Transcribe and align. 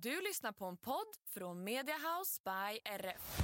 Du 0.00 0.20
lyssnar 0.20 0.52
på 0.52 0.64
en 0.64 0.76
podd 0.76 1.16
från 1.34 1.64
Mediahouse 1.64 2.40
by 2.44 2.78
RF. 2.84 3.40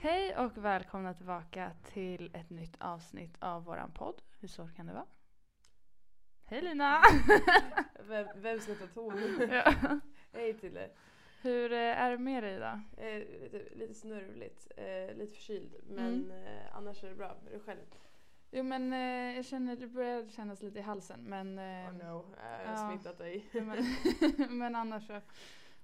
Hej 0.00 0.36
och 0.36 0.56
välkomna 0.56 1.14
tillbaka 1.14 1.72
till 1.84 2.30
ett 2.34 2.50
nytt 2.50 2.76
avsnitt 2.80 3.36
av 3.38 3.64
våran 3.64 3.92
podd. 3.92 4.22
Hur 4.40 4.48
svårt 4.48 4.76
kan 4.76 4.86
det 4.86 4.92
vara? 4.92 5.06
Hej 6.44 6.62
Lina! 6.62 7.02
Vem, 8.00 8.26
vem 8.36 8.60
ska 8.60 8.74
ta 8.74 8.86
ton? 8.86 9.38
ja. 9.50 9.74
Hej 10.32 10.58
till 10.58 10.76
er. 10.76 10.92
Hur 11.44 11.72
eh, 11.72 11.78
är 11.78 12.10
det 12.10 12.18
med 12.18 12.42
dig 12.42 12.54
idag? 12.56 12.80
Eh, 12.96 13.18
lite, 13.42 13.62
lite 13.74 13.94
snörvligt, 13.94 14.72
eh, 14.76 15.16
lite 15.16 15.32
förkyld. 15.34 15.74
Men 15.86 16.24
Mm. 16.30 16.46
eh, 16.46 16.76
annars 16.76 17.04
är 17.04 17.08
det 17.08 17.14
bra. 17.14 17.36
Är 17.46 17.52
du 17.52 17.60
själv? 17.60 17.80
Jo 18.50 18.62
men 18.62 18.92
eh, 18.92 19.36
jag 19.36 19.44
känner, 19.44 19.76
det 19.76 19.86
börjar 19.86 20.28
kännas 20.28 20.62
lite 20.62 20.78
i 20.78 20.82
halsen 20.82 21.20
men, 21.24 21.58
eh, 21.58 21.64
oh 21.88 21.92
no, 21.92 22.24
jag 22.36 22.66
har 22.66 22.72
ja. 22.74 22.90
smittat 22.90 23.18
dig. 23.18 23.48
men, 23.52 23.84
men 24.58 24.74
annars 24.74 25.06
så, 25.06 25.20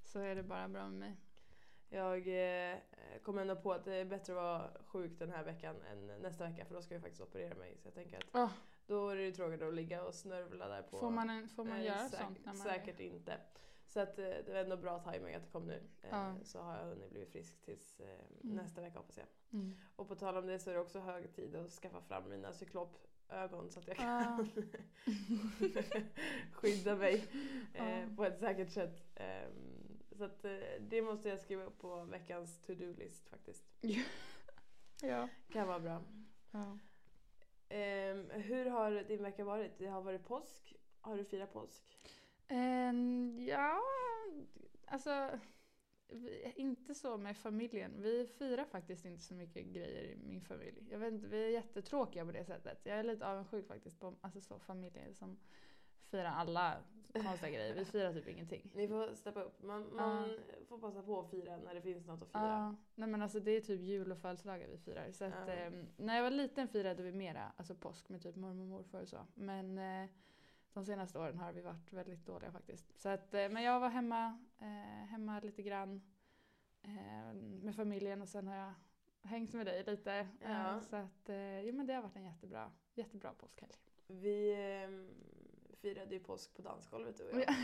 så 0.04 0.20
är 0.20 0.34
det 0.34 0.42
bara 0.42 0.68
bra 0.68 0.82
med 0.88 0.98
mig. 0.98 1.16
Jag 1.92 2.28
kom 3.22 3.38
ändå 3.38 3.56
på 3.56 3.72
att 3.72 3.84
det 3.84 3.94
är 3.94 4.04
bättre 4.04 4.32
att 4.32 4.36
vara 4.36 4.70
sjuk 4.86 5.18
den 5.18 5.30
här 5.30 5.44
veckan 5.44 5.76
än 5.92 6.06
nästa 6.06 6.44
vecka 6.48 6.64
för 6.64 6.74
då 6.74 6.82
ska 6.82 6.94
jag 6.94 7.02
faktiskt 7.02 7.22
operera 7.22 7.54
mig. 7.54 7.76
Så 7.78 7.86
jag 7.86 7.94
tänker 7.94 8.16
att 8.18 8.24
Åh. 8.32 8.50
då 8.86 9.08
är 9.08 9.16
det 9.16 9.22
ju 9.22 9.32
tråkigt 9.32 9.62
att 9.62 9.74
ligga 9.74 10.02
och 10.04 10.14
snörvla 10.14 10.68
där 10.68 10.82
på... 10.82 10.98
Får 11.00 11.10
man, 11.10 11.30
en, 11.30 11.48
får 11.48 11.64
man 11.64 11.82
göra 11.84 11.96
säk- 12.08 12.18
sånt 12.20 12.38
när 12.44 12.52
man 12.52 12.56
Säkert 12.56 13.00
inte. 13.00 13.36
Så 13.92 14.00
att, 14.00 14.18
eh, 14.18 14.24
det 14.24 14.48
var 14.52 14.54
ändå 14.60 14.76
bra 14.76 14.98
timing 15.12 15.34
att 15.34 15.42
det 15.42 15.48
kom 15.52 15.66
nu. 15.66 15.82
Eh, 16.02 16.08
Ja. 16.10 16.34
Så 16.42 16.58
har 16.60 16.76
jag 16.78 16.84
hunnit 16.84 17.10
bli 17.10 17.26
frisk 17.26 17.60
tills 17.64 18.00
eh, 18.00 18.06
Mm. 18.44 18.56
nästa 18.56 18.80
vecka 18.80 18.98
hoppas 18.98 19.18
jag. 19.18 19.26
Mm. 19.52 19.76
Och 19.96 20.08
på 20.08 20.14
tal 20.14 20.36
om 20.36 20.46
det 20.46 20.58
så 20.58 20.70
är 20.70 20.74
det 20.74 20.80
också 20.80 20.98
hög 20.98 21.32
tid 21.34 21.56
att 21.56 21.70
skaffa 21.70 22.00
fram 22.00 22.30
mina 22.30 22.52
cyklopögon 22.52 23.70
så 23.70 23.80
att 23.80 23.88
jag 23.88 23.96
Ah. 24.00 24.24
kan 24.24 24.48
skydda 26.52 26.96
mig 26.96 27.24
Ja. 27.74 28.02
på 28.16 28.24
ett 28.24 28.38
säkert 28.38 28.70
sätt. 28.70 29.04
Ehm, 29.14 29.98
så 30.12 30.24
att 30.24 30.42
det 30.80 31.02
måste 31.02 31.28
jag 31.28 31.40
skriva 31.40 31.64
upp 31.64 31.78
på 31.78 32.04
veckans 32.04 32.58
to-do-list 32.66 33.28
faktiskt. 33.28 33.64
Ja. 35.02 35.28
Kan 35.52 35.68
vara 35.68 35.80
bra. 35.80 36.02
ja. 36.50 36.78
Ehm, 37.68 38.30
hur 38.30 38.66
har 38.66 38.90
din 39.08 39.22
vecka 39.22 39.44
varit? 39.44 39.78
Det 39.78 39.86
har 39.86 40.02
varit 40.02 40.24
påsk. 40.24 40.74
Har 41.00 41.16
du 41.16 41.24
firat 41.24 41.52
påsk? 41.52 41.98
Ehm, 42.50 43.38
ja, 43.48 43.80
alltså 44.86 45.30
vi, 46.08 46.52
inte 46.56 46.94
så 46.94 47.16
med 47.16 47.36
familjen. 47.36 48.02
Vi 48.02 48.26
firar 48.26 48.64
faktiskt 48.64 49.04
inte 49.04 49.22
så 49.22 49.34
mycket 49.34 49.66
grejer 49.66 50.02
i 50.02 50.16
min 50.16 50.40
familj. 50.40 50.86
Jag 50.90 50.98
vet 50.98 51.12
inte, 51.12 51.28
vi 51.28 51.44
är 51.44 51.48
jättetråkiga 51.48 52.26
på 52.26 52.32
det 52.32 52.44
sättet. 52.44 52.80
Jag 52.84 52.98
är 52.98 53.02
lite 53.02 53.26
avundsjuk 53.26 53.66
faktiskt 53.66 54.00
på 54.00 54.14
alltså 54.20 54.40
så, 54.40 54.58
familjer 54.58 55.12
som 55.12 55.38
firar 56.00 56.24
alla 56.24 56.76
konstiga 57.12 57.50
grejer. 57.50 57.74
Vi 57.74 57.84
firar 57.84 58.12
typ 58.12 58.28
ingenting. 58.28 58.70
Ni 58.74 58.88
får 58.88 59.14
steppa 59.14 59.42
upp. 59.42 59.62
Man, 59.62 59.94
man 59.94 60.38
får 60.68 60.78
passa 60.78 61.02
på 61.02 61.20
att 61.20 61.30
fira 61.30 61.56
när 61.56 61.74
det 61.74 61.80
finns 61.82 62.06
något 62.06 62.22
att 62.22 62.28
fira. 62.32 62.42
Ja, 62.42 62.76
nej 62.94 63.08
men 63.08 63.22
alltså 63.22 63.40
det 63.40 63.50
är 63.50 63.60
typ 63.60 63.80
jul 63.80 64.12
och 64.12 64.18
födelsedagar 64.18 64.68
vi 64.68 64.78
firar. 64.78 65.12
Så 65.12 65.24
att, 65.24 65.34
Ja. 65.46 65.52
ehm, 65.52 65.86
när 65.96 66.16
jag 66.16 66.22
var 66.22 66.30
liten 66.30 66.68
firade 66.68 67.02
vi 67.02 67.12
mera, 67.12 67.52
alltså 67.56 67.74
påsk 67.74 68.08
med 68.08 68.22
typ 68.22 68.36
mormor 68.36 68.62
och 68.62 68.68
morfar 68.68 69.02
och 69.02 69.08
så. 69.08 69.26
Men 69.34 69.78
eh, 69.78 70.10
de 70.74 70.84
senaste 70.84 71.18
åren 71.18 71.38
har 71.38 71.52
vi 71.52 71.60
varit 71.60 71.92
väldigt 71.92 72.26
dåliga 72.26 72.52
faktiskt. 72.52 73.00
Så 73.00 73.08
att, 73.08 73.34
eh, 73.34 73.48
men 73.48 73.62
jag 73.62 73.80
var 73.80 73.88
hemma, 73.88 74.38
eh, 74.58 75.06
hemma 75.08 75.40
lite 75.40 75.62
grann 75.62 76.02
eh, 76.82 77.34
med 77.34 77.74
familjen 77.76 78.22
och 78.22 78.28
sen 78.28 78.46
har 78.48 78.54
jag 78.56 78.72
hängt 79.22 79.52
med 79.52 79.66
dig 79.66 79.84
lite. 79.84 80.12
Eh, 80.40 80.50
Ja. 80.50 80.80
så 80.80 80.96
att, 80.96 81.28
eh, 81.28 81.60
jo 81.60 81.74
men 81.74 81.86
det 81.86 81.94
har 81.94 82.02
varit 82.02 82.16
en 82.16 82.24
jättebra, 82.24 82.72
jättebra 82.94 83.32
påskhelg. 83.34 83.72
Vi 84.06 84.54
ehm, 84.54 85.10
firade 85.80 86.14
ju 86.14 86.20
påsk 86.20 86.54
på 86.54 86.62
dansgolvet 86.62 87.16
du 87.18 87.24
och 87.30 87.40
jag. 87.40 87.54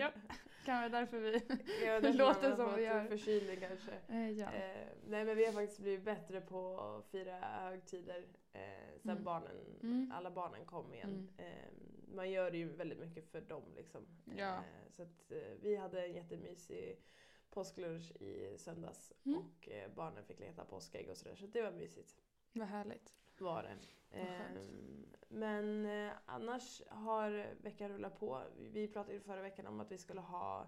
Ja, 0.00 0.12
kan 0.64 0.76
vara 0.76 0.88
därför 0.88 1.18
vi 1.18 1.40
Ja, 1.86 2.00
det 2.00 2.12
låter 2.12 2.54
som 2.56 2.74
vi 2.76 2.82
gör. 2.82 3.04
Förkylning 3.06 3.56
kanske. 3.60 3.92
Eh, 4.08 4.30
ja. 4.30 4.52
Eh, 4.52 4.88
nej 5.06 5.24
men 5.24 5.36
vi 5.36 5.44
har 5.46 5.52
faktiskt 5.52 5.80
blivit 5.80 6.04
bättre 6.04 6.40
på 6.40 6.80
att 6.80 7.06
fira 7.10 7.38
högtider 7.40 8.24
eh, 8.52 8.60
sen 9.02 9.10
Mm. 9.10 9.24
barnen, 9.24 9.78
Mm. 9.82 10.12
alla 10.14 10.30
barnen 10.30 10.64
kom 10.66 10.94
igen. 10.94 11.28
Mm. 11.38 11.52
Eh, 11.52 11.68
man 12.14 12.30
gör 12.30 12.52
ju 12.52 12.68
väldigt 12.68 12.98
mycket 12.98 13.30
för 13.30 13.40
dem 13.40 13.62
liksom. 13.76 14.06
Ja. 14.36 14.54
Eh, 14.54 14.90
så 14.90 15.02
att, 15.02 15.32
eh, 15.32 15.38
vi 15.60 15.76
hade 15.76 16.06
en 16.06 16.12
jättemysig 16.14 17.02
påsklunch 17.50 18.12
i 18.22 18.58
söndags 18.58 19.12
Mm. 19.24 19.38
och 19.38 19.68
eh, 19.68 19.90
barnen 19.94 20.24
fick 20.24 20.40
leta 20.40 20.64
påskägg 20.64 21.10
och 21.10 21.16
sådär 21.16 21.34
så 21.34 21.46
det 21.46 21.62
var 21.62 21.70
mysigt. 21.72 22.16
Vad 22.52 22.68
härligt. 22.68 23.14
Var 23.38 23.62
det. 23.62 23.76
Ehm, 24.16 25.06
men 25.28 25.86
eh, 25.86 26.12
annars 26.26 26.82
har 26.88 27.54
veckan 27.62 27.88
rullat 27.88 28.20
på. 28.20 28.42
Vi- 28.58 28.88
pratade 28.88 29.14
ju 29.14 29.20
förra 29.20 29.42
veckan 29.42 29.66
om 29.66 29.80
att 29.80 29.92
vi 29.92 29.98
skulle 29.98 30.20
ha 30.20 30.66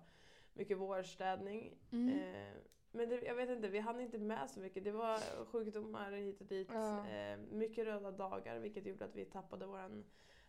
mycket 0.52 0.78
vårstädning. 0.78 1.78
Mm. 1.92 2.08
Eh, 2.08 2.52
men 2.90 3.08
det, 3.08 3.22
jag 3.22 3.34
vet 3.34 3.50
inte, 3.50 3.68
vi 3.68 3.78
hann 3.78 4.00
inte 4.00 4.18
med 4.18 4.50
så 4.50 4.60
mycket. 4.60 4.84
Det 4.84 4.92
var 4.92 5.44
sjukdomar 5.44 6.12
hit 6.12 6.40
och 6.40 6.46
dit. 6.46 6.68
Ja. 6.72 7.08
Eh, 7.08 7.38
mycket 7.38 7.84
röda 7.86 8.10
dagar 8.10 8.58
vilket 8.58 8.86
gjorde 8.86 9.04
att 9.04 9.16
vi 9.16 9.24
tappade 9.24 9.66
våran 9.66 10.04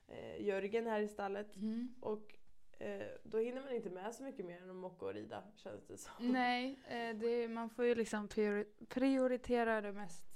eh, 0.08 0.42
Jörgen 0.46 0.88
här 0.88 1.00
i 1.02 1.08
stallet. 1.08 1.56
Mm. 1.56 1.96
Och 2.02 2.36
eh, 2.80 3.08
då 3.24 3.38
hinner 3.38 3.62
man 3.62 3.74
inte 3.74 3.90
med 3.90 4.16
så 4.16 4.24
mycket 4.24 4.46
mer 4.46 4.62
än 4.62 4.70
att 4.70 4.76
mocka 4.76 5.06
och 5.06 5.14
rida 5.14 5.44
känns 5.56 5.88
det 5.88 5.98
som. 5.98 6.14
Nej, 6.32 6.80
eh, 6.88 7.16
det, 7.18 7.48
man 7.48 7.70
får 7.70 7.86
ju 7.86 7.96
liksom 7.96 8.28
priori- 8.28 8.86
prioritera 8.90 9.82
det 9.82 9.92
mest 9.94 10.29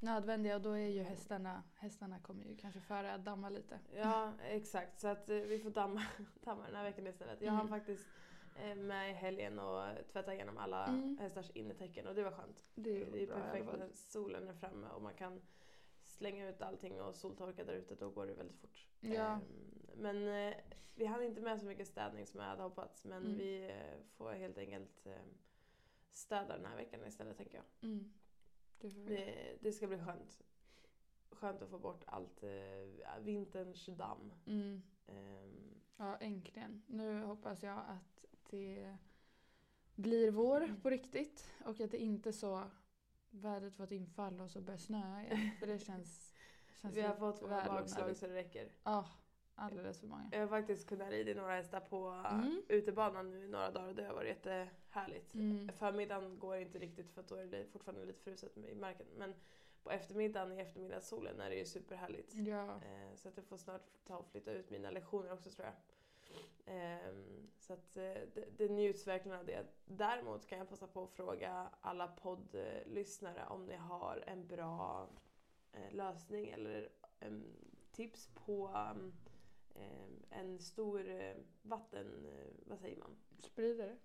nödvändiga 0.00 0.56
och 0.56 0.62
då 0.62 0.70
är 0.72 0.88
ju 0.88 1.02
hästarna, 1.02 1.62
hästarna 1.74 2.18
kommer 2.18 2.44
ju 2.44 2.56
kanske 2.56 2.80
före 2.80 3.14
att 3.14 3.24
damma 3.24 3.48
lite. 3.48 3.78
Ja, 3.94 4.32
exakt. 4.42 5.00
Så 5.00 5.08
att 5.08 5.28
eh, 5.30 5.36
vi 5.36 5.58
får 5.58 5.70
damma, 5.70 6.02
damma 6.44 6.66
den 6.66 6.74
här 6.76 6.84
veckan 6.84 7.06
istället. 7.06 7.40
Jag 7.42 7.54
Mm. 7.54 7.68
faktiskt 7.68 8.06
eh, 8.56 8.74
med 8.74 9.10
i 9.10 9.12
helgen 9.14 9.58
och 9.58 9.84
tvätta 10.12 10.34
igenom 10.34 10.58
alla 10.58 10.86
Mm. 10.86 11.18
hästars 11.20 11.50
innertecken 11.50 12.06
och 12.06 12.14
det 12.14 12.22
var 12.22 12.30
skönt. 12.30 12.64
Det 12.74 13.02
är, 13.02 13.10
Det 13.12 13.22
är 13.22 13.26
perfekt 13.26 13.96
solen 13.96 14.48
är 14.48 14.54
framme 14.54 14.86
och 14.88 15.02
man 15.02 15.14
kan 15.14 15.40
slänga 16.04 16.48
ut 16.48 16.62
allting 16.62 17.00
och 17.02 17.14
soltorka 17.14 17.64
där 17.64 17.72
ute. 17.74 17.94
Då 17.94 18.10
går 18.10 18.26
det 18.26 18.34
väldigt 18.34 18.58
fort. 18.60 18.86
Ja. 19.00 19.10
Ehm, 19.32 19.40
Men 19.96 20.28
eh, 20.48 20.54
vi 20.94 21.06
hann 21.06 21.22
inte 21.22 21.40
med 21.40 21.60
så 21.60 21.66
mycket 21.66 21.88
städning 21.88 22.26
som 22.26 22.40
jag 22.40 22.46
hade 22.48 22.62
hoppats. 22.62 23.04
Men 23.04 23.24
Mm. 23.24 23.38
vi 23.38 23.74
får 24.16 24.32
helt 24.32 24.58
enkelt 24.58 25.06
städa 26.10 26.56
den 26.56 26.66
här 26.66 26.76
veckan 26.76 27.00
istället 27.06 27.36
tänker 27.36 27.54
jag. 27.56 27.90
Mm. 27.90 28.12
Det. 28.80 28.88
Det, 28.88 29.58
det 29.60 29.72
ska 29.72 29.86
bli 29.86 29.98
skönt. 29.98 30.42
Skönt 31.30 31.62
att 31.62 31.70
få 31.70 31.78
bort 31.78 32.04
allt 32.06 32.42
eh, 32.42 33.20
vinterns 33.20 33.86
damm. 33.86 34.32
Mm. 34.46 34.82
Ehm, 35.06 35.74
Ja, 36.00 36.16
äntligen. 36.16 36.82
Nu 36.86 37.22
hoppas 37.22 37.62
jag 37.62 37.78
att 37.78 38.24
det 38.50 38.96
blir 39.94 40.30
vår 40.30 40.74
på 40.82 40.90
riktigt 40.90 41.54
och 41.64 41.80
att 41.80 41.90
det 41.90 41.98
inte 41.98 42.32
så 42.32 42.70
vädret 43.30 43.74
får 43.74 43.84
ett 43.84 43.90
infall 43.90 44.40
och 44.40 44.50
så 44.50 44.60
börjar 44.60 44.78
snöa 44.78 45.22
igen. 45.22 45.50
För 45.58 45.66
det 45.66 45.78
känns, 45.78 46.34
känns 46.82 46.94
vi 46.94 47.00
har 47.00 47.14
fått 47.14 47.42
våra 47.42 47.64
bakslag 47.64 48.16
så 48.16 48.26
det 48.26 48.34
räcker. 48.34 48.72
Ja, 48.82 49.08
alldeles 49.58 50.00
för 50.00 50.06
många. 50.06 50.28
Jag 50.32 50.40
har 50.40 50.46
faktiskt 50.46 50.88
kunnat 50.88 51.10
rida 51.10 51.40
några 51.40 51.54
hästar 51.54 51.80
på 51.80 52.06
Mm. 52.30 52.62
utebanan 52.68 53.30
nu 53.30 53.44
i 53.44 53.48
några 53.48 53.70
dagar 53.70 53.88
och 53.88 53.94
det 53.94 54.04
har 54.04 54.14
varit 54.14 54.28
jättehärligt. 54.28 55.34
Mm. 55.34 55.68
Förmiddagen 55.72 56.38
går 56.38 56.56
inte 56.56 56.78
riktigt 56.78 57.10
för 57.10 57.20
att 57.20 57.28
då 57.28 57.34
är 57.34 57.46
det 57.46 57.64
fortfarande 57.66 58.04
lite 58.04 58.20
fruset 58.22 58.56
i 58.56 58.74
marken. 58.74 59.06
Men 59.16 59.34
på 59.82 59.90
eftermiddagen 59.90 60.52
i 60.52 60.60
eftermiddagssolen 60.60 61.40
är 61.40 61.50
det 61.50 61.56
ju 61.56 61.64
superhärligt. 61.64 62.34
Ja. 62.34 62.64
Eh, 62.74 63.14
Så 63.14 63.28
att 63.28 63.36
jag 63.36 63.46
får 63.46 63.56
snart 63.56 63.86
ta 64.04 64.16
och 64.16 64.26
flytta 64.30 64.52
ut 64.52 64.70
mina 64.70 64.90
lektioner 64.90 65.32
också 65.32 65.50
tror 65.50 65.66
jag. 65.66 65.74
Ehm, 66.66 67.48
Så 67.58 67.72
att 67.72 67.96
eh, 67.96 68.02
det, 68.34 68.58
det 68.58 68.68
njuts 68.68 69.06
verkligen 69.06 69.38
av 69.38 69.44
det. 69.46 69.66
Däremot 69.84 70.46
kan 70.46 70.58
jag 70.58 70.68
passa 70.68 70.86
på 70.86 71.02
att 71.04 71.10
fråga 71.10 71.68
alla 71.80 72.08
poddlyssnare 72.08 73.46
om 73.48 73.66
ni 73.66 73.76
har 73.76 74.24
en 74.26 74.46
bra 74.46 75.08
eh, 75.72 75.92
lösning 75.94 76.48
eller 76.50 76.88
tips 77.92 78.28
på 78.34 78.68
eh, 78.74 78.94
en 80.30 80.58
stor 80.58 81.08
eh, 81.10 81.36
vatten... 81.62 82.26
Eh, 82.26 82.46
vad 82.66 82.78
säger 82.78 82.96
man? 82.98 83.16
Spridare. 83.38 83.96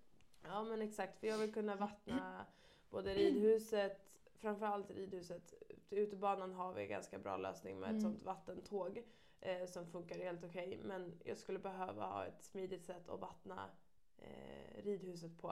Ja 0.42 0.64
men 0.64 0.82
exakt, 0.82 1.18
för 1.20 1.26
jag 1.26 1.38
vill 1.38 1.52
kunna 1.52 1.76
vattna 1.76 2.46
både 2.90 3.14
ridhuset, 3.14 4.00
framförallt 4.34 4.90
ridhuset. 4.90 5.54
Till 5.88 5.98
utebanan 5.98 6.52
har 6.54 6.72
vi 6.72 6.86
ganska 6.86 7.18
bra 7.18 7.36
lösning 7.36 7.80
med 7.80 7.86
ett 7.88 7.90
Mm. 7.90 8.02
sånt 8.02 8.22
vattentåg 8.22 9.02
eh, 9.40 9.64
som 9.66 9.86
funkar 9.86 10.18
helt 10.18 10.44
okej. 10.44 10.78
Men 10.84 11.20
jag 11.24 11.38
skulle 11.38 11.58
behöva 11.58 12.06
ha 12.06 12.26
ett 12.26 12.42
smidigt 12.42 12.84
sätt 12.84 13.08
att 13.08 13.20
vattna 13.20 13.70
eh, 14.18 14.82
ridhuset 14.84 15.38
på. 15.38 15.50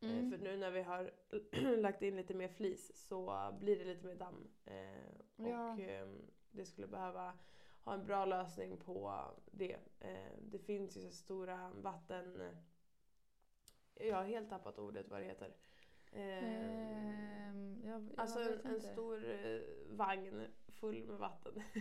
Eh, 0.00 0.10
Mm. 0.10 0.30
för 0.30 0.38
nu 0.38 0.56
när 0.56 0.70
vi 0.70 0.82
har 0.82 1.12
lagt 1.76 2.02
in 2.02 2.16
lite 2.16 2.34
mer 2.34 2.48
flis 2.48 3.08
så 3.08 3.50
blir 3.60 3.78
det 3.78 3.84
lite 3.84 4.06
mer 4.06 4.14
damm. 4.14 4.48
Eh, 4.64 5.44
och 5.44 5.48
Ja. 5.48 5.78
ehm, 5.80 6.22
det 6.50 6.66
skulle 6.66 6.86
behöva 6.86 7.32
ha 7.84 7.94
en 7.94 8.06
bra 8.06 8.24
lösning 8.24 8.76
på 8.76 9.24
det. 9.52 9.76
Eh, 10.00 10.38
det 10.40 10.58
finns 10.58 10.96
ju 10.96 11.00
så 11.00 11.10
stora 11.10 11.70
vatten... 11.70 12.50
Jag 13.94 14.16
har 14.16 14.24
helt 14.24 14.48
tappat 14.48 14.78
ordet 14.78 15.08
vad 15.08 15.20
det 15.20 15.26
heter. 15.26 15.54
Eh, 16.12 17.44
Ehm, 17.54 17.80
jag, 17.84 18.02
jag 18.02 18.10
alltså 18.16 18.40
en, 18.40 18.60
en 18.66 18.80
stor 18.80 19.30
eh, 19.30 19.60
vagn 19.86 20.46
full 20.68 21.04
med 21.04 21.18
vatten. 21.18 21.62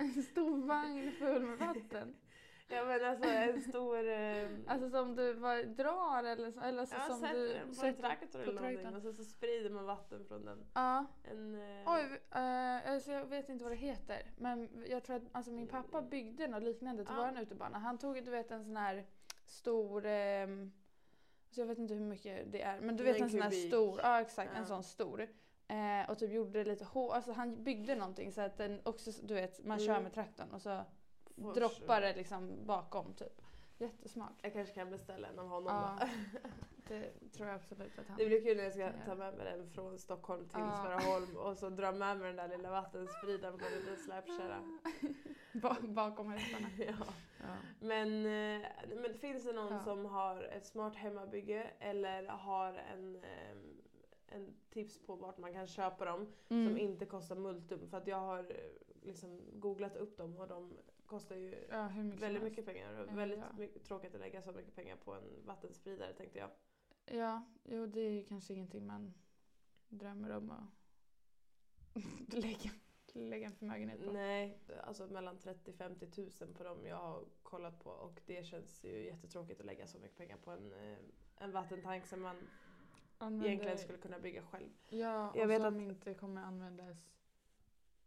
En 0.00 0.22
stor 0.22 0.66
vagn 0.66 1.12
full 1.12 1.42
med 1.42 1.58
vatten. 1.58 2.14
ja 2.68 2.84
men 2.84 3.04
alltså 3.04 3.28
en 3.28 3.60
stor... 3.62 4.08
Eh, 4.08 4.48
Alltså 4.66 4.90
som 4.90 5.16
du 5.16 5.34
bara 5.34 5.62
drar 5.62 6.24
eller, 6.24 6.50
så, 6.50 6.60
eller 6.60 6.84
så 6.86 6.94
ja, 6.98 7.00
som 7.06 7.20
sätter 7.20 7.34
du 7.38 7.48
den 7.54 7.74
på 7.74 7.86
en 7.86 7.94
traktor 7.96 8.40
eller 8.40 8.52
någonting 8.52 8.76
traktorn. 8.76 8.94
och 8.96 9.02
så, 9.02 9.12
så 9.12 9.24
sprider 9.24 9.70
man 9.70 9.84
vatten 9.84 10.24
från 10.24 10.44
den. 10.44 10.64
Ja. 10.74 11.06
En, 11.24 11.54
eh, 11.54 11.92
Oj, 11.94 12.20
eh, 12.30 12.92
alltså 12.92 13.12
jag 13.12 13.26
vet 13.26 13.48
inte 13.48 13.64
vad 13.64 13.72
det 13.72 13.76
heter. 13.76 14.22
Men 14.36 14.84
jag 14.88 15.02
tror 15.04 15.16
att 15.16 15.22
alltså 15.32 15.52
min 15.52 15.68
pappa 15.68 16.02
byggde 16.02 16.48
något 16.48 16.62
liknande 16.62 17.04
till 17.04 17.14
Ja. 17.14 17.20
våran 17.20 17.36
utebana. 17.36 17.78
Han 17.78 17.98
tog 17.98 18.24
du 18.24 18.30
vet 18.30 18.50
en 18.50 18.64
sån 18.64 18.76
här 18.76 19.06
stor, 19.44 20.06
ehm, 20.06 20.72
alltså 21.46 21.60
jag 21.60 21.66
vet 21.66 21.78
inte 21.78 21.94
hur 21.94 22.04
mycket 22.04 22.52
det 22.52 22.62
är. 22.62 22.80
Men 22.80 22.96
du 22.96 23.06
En 23.06 23.12
vet 23.12 23.22
en 23.22 23.30
sån 23.30 23.42
här 23.42 23.50
stor, 23.50 24.00
ja 24.02 24.20
exakt 24.20 24.50
Ja. 24.54 24.58
en 24.60 24.66
sån 24.66 24.82
stor. 24.82 25.28
Eh, 25.68 26.10
och 26.10 26.18
typ 26.18 26.32
gjorde 26.32 26.58
det 26.64 26.70
lite 26.70 26.84
hårt, 26.84 27.14
alltså 27.14 27.32
han 27.32 27.64
byggde 27.64 27.94
någonting 27.94 28.32
så 28.32 28.40
att 28.40 28.56
den 28.56 28.80
också, 28.84 29.10
du 29.22 29.34
vet 29.34 29.64
man 29.64 29.78
kör 29.78 29.90
Mm. 29.90 30.02
med 30.02 30.12
traktorn 30.12 30.50
och 30.50 30.62
så 30.62 30.84
droppar 31.54 32.00
det 32.00 32.16
liksom 32.16 32.66
bakom 32.66 33.14
typ. 33.14 33.42
Jättesmart. 33.78 34.32
Jag 34.42 34.52
kanske 34.52 34.74
kan 34.74 34.90
beställa 34.90 35.28
en 35.28 35.38
av 35.38 35.48
honom 35.48 35.66
Ja. 35.74 35.98
då. 36.00 36.06
Det 36.88 37.30
tror 37.32 37.48
jag 37.48 37.54
absolut 37.56 37.98
att 37.98 38.06
han... 38.06 38.16
Det 38.18 38.26
blir 38.26 38.42
kul 38.42 38.56
när 38.56 38.64
jag 38.64 38.72
ska 38.72 38.92
ta 39.06 39.14
med 39.14 39.34
mig 39.34 39.44
den 39.44 39.70
från 39.70 39.98
Stockholm 39.98 40.48
till 40.48 40.58
Ja. 40.60 40.82
Sveraholm 40.84 41.36
och 41.36 41.56
så 41.56 41.68
dra 41.70 41.92
med 41.92 42.18
mig 42.18 42.26
den 42.32 42.36
där 42.50 42.56
lilla 42.56 42.70
vattenspridaren 42.70 43.58
på 43.58 43.64
en 43.64 43.72
liten 43.80 43.96
släpkärra. 43.96 44.78
Ba- 45.62 45.86
bakom 45.88 46.30
hästarna. 46.32 46.68
ja. 46.78 46.92
Ja. 47.40 47.46
Men, 47.80 48.08
eh, 48.26 48.68
men 49.02 49.14
finns 49.14 49.44
det 49.44 49.52
någon 49.52 49.72
Ja. 49.72 49.84
som 49.84 50.06
har 50.06 50.42
ett 50.42 50.66
smart 50.66 50.96
hemmabygge 50.96 51.70
eller 51.78 52.24
har 52.26 52.72
en, 52.74 53.16
eh, 53.16 53.56
en 54.28 54.54
tips 54.70 55.02
på 55.06 55.14
vart 55.16 55.38
man 55.38 55.52
kan 55.52 55.66
köpa 55.66 56.04
dem 56.04 56.32
Mm. 56.48 56.66
som 56.68 56.78
inte 56.78 57.06
kostar 57.06 57.36
multum? 57.36 57.88
För 57.90 57.96
att 57.96 58.06
jag 58.06 58.16
har 58.20 58.38
eh, 58.38 58.46
liksom 59.02 59.40
googlat 59.52 59.96
upp 59.96 60.16
dem 60.16 60.36
och 60.38 60.48
de 60.48 60.72
kostar 61.08 61.36
ju 61.36 61.66
Ja, 61.70 61.88
mycket 61.88 62.20
väldigt 62.22 62.42
mycket 62.42 62.66
pengar. 62.66 62.92
Och 63.00 63.08
Ja, 63.08 63.12
väldigt 63.14 63.38
ja. 63.38 63.52
mycket, 63.58 63.84
tråkigt 63.84 64.14
att 64.14 64.20
lägga 64.20 64.42
så 64.42 64.52
mycket 64.52 64.74
pengar 64.74 64.96
på 64.96 65.14
en 65.14 65.46
vattenspridare 65.46 66.12
tänkte 66.12 66.38
jag. 66.38 66.50
Ja, 67.18 67.42
jo 67.64 67.86
det 67.86 68.00
är 68.00 68.10
ju 68.10 68.24
kanske 68.24 68.54
ingenting 68.54 68.86
man 68.86 69.14
drömmer 69.88 70.30
om 70.36 70.50
att 70.50 70.68
lägga, 72.34 72.70
lägga 73.12 73.46
en 73.46 73.52
förmögenhet 73.52 74.04
på. 74.04 74.12
Nej, 74.12 74.58
alltså 74.84 75.06
mellan 75.06 75.38
30-50 75.38 76.10
tusen 76.10 76.54
på 76.54 76.64
dem 76.64 76.86
jag 76.86 76.96
har 76.96 77.24
kollat 77.42 77.84
på 77.84 77.90
och 77.90 78.20
det 78.26 78.46
känns 78.46 78.84
ju 78.84 79.04
jättetråkigt 79.04 79.60
att 79.60 79.66
lägga 79.66 79.86
så 79.86 79.98
mycket 79.98 80.16
pengar 80.16 80.36
på 80.36 80.50
en, 80.50 80.72
eh, 80.72 80.98
en 81.36 81.52
vattentank 81.52 82.06
som 82.06 82.20
man 82.22 82.36
Använder- 83.18 83.46
egentligen 83.48 83.78
skulle 83.78 83.98
kunna 83.98 84.18
bygga 84.18 84.42
själv. 84.42 84.68
Ja, 84.88 85.30
och 85.30 85.36
Jag 85.36 85.46
vet 85.46 85.62
som 85.62 85.74
att- 85.76 85.82
inte 85.82 86.14
kommer 86.14 86.42
användas 86.42 87.17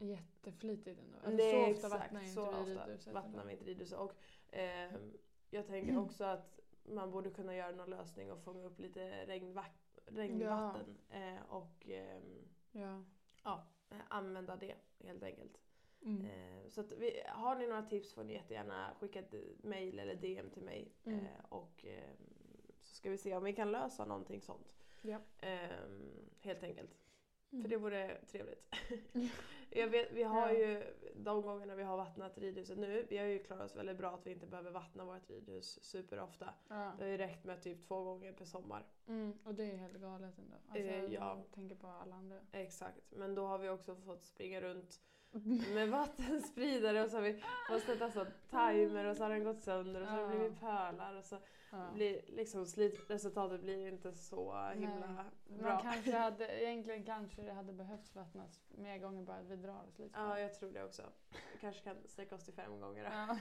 jätteflitigt 0.01 0.99
ändå. 0.99 1.17
Alltså, 1.17 1.31
det 1.37 1.51
så 1.51 1.57
ofta 1.57 1.71
exakt, 1.71 1.93
vattnar 1.93 2.21
ju 2.21 2.27
så 2.27 2.45
inte 2.45 2.85
vi 2.87 2.95
ofta 2.95 3.11
vattnar 3.13 3.45
vi 3.45 3.51
inte 3.51 3.65
ridhuset. 3.65 3.99
Och 3.99 4.13
ehm, 4.51 5.13
jag 5.49 5.67
tänker 5.67 5.97
också 6.05 6.23
att 6.23 6.59
man 6.83 7.11
borde 7.11 7.29
kunna 7.29 7.55
göra 7.55 7.71
någon 7.75 7.89
lösning 7.89 8.31
och 8.31 8.43
fånga 8.43 8.65
upp 8.65 8.79
lite 8.79 9.25
regnvatt- 9.25 9.99
regnvatten 10.05 10.97
eh, 11.09 11.41
och 11.49 11.89
ehm, 11.89 12.47
Ja. 12.71 13.03
ja, 13.43 13.67
eh, 13.89 13.97
använda 14.09 14.55
det 14.55 14.75
helt 14.99 15.23
enkelt. 15.23 15.57
Mm. 16.05 16.25
Eh, 16.25 16.67
så 16.69 16.83
vi, 16.83 17.21
har 17.27 17.55
ni 17.55 17.67
några 17.67 17.83
tips 17.83 18.13
får 18.13 18.23
ni 18.23 18.33
jättegärna 18.33 18.95
skicka 18.99 19.19
ett 19.19 19.33
mail 19.63 19.99
eller 19.99 20.15
DM 20.15 20.49
till 20.49 20.63
mig 20.63 20.91
Mm. 21.05 21.19
eh, 21.19 21.45
och 21.49 21.85
ehm, 21.85 22.17
så 22.79 22.95
ska 22.95 23.09
vi 23.09 23.17
se 23.17 23.35
om 23.35 23.43
vi 23.43 23.53
kan 23.53 23.71
lösa 23.71 24.05
någonting 24.05 24.41
sånt. 24.41 24.73
Ja. 25.01 25.19
Ehm, 25.41 26.11
helt 26.39 26.63
enkelt. 26.63 26.97
Mm. 27.51 27.63
För 27.63 27.69
det 27.69 27.77
vore 27.77 28.17
trevligt. 28.25 28.75
Jag 29.73 29.87
vet, 29.87 30.11
vi 30.11 30.23
har 30.23 30.51
ju 30.51 30.83
de 31.15 31.41
gångerna 31.41 31.75
vi 31.75 31.83
har 31.83 31.97
vattnat 31.97 32.37
ridhuset 32.37 32.77
nu, 32.77 33.05
vi 33.09 33.17
har 33.17 33.25
ju 33.25 33.39
klarat 33.43 33.65
oss 33.71 33.75
väldigt 33.75 33.97
bra 33.97 34.11
att 34.11 34.27
vi 34.27 34.31
inte 34.31 34.47
behöver 34.47 34.71
vattna 34.71 35.05
vårt 35.05 35.29
ridhus 35.29 35.83
superofta. 35.83 36.53
Ja. 36.67 36.91
Det 36.97 37.03
har 37.03 37.11
ju 37.11 37.17
räckt 37.17 37.43
med 37.45 37.61
typ 37.61 37.87
två 37.87 38.03
gånger 38.03 38.33
per 38.33 38.45
sommar. 38.45 38.85
Mm. 39.07 39.33
Och 39.43 39.55
det 39.55 39.63
är 39.63 39.75
helt 39.77 40.01
galet 40.01 40.37
ändå. 40.37 40.55
Alltså, 40.67 40.77
Eh, 40.87 41.03
ja. 41.03 41.09
jag 41.09 41.51
tänker 41.51 41.75
på 41.75 41.87
alla 41.87 42.15
andra. 42.15 42.39
Exakt, 42.51 42.99
men 43.09 43.35
då 43.35 43.45
har 43.45 43.57
vi 43.57 43.69
också 43.69 43.95
fått 43.95 44.25
springa 44.25 44.61
runt 44.61 45.01
med 45.73 45.89
vattenspridare 45.89 47.03
och 47.03 47.09
så 47.09 47.17
har 47.17 47.21
vi 47.21 47.43
fått 47.69 47.83
sätta 47.83 48.11
så 48.11 48.25
timer 48.49 49.05
och 49.05 49.17
så 49.17 49.23
har 49.23 49.29
den 49.29 49.43
gått 49.43 49.61
sönder 49.61 50.01
och 50.01 50.07
så 50.07 50.13
har 50.13 50.21
det 50.21 50.27
blivit 50.39 50.59
pölar 50.59 51.15
och 51.17 51.25
så 51.25 51.37
Ja. 51.73 51.91
blir 51.95 52.21
liksom 52.27 52.65
slitresultatet 52.65 53.61
blir 53.61 53.87
inte 53.87 54.11
så 54.13 54.69
himla 54.73 55.07
Man 55.07 55.57
bra. 55.57 55.79
kanske 55.81 56.17
hade, 56.17 56.61
egentligen 56.63 57.03
kanske 57.03 57.41
det 57.41 57.53
hade 57.53 57.73
behövts 57.73 58.15
vattnas 58.15 58.61
mer 58.69 58.97
gånger 58.97 59.23
bara 59.23 59.37
att 59.37 59.45
vi 59.49 59.55
drar 59.55 59.83
oss 59.87 59.99
lite. 59.99 60.19
Ja, 60.19 60.39
jag 60.39 60.53
tror 60.53 60.71
det 60.71 60.83
också. 60.83 61.03
Vi 61.53 61.59
kanske 61.61 61.83
kan 61.83 61.95
sträcka 62.05 62.35
oss 62.35 62.43
till 62.45 62.53
fem 62.53 62.79
gånger. 62.79 63.03
då. 63.03 63.37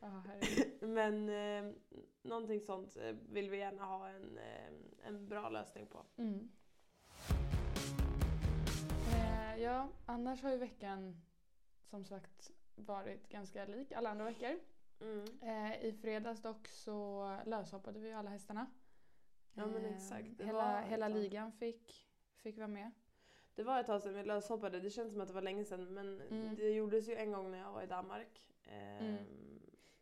Ja. 0.00 0.22
Men 0.86 1.28
eh, 1.28 1.72
någonting 2.22 2.60
sånt 2.60 2.96
eh, 2.96 3.14
vill 3.30 3.50
vi 3.50 3.56
gärna 3.58 3.84
ha 3.84 4.08
en, 4.08 4.38
eh, 4.38 4.72
en 5.06 5.28
bra 5.28 5.48
lösning 5.48 5.86
på. 5.86 6.04
Mm. 6.16 6.48
Eh, 9.54 9.62
ja, 9.62 9.88
annars 10.06 10.42
har 10.42 10.50
ju 10.50 10.56
veckan 10.56 11.16
som 11.90 12.04
sagt 12.04 12.50
varit 12.74 13.28
ganska 13.28 13.64
lik 13.64 13.92
alla 13.92 14.10
andra 14.10 14.24
veckor. 14.24 14.58
Mm. 15.00 15.24
Eh, 15.42 15.84
I 15.84 15.92
fredags 15.92 16.42
dock 16.42 16.68
så 16.68 17.26
löshoppade 17.46 18.00
vi 18.00 18.12
alla 18.12 18.30
hästarna. 18.30 18.66
Ja, 19.54 19.66
men 19.66 19.84
Eh, 19.84 19.96
exakt. 19.96 20.38
Det 20.38 20.44
hela 20.44 20.80
hela 20.80 21.08
ligan 21.08 21.52
fick, 21.52 22.08
fick 22.42 22.56
vara 22.56 22.68
med. 22.68 22.90
Det 23.54 23.62
var 23.62 23.80
ett 23.80 23.86
tag 23.86 24.02
sedan 24.02 24.14
vi 24.14 24.22
löshoppade, 24.24 24.80
det 24.80 24.90
känns 24.90 25.12
som 25.12 25.20
att 25.20 25.28
det 25.28 25.34
var 25.34 25.42
länge 25.42 25.64
sedan 25.64 25.94
men 25.94 26.20
Mm. 26.20 26.54
det 26.56 26.70
gjordes 26.70 27.08
ju 27.08 27.14
en 27.14 27.32
gång 27.32 27.50
när 27.50 27.58
jag 27.58 27.72
var 27.72 27.82
i 27.82 27.86
Danmark. 27.86 28.52
Ehm, 28.64 29.06
Mm. 29.06 29.24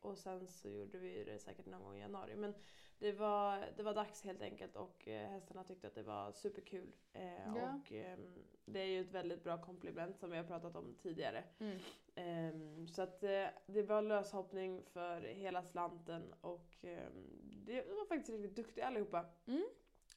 Och 0.00 0.18
sen 0.18 0.46
så 0.48 0.68
gjorde 0.68 0.98
vi 0.98 1.24
det 1.24 1.38
säkert 1.38 1.66
någon 1.66 1.82
gång 1.82 1.96
i 1.96 2.00
januari. 2.00 2.36
Men 2.36 2.54
det 3.02 3.12
var, 3.12 3.68
det 3.76 3.82
var 3.82 3.94
dags 3.94 4.24
helt 4.24 4.42
enkelt 4.42 4.76
och 4.76 5.08
eh, 5.08 5.30
hästarna 5.30 5.64
tyckte 5.64 5.86
att 5.86 5.94
det 5.94 6.02
var 6.02 6.32
superkul. 6.32 6.92
Eh, 7.12 7.56
Ja. 7.56 7.74
Och 7.74 7.92
ehm, 7.92 8.34
det 8.64 8.80
är 8.80 8.86
ju 8.86 9.00
ett 9.00 9.12
väldigt 9.12 9.44
bra 9.44 9.62
komplement 9.62 10.18
som 10.18 10.30
vi 10.30 10.36
har 10.36 10.44
pratat 10.44 10.76
om 10.76 10.94
tidigare. 11.02 11.44
Mm. 11.58 11.78
Ehm, 12.14 12.88
så 12.88 13.02
att 13.02 13.22
eh, 13.22 13.46
det 13.66 13.82
var 13.82 14.02
löshoppning 14.02 14.82
för 14.84 15.20
hela 15.20 15.62
slanten 15.62 16.34
och 16.40 16.76
ehm, 16.82 17.40
det 17.66 17.82
var 17.82 18.06
faktiskt 18.06 18.30
riktigt 18.30 18.56
duktiga 18.56 18.86
allihopa. 18.86 19.26
Mm. 19.46 19.64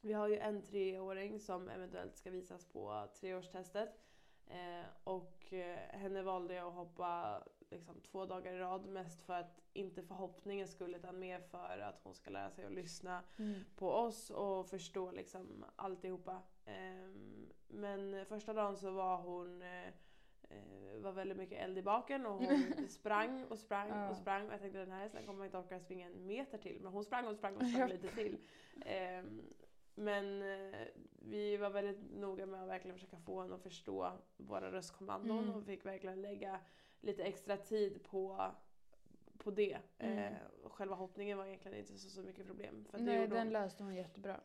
Vi 0.01 0.13
har 0.13 0.27
ju 0.27 0.37
en 0.37 0.61
treåring 0.61 1.39
som 1.39 1.69
eventuellt 1.69 2.15
ska 2.17 2.29
visas 2.31 2.65
på 2.65 3.07
treårstestet. 3.19 3.89
Eh, 4.47 4.85
och 5.03 5.53
eh, 5.53 5.77
henne 5.77 6.21
valde 6.21 6.53
jag 6.53 6.67
att 6.67 6.73
hoppa 6.73 7.43
liksom, 7.71 8.01
två 8.01 8.25
dagar 8.25 8.53
i 8.53 8.59
rad 8.59 8.85
mest 8.85 9.21
för 9.21 9.33
att 9.33 9.61
inte 9.73 10.03
för 10.03 10.15
hoppningens 10.15 10.71
skull 10.71 10.95
utan 10.95 11.19
mer 11.19 11.39
för 11.39 11.79
att 11.79 11.99
hon 12.03 12.15
ska 12.15 12.29
lära 12.31 12.51
sig 12.51 12.65
att 12.65 12.71
lyssna 12.73 13.23
Mm. 13.37 13.59
på 13.75 13.91
oss 13.91 14.29
och 14.29 14.67
förstå 14.69 15.11
liksom 15.11 15.65
alltihopa. 15.75 16.41
Ehm, 16.65 17.49
men 17.67 18.25
första 18.25 18.53
dagen 18.53 18.77
så 18.77 18.91
var 18.91 19.17
hon 19.17 19.61
eh, 19.61 19.93
var 21.01 21.11
väldigt 21.11 21.37
mycket 21.37 21.59
eld 21.63 21.77
i 21.77 21.81
baken 21.81 22.25
och 22.25 22.33
hon 22.43 22.47
sprang 22.89 23.45
och 23.45 23.59
sprang 23.59 23.89
Ja. 23.89 24.09
och 24.09 24.17
sprang. 24.17 24.47
Och 24.47 24.53
jag 24.53 24.59
tänkte 24.61 24.79
den 24.79 24.91
här 24.91 24.99
hästen 24.99 25.25
kommer 25.25 25.45
inte 25.45 25.57
orka 25.57 25.79
springa 25.79 26.05
en 26.05 26.27
meter 26.27 26.57
till. 26.57 26.79
Men 26.81 26.93
hon 26.93 27.03
sprang 27.03 27.27
och 27.27 27.35
sprang 27.35 27.55
och 27.57 27.65
sprang 27.67 27.89
lite 27.89 28.07
till. 28.07 28.37
Ehm, 28.85 29.41
men 29.95 30.41
eh, 30.41 30.79
vi 31.19 31.57
var 31.57 31.69
väldigt 31.69 32.15
noga 32.15 32.45
med 32.45 32.61
att 32.63 32.69
verkligen 32.69 32.95
försöka 32.97 33.17
få 33.17 33.41
henne 33.41 33.55
att 33.55 33.63
förstå 33.63 34.11
våra 34.37 34.71
röstkommandon 34.71 35.39
Mm. 35.43 35.55
och 35.55 35.63
fick 35.65 35.85
verkligen 35.85 36.21
lägga 36.21 36.59
lite 37.01 37.23
extra 37.23 37.57
tid 37.57 38.03
på, 38.03 38.51
på 39.37 39.51
det. 39.51 39.77
Mm. 39.97 40.17
Eh, 40.17 40.33
själva 40.69 40.95
hoppningen 40.95 41.37
var 41.37 41.45
egentligen 41.45 41.77
inte 41.77 41.97
så, 41.97 42.09
så 42.09 42.21
mycket 42.21 42.47
problem. 42.47 42.85
För 42.91 42.97
Nej, 42.99 43.27
den 43.27 43.37
hon- 43.37 43.49
löste 43.53 43.83
hon 43.83 43.95
jättebra. 43.95 44.39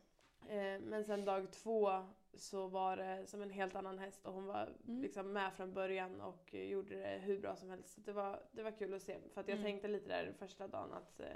Eh, 0.49 0.81
men 0.81 1.05
sen 1.05 1.25
dag 1.25 1.53
två 1.53 1.91
så 2.35 2.67
var 2.67 2.97
det 2.97 3.27
som 3.27 3.43
en 3.43 3.51
helt 3.51 3.75
annan 3.75 3.99
häst 3.99 4.27
och 4.27 4.33
hon 4.35 4.47
var 4.47 4.75
Mm. 4.89 5.03
liksom 5.03 5.33
med 5.33 5.53
från 5.55 5.75
början 5.75 6.21
och 6.21 6.55
gjorde 6.55 6.97
det 6.97 7.19
hur 7.23 7.39
bra 7.41 7.57
som 7.57 7.71
helst. 7.71 7.95
Så 7.95 8.01
det, 8.01 8.13
var, 8.13 8.43
det 8.53 8.63
var 8.63 8.71
kul 8.71 8.95
att 8.95 9.03
se. 9.03 9.17
För 9.35 9.41
att 9.41 9.49
jag 9.49 9.59
Mm. 9.59 9.65
tänkte 9.65 9.89
lite 9.89 10.09
där 10.09 10.33
första 10.39 10.69
dagen 10.69 10.93
att 10.93 11.21
eh, 11.21 11.27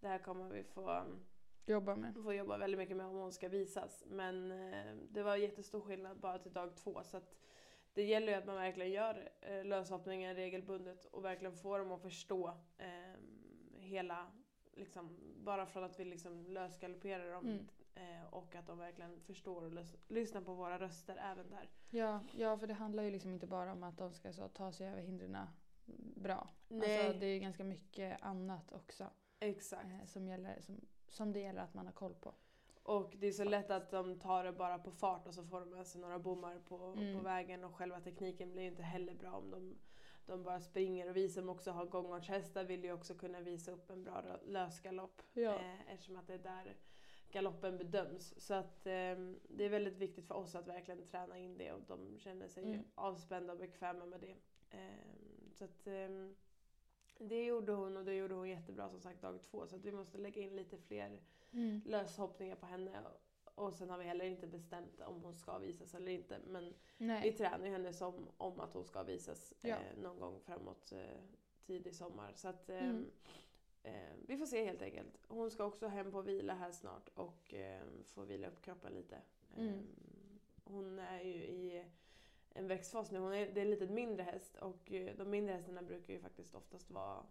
det 0.00 0.08
här 0.08 0.18
kommer 0.18 0.50
vi 0.50 0.62
få, 0.64 1.02
Jobba 1.66 1.96
med. 1.96 2.14
få 2.22 2.32
jobba 2.34 2.58
väldigt 2.58 2.78
mycket 2.78 2.96
med 2.96 3.06
om 3.06 3.14
hon 3.16 3.32
ska 3.32 3.48
visas. 3.48 4.04
Men 4.08 4.52
eh, 4.52 4.94
det 5.10 5.22
var 5.22 5.36
jättestor 5.36 5.80
skillnad 5.80 6.16
bara 6.20 6.38
till 6.38 6.52
dag 6.52 6.76
två. 6.76 7.02
Så 7.04 7.16
att 7.16 7.34
det 7.96 8.02
gäller 8.04 8.28
ju 8.32 8.34
att 8.38 8.46
man 8.46 8.54
verkligen 8.56 8.90
gör 8.92 9.28
eh, 9.40 9.64
löshoppningen 9.64 10.34
regelbundet 10.34 11.04
och 11.04 11.24
verkligen 11.24 11.54
får 11.54 11.78
dem 11.78 11.92
att 11.92 12.02
förstå 12.02 12.48
eh, 12.78 13.14
hela, 13.78 14.26
liksom, 14.72 15.16
bara 15.44 15.66
från 15.66 15.84
att 15.84 16.00
vi 16.00 16.04
liksom 16.04 16.46
lösgalopperar 16.46 17.32
dem 17.32 17.44
Mm. 17.46 17.66
eh, 17.94 18.24
och 18.34 18.54
att 18.54 18.66
de 18.66 18.78
verkligen 18.78 19.20
förstår 19.20 19.64
och 19.64 19.70
lys- 19.72 19.96
lyssnar 20.08 20.40
på 20.40 20.54
våra 20.54 20.78
röster 20.78 21.16
även 21.16 21.50
där. 21.50 21.68
Ja, 21.90 22.20
ja, 22.36 22.58
för 22.58 22.66
det 22.66 22.74
handlar 22.74 23.02
ju 23.02 23.10
liksom 23.10 23.30
inte 23.30 23.46
bara 23.46 23.72
om 23.72 23.82
att 23.82 23.98
de 23.98 24.12
ska 24.12 24.32
så, 24.32 24.48
ta 24.48 24.72
sig 24.72 24.88
över 24.88 25.02
hindren 25.02 25.38
bra. 26.16 26.48
Nej. 26.68 27.06
Alltså, 27.06 27.20
det 27.20 27.26
är 27.26 27.34
ju 27.34 27.40
ganska 27.40 27.64
mycket 27.64 28.22
annat 28.22 28.72
också 28.72 29.10
Exakt. 29.40 29.84
eh, 29.84 30.04
som, 30.04 30.28
gäller, 30.28 30.60
som, 30.60 30.80
som 31.08 31.32
det 31.32 31.40
gäller 31.40 31.60
att 31.60 31.74
man 31.74 31.86
har 31.86 31.92
koll 31.92 32.14
på. 32.14 32.34
Och 32.86 33.14
det 33.18 33.26
är 33.26 33.32
så 33.32 33.44
lätt 33.44 33.70
att 33.70 33.90
de 33.90 34.18
tar 34.18 34.44
det 34.44 34.52
bara 34.52 34.78
på 34.78 34.90
fart 34.90 35.26
och 35.26 35.34
så 35.34 35.42
får 35.44 35.60
de 35.60 35.70
med 35.70 35.86
sig 35.86 36.00
några 36.00 36.18
bommar 36.18 36.58
på, 36.68 36.76
Mm. 36.76 37.16
på 37.16 37.22
vägen 37.24 37.64
och 37.64 37.74
själva 37.74 38.00
tekniken 38.00 38.52
blir 38.52 38.62
ju 38.62 38.68
inte 38.68 38.82
heller 38.82 39.14
bra 39.14 39.30
om 39.32 39.50
de, 39.50 39.78
de 40.26 40.42
bara 40.42 40.60
springer. 40.60 41.08
Och 41.10 41.16
vi 41.16 41.28
som 41.28 41.48
också 41.48 41.70
har 41.70 41.86
gångartshästar 41.86 42.64
vill 42.64 42.84
ju 42.84 42.92
också 42.92 43.14
kunna 43.14 43.40
visa 43.40 43.72
upp 43.72 43.90
en 43.90 44.04
bra 44.04 44.22
lösgalopp 44.46 45.22
Ja. 45.32 45.54
eh, 45.54 45.92
eftersom 45.92 46.16
att 46.16 46.26
det 46.26 46.34
är 46.34 46.38
där 46.38 46.76
galoppen 47.30 47.78
bedöms. 47.78 48.34
Så 48.46 48.54
att 48.54 48.86
eh, 48.86 49.16
det 49.48 49.64
är 49.64 49.68
väldigt 49.68 49.96
viktigt 49.98 50.26
för 50.26 50.34
oss 50.34 50.54
att 50.54 50.66
verkligen 50.68 51.06
träna 51.06 51.38
in 51.38 51.58
det 51.58 51.72
och 51.72 51.82
de 51.86 52.18
känner 52.18 52.48
sig 52.48 52.64
Mm. 52.64 52.84
avspända 52.94 53.52
och 53.52 53.58
bekväma 53.58 54.06
med 54.06 54.20
det. 54.20 54.36
Eh, 54.70 55.50
så 55.52 55.64
att 55.64 55.86
eh, 55.86 56.08
det 57.18 57.44
gjorde 57.44 57.72
hon 57.72 57.96
och 57.96 58.04
det 58.04 58.14
gjorde 58.14 58.34
hon 58.34 58.48
jättebra 58.48 58.88
som 58.90 59.00
sagt 59.00 59.22
dag 59.22 59.42
två 59.50 59.66
så 59.66 59.76
vi 59.76 59.92
måste 59.92 60.18
lägga 60.18 60.42
in 60.42 60.56
lite 60.56 60.78
fler 60.78 61.20
Mm. 61.52 61.80
löshoppningar 61.84 62.56
på 62.56 62.66
henne. 62.66 63.02
Och 63.54 63.74
sen 63.74 63.90
har 63.90 63.98
vi 63.98 64.04
heller 64.04 64.24
inte 64.24 64.46
bestämt 64.46 65.00
om 65.00 65.22
hon 65.22 65.34
ska 65.34 65.58
visas 65.58 65.94
eller 65.94 66.12
inte. 66.12 66.38
Men 66.46 66.64
vi 66.64 66.74
Nej. 67.06 67.32
tränar 67.32 67.66
ju 67.66 67.72
henne 67.72 67.92
som 67.92 68.28
om 68.36 68.60
att 68.60 68.74
hon 68.74 68.84
ska 68.84 69.02
visas 69.02 69.54
Ja. 69.60 69.68
eh, 69.76 69.98
någon 70.02 70.18
gång 70.20 70.40
framåt 70.40 70.92
eh, 70.92 71.18
tidig 71.66 71.94
sommar. 71.94 72.32
Så 72.34 72.48
att 72.48 72.68
eh, 72.70 72.88
Mm. 72.88 73.10
eh, 73.82 74.12
vi 74.26 74.36
får 74.36 74.46
se 74.46 74.64
helt 74.64 74.82
enkelt. 74.82 75.18
Hon 75.28 75.50
ska 75.50 75.64
också 75.64 75.86
hem 75.86 76.12
på 76.12 76.22
vila 76.22 76.54
här 76.54 76.72
snart 76.72 77.08
och 77.14 77.54
eh, 77.54 77.82
få 78.04 78.22
vila 78.22 78.48
upp 78.48 78.62
kroppen 78.62 78.92
lite. 78.92 79.18
Mm. 79.56 79.68
Eh, 79.68 79.80
hon 80.64 80.98
är 80.98 81.20
ju 81.20 81.34
i 81.34 81.84
en 82.50 82.66
växtfas 82.68 83.10
nu. 83.10 83.18
Hon 83.18 83.32
är, 83.32 83.52
det 83.52 83.60
är 83.60 83.64
en 83.64 83.70
lite 83.70 83.86
mindre 83.86 84.22
häst 84.22 84.56
och 84.56 84.92
eh, 84.92 85.16
de 85.16 85.30
mindre 85.30 85.54
hästarna 85.54 85.82
brukar 85.82 86.12
ju 86.14 86.20
faktiskt 86.20 86.54
oftast 86.54 86.90
vara, 86.90 87.26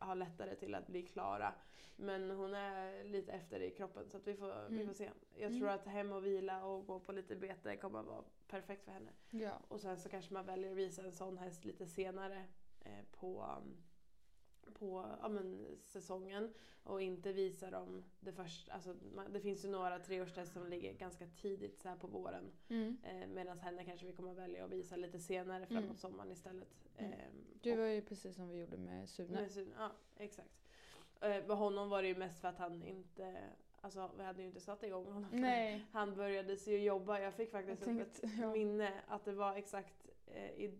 ha 0.00 0.14
lättare 0.14 0.54
till 0.54 0.74
att 0.74 0.86
bli 0.86 1.02
klara. 1.02 1.54
Men 1.96 2.30
hon 2.30 2.54
är 2.54 3.04
lite 3.04 3.32
efter 3.32 3.60
i 3.60 3.70
kroppen 3.70 4.08
så 4.08 4.18
vi, 4.24 4.34
får, 4.34 4.68
vi 4.68 4.74
Mm. 4.74 4.86
får 4.86 4.94
se. 4.94 5.10
Jag 5.34 5.46
Mm. 5.46 5.60
tror 5.60 5.70
att 5.70 5.86
hem 5.86 6.12
och 6.12 6.26
vila 6.26 6.64
och 6.64 6.86
gå 6.86 7.00
på 7.00 7.12
lite 7.12 7.36
bete 7.36 7.76
kommer 7.76 7.98
att 8.00 8.06
vara 8.06 8.24
perfekt 8.48 8.84
för 8.84 8.92
henne. 8.92 9.10
Ja. 9.30 9.52
Och 9.68 9.80
sen 9.80 9.96
så 9.98 10.08
kanske 10.08 10.34
man 10.34 10.46
väljer 10.46 10.70
att 10.70 10.76
visa 10.76 11.02
en 11.02 11.12
sån 11.12 11.38
häst 11.38 11.64
lite 11.64 11.86
senare 11.86 12.44
eh, 12.80 13.04
på, 13.12 13.42
um, 13.58 13.76
på 14.78 15.16
ja, 15.22 15.28
men, 15.28 15.66
säsongen. 15.84 16.54
Och 16.86 17.02
inte 17.02 17.32
visa 17.32 17.70
dem 17.70 18.04
det 18.20 18.32
första. 18.32 18.72
Alltså, 18.72 18.94
det 19.32 19.40
finns 19.40 19.64
ju 19.64 19.68
några 19.68 19.98
treårstest 19.98 20.52
som 20.52 20.66
ligger 20.66 20.92
ganska 20.92 21.26
tidigt 21.26 21.78
så 21.80 21.88
här 21.88 21.96
på 21.96 22.06
våren. 22.06 22.52
Mm. 22.68 22.96
Eh, 23.02 23.26
Medan 23.28 23.58
henne 23.58 23.84
kanske 23.84 24.06
vi 24.06 24.12
kommer 24.12 24.34
välja 24.34 24.64
att 24.64 24.70
visa 24.70 24.96
lite 24.96 25.18
senare 25.18 25.66
framåt 25.66 25.84
Mm. 25.84 25.96
sommaren 25.96 26.32
istället. 26.32 26.68
Mm. 26.96 27.12
Eh, 27.12 27.18
Det 27.62 27.76
var 27.76 27.86
ju 27.86 28.02
precis 28.02 28.36
som 28.36 28.48
vi 28.48 28.60
gjorde 28.60 28.76
med 28.76 29.08
Sune. 29.08 29.40
med 29.40 29.50
sin, 29.50 29.72
ja, 29.78 29.92
exakt. 30.16 30.50
Eh, 31.20 31.46
med 31.46 31.56
honom 31.56 31.88
var 31.88 32.02
det 32.02 32.08
ju 32.08 32.14
mest 32.16 32.40
för 32.40 32.48
att 32.48 32.58
han 32.58 32.82
inte, 32.82 33.36
alltså 33.80 34.10
vi 34.18 34.24
hade 34.24 34.42
ju 34.42 34.48
inte 34.48 34.60
satt 34.60 34.82
igång 34.82 35.04
honom. 35.06 35.30
Nej. 35.32 35.84
Han 35.92 36.14
började 36.14 36.54
ju 36.54 36.78
jobba, 36.78 37.20
jag 37.20 37.34
fick 37.34 37.50
faktiskt 37.50 37.86
Jag 37.86 37.96
upp 38.00 38.04
tänkte, 38.12 38.26
ett 38.26 38.32
ja. 38.40 38.52
minne 38.52 38.92
att 39.08 39.24
det 39.24 39.32
var 39.32 39.54
exakt 39.56 40.10
eh, 40.26 40.50
i, 40.50 40.78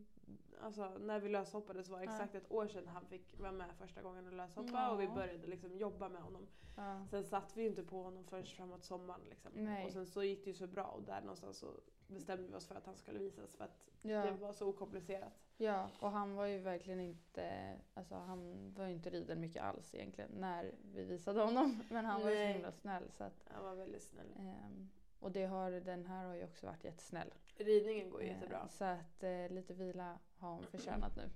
alltså 0.60 0.98
när 0.98 1.18
vi 1.20 1.28
löshoppades 1.28 1.88
var 1.88 1.98
det 1.98 2.04
Ja. 2.04 2.12
exakt 2.12 2.34
ett 2.34 2.52
år 2.52 2.66
sedan 2.66 2.88
han 2.88 3.06
fick 3.06 3.38
vara 3.40 3.52
med 3.52 3.74
första 3.78 4.02
gången 4.02 4.26
och 4.26 4.32
löshoppa 4.32 4.90
och 4.90 5.00
vi 5.00 5.04
Ja. 5.04 5.14
började 5.14 5.46
liksom 5.46 5.76
jobba 5.76 6.08
med 6.08 6.22
honom. 6.22 6.46
Ja. 6.76 7.06
Sen 7.10 7.24
satt 7.24 7.56
vi 7.56 7.62
ju 7.62 7.68
inte 7.68 7.82
på 7.82 8.02
honom 8.02 8.24
förrän 8.24 8.44
framåt 8.44 8.84
sommaren 8.84 9.20
liksom. 9.30 9.52
Nej. 9.54 9.86
Och 9.86 9.92
sen 9.92 10.06
så 10.06 10.22
gick 10.22 10.44
det 10.44 10.50
ju 10.50 10.54
så 10.56 10.66
bra 10.66 10.84
och 10.84 11.02
där 11.02 11.20
någonstans 11.20 11.58
så 11.58 11.66
bestämde 12.06 12.48
vi 12.48 12.54
oss 12.54 12.66
för 12.66 12.74
att 12.74 12.86
han 12.86 12.96
skulle 12.96 13.18
visas 13.18 13.56
för 13.56 13.64
att 13.64 13.90
det 14.02 14.08
Ja. 14.10 14.34
var 14.40 14.52
så 14.52 14.66
okomplicerat. 14.68 15.32
ja, 15.56 15.88
och 16.00 16.10
han 16.10 16.34
var 16.34 16.46
ju 16.46 16.58
verkligen 16.58 17.00
inte, 17.00 17.74
alltså 17.94 18.14
han 18.14 18.72
var 18.74 18.86
ju 18.86 18.92
inte 18.92 19.10
riden 19.10 19.40
mycket 19.40 19.62
alls 19.62 19.94
egentligen 19.94 20.30
när 20.34 20.72
vi 20.94 21.04
visade 21.04 21.42
honom. 21.42 21.82
Men 21.90 22.04
han 22.04 22.22
var 22.22 22.30
ju 22.30 22.36
så 22.36 22.42
Nej. 22.42 22.52
himla 22.52 22.72
snäll 22.72 23.10
så 23.10 23.24
att, 23.24 23.44
Han 23.50 23.64
var 23.64 23.74
väldigt 23.74 24.02
snäll. 24.02 24.26
ehm, 24.38 24.88
och 25.20 25.32
det 25.32 25.44
har, 25.44 25.70
den 25.70 26.06
här 26.06 26.24
har 26.26 26.34
ju 26.34 26.44
också 26.44 26.66
varit 26.66 26.84
jättesnäll. 26.84 27.32
Ridningen 27.56 28.10
går 28.10 28.22
ju 28.22 28.28
Eh, 28.28 28.34
jättebra. 28.34 28.68
Så 28.68 28.84
att 28.84 29.22
eh, 29.22 29.48
lite 29.50 29.74
vila 29.74 30.18
har 30.38 30.50
hon 30.50 30.66
förtjänat 30.66 31.16
nu. 31.16 31.30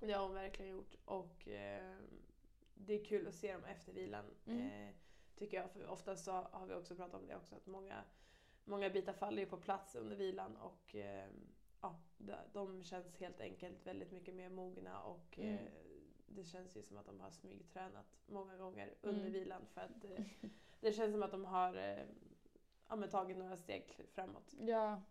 Det 0.00 0.12
har 0.12 0.22
hon 0.22 0.34
verkligen 0.34 0.72
gjort 0.72 0.94
och 1.04 1.48
eh, 1.48 1.96
det 2.74 2.94
är 3.00 3.04
kul 3.04 3.26
att 3.26 3.34
se 3.34 3.52
dem 3.52 3.64
efter 3.64 3.92
vilan. 3.92 4.24
Mm. 4.46 4.88
Eh, 4.88 4.94
tycker 5.36 5.56
jag. 5.56 5.70
För 5.70 5.86
oftast 5.86 6.24
så 6.24 6.32
har 6.32 6.66
vi 6.66 6.74
också 6.74 6.96
pratat 6.96 7.20
om 7.20 7.26
det 7.26 7.36
också 7.36 7.54
att 7.54 7.66
många, 7.66 8.04
många 8.64 8.90
bitar 8.90 9.12
faller 9.12 9.38
ju 9.42 9.46
på 9.46 9.56
plats 9.56 9.94
under 9.94 10.16
vilan 10.16 10.56
och 10.56 10.94
eh, 10.94 11.28
ja, 11.80 12.00
de, 12.52 12.82
känns 12.82 13.16
helt 13.16 13.40
enkelt 13.40 13.86
väldigt 13.86 14.12
mycket 14.12 14.34
mer 14.34 14.48
mogna 14.50 15.02
och 15.02 15.38
Mm. 15.38 15.54
eh, 15.54 15.72
det 16.26 16.44
känns 16.44 16.76
ju 16.76 16.82
som 16.82 16.96
att 16.96 17.06
de 17.06 17.20
har 17.20 17.30
smygtränat 17.30 18.06
många 18.26 18.56
gånger 18.56 18.94
under 19.00 19.20
Mm. 19.20 19.32
vilan 19.32 19.66
för 19.66 19.80
att 19.80 20.04
det 20.80 20.92
känns 20.92 21.12
som 21.12 21.22
att 21.22 21.30
de 21.30 21.44
har 21.44 21.74
ja, 22.88 22.96
men 22.96 23.10
tagit 23.10 23.36
några 23.36 23.56
steg 23.56 24.00
framåt. 24.12 24.54
Ja, 24.60 25.02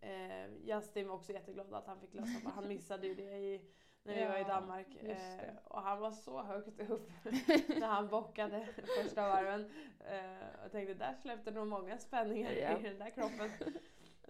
Eh, 0.00 0.54
Justin 0.62 1.08
var 1.08 1.14
också 1.14 1.32
jätteglad 1.32 1.74
att 1.74 1.86
han 1.86 2.00
fick 2.00 2.14
lösa 2.14 2.48
Han 2.54 2.68
missade 2.68 3.06
ju 3.06 3.14
det 3.14 3.38
i, 3.38 3.60
när 4.02 4.14
vi 4.14 4.24
var 4.24 4.36
i 4.36 4.40
Ja, 4.40 4.48
Danmark. 4.48 4.96
Eh, 5.02 5.56
och 5.64 5.82
han 5.82 6.00
var 6.00 6.10
så 6.10 6.42
högt 6.42 6.90
upp 6.90 7.10
när 7.80 7.86
han 7.86 8.08
bockade 8.08 8.68
första 9.02 9.28
varven. 9.28 9.70
Eh, 10.00 10.46
jag 10.62 10.72
tänkte 10.72 10.94
där 10.94 11.14
släppte 11.14 11.50
nog 11.50 11.66
många 11.66 11.98
spänningar 11.98 12.52
Ja. 12.52 12.78
i 12.78 12.82
den 12.82 12.98
där 12.98 13.10
kroppen. 13.10 13.50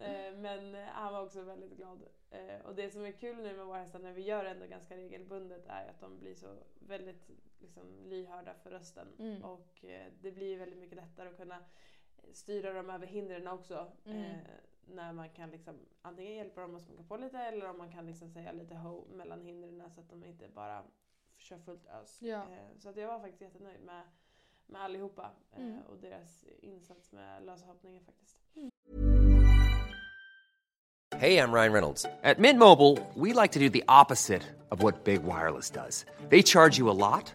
Eh, 0.00 0.32
men 0.36 0.74
eh, 0.74 0.84
han 0.84 1.12
var 1.12 1.22
också 1.22 1.42
väldigt 1.42 1.76
glad. 1.76 2.02
Eh, 2.30 2.60
och 2.64 2.74
det 2.74 2.90
som 2.90 3.04
är 3.04 3.12
kul 3.12 3.36
nu 3.36 3.56
med 3.56 3.66
våra 3.66 3.78
hästar 3.78 3.98
när 3.98 4.12
vi 4.12 4.22
gör 4.22 4.44
det 4.44 4.50
ändå 4.50 4.66
ganska 4.66 4.96
regelbundet 4.96 5.66
är 5.66 5.88
att 5.88 6.00
de 6.00 6.18
blir 6.18 6.34
så 6.34 6.56
väldigt 6.80 7.30
liksom, 7.58 8.04
lyhörda 8.04 8.54
för 8.54 8.70
rösten. 8.70 9.08
Mm. 9.18 9.44
Och 9.44 9.84
eh, 9.84 10.06
det 10.20 10.32
blir 10.32 10.58
väldigt 10.58 10.78
mycket 10.78 10.96
lättare 10.96 11.28
att 11.28 11.36
kunna 11.36 11.64
styra 12.32 12.72
dem 12.72 12.90
över 12.90 13.06
hindren 13.06 13.48
också. 13.48 13.92
Mm. 14.04 14.36
När 14.94 15.12
man 15.12 15.30
kan 15.30 15.50
liksom 15.50 15.74
antingen 16.02 16.34
hjälpa 16.34 16.60
dem 16.60 16.74
att 16.76 16.82
smaka 16.82 17.02
på 17.02 17.16
lite 17.16 17.38
eller 17.38 17.70
om 17.70 17.78
man 17.78 17.92
kan 17.92 18.06
liksom 18.06 18.30
säga 18.30 18.52
lite 18.52 18.74
ho 18.74 19.04
mellan 19.16 19.40
hindren 19.42 19.90
så 19.90 20.00
att 20.00 20.10
de 20.10 20.24
inte 20.24 20.48
bara 20.48 20.82
kör 21.36 21.58
fullt 21.58 21.86
ös. 21.86 22.22
Ja. 22.22 22.36
Eh, 22.42 22.78
så 22.78 22.88
att 22.88 22.96
jag 22.96 23.08
var 23.08 23.20
faktiskt 23.20 23.40
jättenöjd 23.42 23.80
med, 23.80 24.02
med 24.66 24.82
allihopa 24.82 25.30
eh, 25.52 25.60
Mm. 25.62 25.82
och 25.82 25.96
deras 25.98 26.44
insats 26.62 27.12
med 27.12 27.42
löshoppningen 27.42 28.04
faktiskt. 28.04 28.38
Hey, 31.16 31.38
I'm 31.38 31.52
Ryan 31.52 31.72
Reynolds. 31.72 32.06
At 32.22 32.38
Mint 32.38 32.58
Mobile, 32.60 32.96
we 33.16 33.32
like 33.42 33.52
to 33.52 33.58
do 33.58 33.68
the 33.68 33.82
opposite 33.88 34.42
of 34.70 34.82
what 34.82 35.04
Big 35.04 35.22
Wireless 35.24 35.70
does. 35.70 36.06
They 36.28 36.42
charge 36.42 36.78
you 36.78 36.90
a 36.90 36.94
lot, 36.94 37.34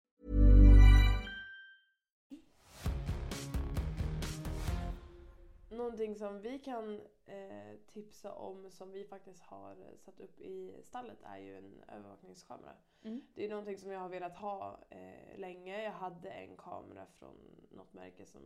Någonting 5.91 6.15
som 6.15 6.41
vi 6.41 6.59
kan 6.59 7.01
eh, 7.25 7.79
tipsa 7.93 8.33
om 8.33 8.71
som 8.71 8.91
vi 8.91 9.05
faktiskt 9.05 9.43
har 9.43 9.75
satt 9.97 10.19
upp 10.19 10.39
i 10.39 10.81
stallet 10.83 11.17
är 11.23 11.37
ju 11.37 11.57
en 11.57 11.83
övervakningskamera. 11.87 12.75
Mm. 13.03 13.21
Det 13.35 13.45
är 13.45 13.49
någonting 13.49 13.77
som 13.77 13.91
jag 13.91 13.99
har 13.99 14.09
velat 14.09 14.35
ha 14.35 14.79
eh, 14.89 15.39
länge. 15.39 15.83
Jag 15.83 15.91
hade 15.91 16.29
en 16.29 16.57
kamera 16.57 17.05
från 17.05 17.35
något 17.69 17.93
märke 17.93 18.25
som 18.25 18.41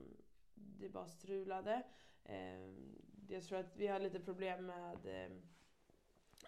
det 0.54 0.90
bara 0.90 1.08
strulade. 1.08 1.84
Eh, 2.24 2.70
jag 3.30 3.44
tror 3.44 3.60
att 3.60 3.75
vi 3.75 3.88
har 3.88 4.00
lite 4.00 4.20
problem 4.20 4.66
med 4.66 5.06
eh, 5.06 5.32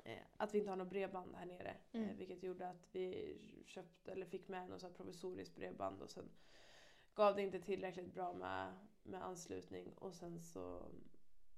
eh, 0.04 0.24
att 0.38 0.54
vi 0.54 0.58
inte 0.58 0.70
har 0.72 0.77
något 0.77 0.89
bredband 0.89 1.36
här 1.36 1.46
nere. 1.46 1.75
Mm. 1.92 2.10
Eh, 2.10 2.16
vilket 2.16 2.44
gjorde 2.44 2.70
att 2.70 2.88
vi 2.92 3.38
köpte, 3.66 4.12
eller 4.12 4.25
fick 4.25 4.48
med 4.48 4.70
något 4.70 4.98
provisoriskt 4.98 5.56
bredband 5.56 6.01
och 6.01 6.10
sen 6.10 6.30
gav 7.16 7.36
det 7.36 7.42
inte 7.42 7.60
tillräckligt 7.60 8.13
bra 8.13 8.34
med, 8.34 8.74
med 9.07 9.23
anslutning 9.23 9.93
och 9.93 10.13
sen 10.13 10.39
så 10.39 10.81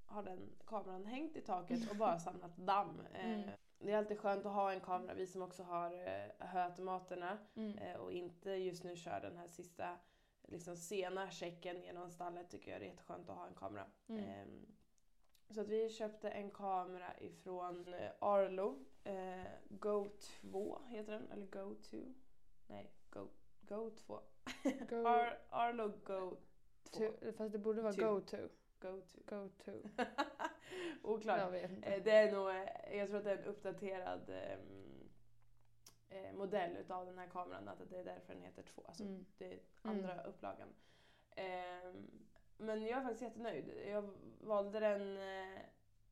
har 0.06 0.24
den 0.24 0.50
kameran 0.66 1.06
hängt 1.06 1.36
i 1.38 1.42
taket 1.42 1.90
och 1.92 1.96
bara 1.98 2.20
samlat 2.20 2.58
damm. 2.58 3.02
Eh, 3.14 3.26
Mm. 3.30 3.50
Det 3.82 3.92
är 3.92 3.98
alltid 3.98 4.20
skönt 4.20 4.46
att 4.46 4.54
ha 4.54 4.72
en 4.74 4.82
kamera, 4.82 5.14
vi 5.14 5.28
som 5.28 5.42
också 5.42 5.64
har 5.64 5.92
eh, 6.08 6.48
höautomaterna 6.48 7.38
Mm. 7.56 7.78
eh, 7.78 7.96
och 7.96 8.12
inte 8.12 8.52
just 8.52 8.84
nu 8.84 8.96
kör 8.96 9.22
den 9.22 9.38
här 9.38 9.48
sista 9.48 9.98
liksom 10.48 10.78
sena 10.78 11.30
checken 11.32 11.82
genom 11.82 12.10
stallet 12.12 12.50
tycker 12.50 12.72
jag 12.72 12.82
det 12.82 12.86
är 12.86 12.90
jätteskönt 12.90 13.30
att 13.30 13.36
ha 13.38 13.48
en 13.48 13.54
kamera. 13.56 13.86
Mm. 14.08 14.24
Ehm, 14.24 14.66
så 15.50 15.62
att 15.62 15.68
vi 15.68 15.90
köpte 15.90 16.30
en 16.30 16.52
kamera 16.52 17.20
ifrån 17.20 17.86
Arlo. 18.20 18.86
Go 19.70 20.08
2 20.42 20.82
heter 20.88 21.12
den, 21.14 21.32
eller 21.32 21.46
Go 21.48 21.76
2? 21.76 21.98
Nej, 22.68 22.92
Go, 23.10 23.28
Go 23.62 23.90
2. 23.90 24.20
Go 24.90 24.96
Ar, 25.08 25.40
Arlo 25.50 25.88
Go 26.04 26.36
2. 26.36 26.38
To, 26.92 27.32
fast 27.38 27.52
det 27.52 27.60
borde 27.60 27.82
vara 27.82 27.94
Two. 27.94 28.02
go 28.02 28.22
to. 28.22 28.38
Go 28.82 29.02
2. 29.02 29.36
Go 29.36 29.50
to. 29.66 29.72
Oklart. 31.04 31.40
Jag 31.40 31.52
vet 31.52 31.72
inte. 31.72 31.88
Eh, 31.88 32.04
Det 32.04 32.12
är 32.12 32.32
nog, 32.32 32.50
eh, 32.50 32.98
jag 32.98 33.08
tror 33.08 33.18
att 33.18 33.24
det 33.24 33.32
är 33.32 33.38
en 33.38 33.44
uppdaterad 33.44 34.30
ehm, 34.30 35.10
eh, 36.10 36.34
modell 36.34 36.78
utav 36.78 37.06
den 37.06 37.18
här 37.18 37.28
kameran. 37.28 37.68
Att 37.68 37.90
det 37.90 37.98
är 38.00 38.04
därför 38.06 38.34
den 38.34 38.44
heter 38.44 38.64
2. 38.64 38.82
Alltså 38.86 39.04
Mm. 39.04 39.26
det 39.38 39.46
är 39.54 39.60
andra 39.82 40.24
upplagan. 40.24 40.68
Ehm, 41.36 42.08
men 42.58 42.82
jag 42.82 42.98
är 42.98 43.02
faktiskt 43.02 43.22
jättenöjd. 43.22 43.70
Jag 43.88 44.10
valde 44.42 44.80
den 44.80 45.18
eh, 45.18 45.60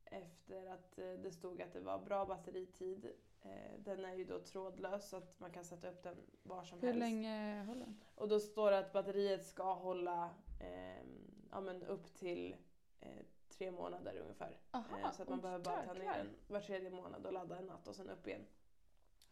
efter 0.06 0.66
att 0.70 1.00
eh, 1.00 1.12
det 1.14 1.32
stod 1.32 1.62
att 1.62 1.74
det 1.74 1.80
var 1.80 2.00
bra 2.00 2.26
batteritid. 2.26 3.12
Eh, 3.42 3.80
den 3.80 4.06
är 4.06 4.14
ju 4.16 4.24
då 4.26 4.40
trådlös 4.40 5.10
så 5.10 5.18
att 5.18 5.40
man 5.40 5.52
kan 5.52 5.64
sätta 5.66 5.90
upp 5.90 6.04
den 6.04 6.16
var 6.44 6.64
som 6.64 6.80
Hur 6.80 6.88
helst. 6.88 7.00
länge 7.00 7.64
håller 7.68 7.80
den? 7.86 8.02
Och 8.16 8.28
då 8.28 8.40
står 8.40 8.72
det 8.72 8.78
att 8.80 8.94
batteriet 8.94 9.46
ska 9.46 9.74
hålla 9.74 10.30
ehm, 10.60 11.48
ja, 11.52 11.62
men 11.62 11.84
upp 11.84 12.14
till 12.14 12.56
eh, 13.00 13.26
tre 13.50 13.72
månader 13.72 14.18
ungefär. 14.18 14.58
Aha, 14.72 15.00
Eh, 15.00 15.12
så 15.12 15.22
att 15.22 15.30
man 15.30 15.42
behöver 15.42 15.66
bara 15.66 15.86
ta 15.86 15.94
ner 15.94 16.18
den 16.18 16.36
var 16.48 16.60
tredje 16.60 16.90
månad 16.90 17.26
och 17.26 17.34
ladda 17.34 17.58
en 17.58 17.66
natt 17.66 17.88
och 17.88 17.96
sen 17.96 18.10
upp 18.10 18.28
igen. 18.28 18.46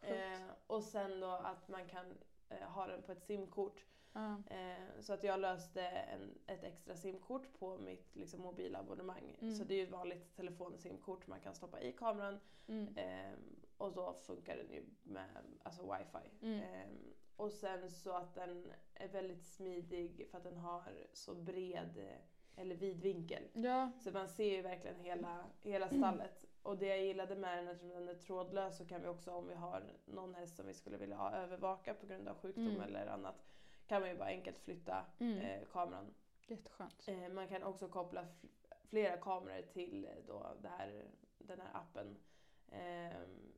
Eh, 0.00 0.50
och 0.66 0.82
sen 0.82 1.20
då 1.20 1.30
att 1.30 1.68
man 1.68 1.88
kan 1.88 2.06
eh, 2.48 2.68
ha 2.68 2.86
den 2.86 3.02
på 3.02 3.12
ett 3.12 3.22
simkort. 3.22 3.84
Ja. 4.12 4.42
Eh, 4.50 5.00
så 5.00 5.12
att 5.12 5.24
jag 5.24 5.40
löste 5.40 5.82
en, 5.82 6.38
ett 6.46 6.64
extra 6.64 6.96
simkort 6.96 7.58
på 7.58 7.78
mitt 7.78 8.16
liksom, 8.16 8.40
mobilabonnemang. 8.40 9.36
Mm. 9.40 9.54
Så 9.54 9.64
det 9.64 9.74
är 9.74 9.78
ju 9.78 9.84
ett 9.84 9.90
vanligt 9.90 10.36
telefonsimkort 10.36 11.26
man 11.26 11.40
kan 11.40 11.54
stoppa 11.54 11.80
i 11.80 11.92
kameran. 11.92 12.40
Mm. 12.66 12.96
Eh, 12.96 13.38
och 13.76 13.92
då 13.92 14.12
funkar 14.14 14.56
den 14.56 14.70
ju 14.70 14.84
med 15.02 15.28
alltså, 15.62 15.94
wifi. 15.94 16.46
Mm. 16.46 16.60
Eh, 16.60 16.88
och 17.36 17.52
sen 17.52 17.90
så 17.90 18.12
att 18.12 18.34
den 18.34 18.72
är 18.94 19.08
väldigt 19.08 19.44
smidig 19.46 20.26
för 20.30 20.38
att 20.38 20.44
den 20.44 20.56
har 20.56 20.82
så 21.12 21.34
bred 21.34 21.96
eh, 21.98 22.60
eller 22.62 22.74
vid 22.74 23.00
vinkel. 23.00 23.42
Ja. 23.52 23.90
Så 24.00 24.10
man 24.12 24.28
ser 24.28 24.56
ju 24.56 24.62
verkligen 24.62 25.00
hela, 25.00 25.44
hela 25.62 25.88
stallet. 25.88 26.44
Och 26.62 26.78
det 26.78 26.86
jag 26.86 27.00
gillade 27.02 27.36
med 27.36 27.58
den, 27.58 27.68
eftersom 27.68 27.88
den 27.90 28.08
är 28.08 28.14
trådlös, 28.14 28.76
så 28.76 28.84
kan 28.86 29.00
vi 29.02 29.08
också 29.08 29.32
om 29.32 29.48
vi 29.48 29.54
har 29.54 29.82
någon 30.04 30.34
häst 30.34 30.56
som 30.56 30.66
vi 30.66 30.74
skulle 30.74 30.96
vilja 30.96 31.16
ha 31.16 31.32
övervaka 31.32 31.94
på 31.94 32.06
grund 32.06 32.28
av 32.28 32.36
sjukdom 32.38 32.66
Mm. 32.68 32.80
eller 32.82 33.06
annat, 33.06 33.46
kan 33.86 34.00
man 34.00 34.10
ju 34.10 34.16
bara 34.16 34.28
enkelt 34.28 34.58
flytta 34.58 35.06
Mm. 35.18 35.38
eh, 35.38 35.62
kameran. 35.72 36.14
Jätteskönt. 36.46 37.04
Eh, 37.08 37.28
man 37.28 37.48
kan 37.48 37.62
också 37.62 37.88
koppla 37.88 38.26
flera 38.84 39.16
kameror 39.16 39.62
till 39.62 40.04
eh, 40.04 40.10
då 40.26 40.46
det 40.62 40.68
här, 40.68 41.04
den 41.38 41.60
här 41.60 41.70
appen. 41.80 42.16
Ehm, 42.70 43.52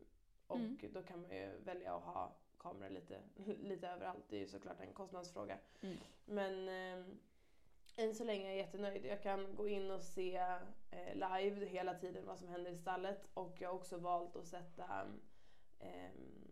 och 0.46 0.56
Mm. 0.56 0.78
då 0.92 1.02
kan 1.02 1.20
man 1.22 1.30
ju 1.30 1.58
välja 1.64 1.94
att 1.96 2.02
ha 2.02 2.32
kameror 2.58 2.90
lite, 2.90 3.20
lite 3.62 3.88
överallt. 3.88 4.24
Det 4.28 4.36
är 4.36 4.40
ju 4.40 4.48
såklart 4.48 4.80
en 4.80 4.92
kostnadsfråga. 4.92 5.58
Mm. 5.80 5.96
Men 6.24 6.68
ehm, 6.68 7.18
än 7.96 8.14
så 8.14 8.24
länge 8.24 8.44
är 8.44 8.48
jag 8.48 8.56
jättenöjd. 8.56 9.04
Jag 9.04 9.22
kan 9.22 9.54
gå 9.54 9.68
in 9.68 9.90
och 9.90 10.02
se 10.02 10.36
eh, 10.90 11.14
live 11.14 11.66
hela 11.66 11.94
tiden 11.94 12.26
vad 12.26 12.38
som 12.38 12.48
händer 12.48 12.70
i 12.70 12.76
stallet. 12.76 13.30
Och 13.34 13.56
jag 13.58 13.68
har 13.68 13.76
också 13.76 13.98
valt 13.98 14.36
att 14.36 14.46
sätta 14.46 15.06
ehm, 15.78 16.48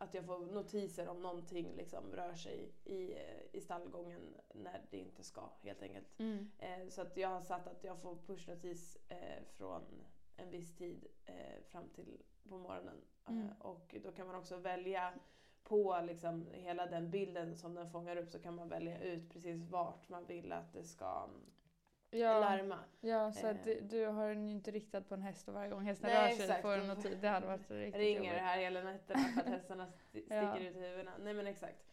att 0.00 0.14
jag 0.14 0.24
får 0.24 0.38
notiser 0.38 1.08
om 1.08 1.22
någonting 1.22 1.76
liksom 1.76 2.12
rör 2.12 2.34
sig 2.34 2.72
i, 2.84 3.12
eh, 3.12 3.42
i 3.52 3.60
stallgången 3.60 4.36
när 4.54 4.86
det 4.90 4.98
inte 4.98 5.24
ska 5.24 5.50
helt 5.62 5.82
enkelt. 5.82 6.18
Mm. 6.18 6.50
Eh, 6.58 6.88
så 6.88 7.02
att 7.02 7.16
jag 7.16 7.28
har 7.28 7.40
satt 7.40 7.66
att 7.66 7.84
jag 7.84 8.00
får 8.00 8.16
pushnotis 8.16 8.98
eh, 9.08 9.42
från 9.56 9.82
en 10.36 10.50
viss 10.50 10.74
tid 10.74 11.06
eh, 11.24 11.62
fram 11.64 11.88
till 11.88 12.22
på 12.48 12.58
morgonen. 12.58 13.00
Mm. 13.28 13.46
Eh, 13.46 13.52
och 13.58 13.94
då 14.04 14.12
kan 14.12 14.26
man 14.26 14.36
också 14.36 14.56
välja 14.56 15.12
på 15.64 16.00
liksom 16.04 16.46
hela 16.52 16.86
den 16.86 17.10
bilden 17.10 17.56
som 17.56 17.74
den 17.74 17.90
fångar 17.90 18.16
upp 18.16 18.30
så 18.30 18.38
kan 18.38 18.54
man 18.54 18.68
välja 18.68 19.00
ut 19.00 19.30
precis 19.32 19.60
vart 19.70 20.08
man 20.08 20.26
vill 20.26 20.52
att 20.52 20.72
det 20.72 20.84
ska 20.84 21.28
Ja, 22.10 22.40
larma. 22.40 22.78
ja, 23.00 23.32
så 23.32 23.46
att 23.46 23.56
Eh. 23.56 23.62
du, 23.64 23.80
du 23.80 24.06
har 24.06 24.28
den 24.28 24.46
ju 24.46 24.52
inte 24.52 24.70
riktat 24.70 25.08
på 25.08 25.14
en 25.14 25.22
häst 25.22 25.48
och 25.48 25.54
varje 25.54 25.70
gång 25.70 25.82
hästen 25.82 26.10
Nej, 26.10 26.30
rör 26.30 26.36
sig 26.36 26.44
exakt. 26.44 26.62
får 26.62 26.76
den 26.76 26.86
något 26.86 27.02
tid. 27.02 27.18
Det 27.20 27.28
hade 27.28 27.46
varit 27.46 27.70
riktigt 27.70 28.00
ringer 28.00 28.16
jobbigt. 28.18 28.32
det 28.32 28.38
här 28.40 28.58
hela 28.58 28.82
nätterna 28.82 29.20
för 29.34 29.40
att 29.40 29.46
hästarna 29.46 29.86
sti- 29.86 29.92
sticker 30.20 30.36
Ja. 30.36 30.58
ut 30.58 30.76
huvudena. 30.76 31.12
Nej 31.20 31.34
men 31.34 31.46
exakt. 31.46 31.84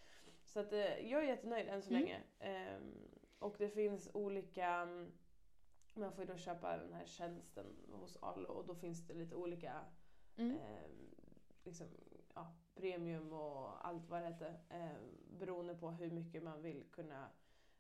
Så 0.46 0.60
att, 0.60 0.74
eh, 0.74 1.10
jag 1.12 1.24
är 1.24 1.28
jättenöjd 1.28 1.68
än 1.68 1.82
så 1.82 1.90
Mm. 1.90 2.02
länge. 2.02 2.18
Ehm, 2.40 2.94
och 3.40 3.56
det 3.58 3.70
finns 3.70 4.10
olika, 4.14 4.68
mm, 4.68 5.12
man 5.96 6.12
får 6.12 6.24
ju 6.24 6.32
då 6.32 6.38
köpa 6.38 6.78
den 6.78 6.94
här 6.94 7.06
tjänsten 7.06 7.66
hos 7.92 8.18
Arlo 8.22 8.48
och 8.50 8.66
då 8.66 8.76
finns 8.76 9.08
det 9.08 9.14
lite 9.14 9.36
olika 9.36 9.74
Mm. 10.38 10.58
ehm, 10.58 11.10
liksom, 11.64 11.88
ja, 12.36 12.54
premium 12.76 13.34
och 13.34 13.88
allt 13.88 14.10
vad 14.10 14.22
det 14.22 14.28
heter. 14.28 14.60
ehm, 14.70 15.38
beroende 15.40 15.76
på 15.76 15.90
hur 15.92 16.12
mycket 16.12 16.44
man 16.44 16.62
vill 16.62 16.84
kunna 16.92 17.30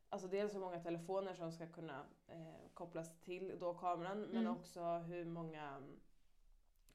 Alltså 0.10 0.28
dels 0.28 0.56
hur 0.56 0.60
många 0.60 0.80
telefoner 0.80 1.34
som 1.34 1.52
ska 1.52 1.68
kunna 1.68 2.06
eh, 2.28 2.70
kopplas 2.74 3.20
till 3.20 3.60
då 3.60 3.74
kameran 3.74 4.22
men 4.22 4.38
Mm. 4.46 4.52
också 4.58 4.82
hur 4.98 5.26
många 5.26 5.68
mm, 5.70 6.00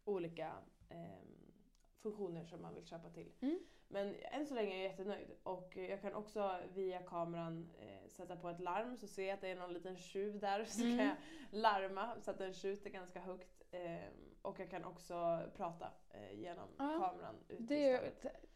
olika 0.04 0.52
ehm, 0.88 1.52
funktioner 1.98 2.44
som 2.44 2.62
man 2.62 2.74
vill 2.74 2.86
köpa 2.86 3.10
till. 3.10 3.32
Mm. 3.40 3.58
Men 3.88 4.14
än 4.14 4.46
så 4.46 4.54
länge 4.54 4.74
är 4.74 4.82
jag 4.82 4.90
jättenöjd 4.90 5.30
och 5.42 5.76
jag 5.76 6.00
kan 6.02 6.14
också 6.14 6.60
via 6.74 7.02
kameran 7.02 7.70
eh, 7.78 8.08
sätta 8.08 8.36
på 8.36 8.48
ett 8.48 8.60
larm 8.60 8.96
så 8.96 9.06
ser 9.06 9.26
jag 9.28 9.34
att 9.34 9.40
det 9.40 9.48
är 9.48 9.56
någon 9.56 9.72
liten 9.72 9.96
tjuv 9.96 10.38
där 10.38 10.64
så 10.68 10.82
Mm. 10.84 10.96
kan 10.98 11.06
jag 11.06 11.16
larma 11.50 12.20
så 12.20 12.30
att 12.30 12.38
den 12.38 12.54
skjuter 12.54 12.90
ganska 12.90 13.20
högt. 13.20 13.62
ehm, 13.70 14.31
och 14.42 14.60
jag 14.60 14.70
kan 14.70 14.84
också 14.84 15.42
prata 15.56 15.86
eh, 16.10 16.40
genom 16.40 16.68
Ja, 16.78 16.84
kameran 16.98 17.34
ut 17.48 17.58
Det 17.68 17.74
är 17.88 18.02
ju, 18.02 18.10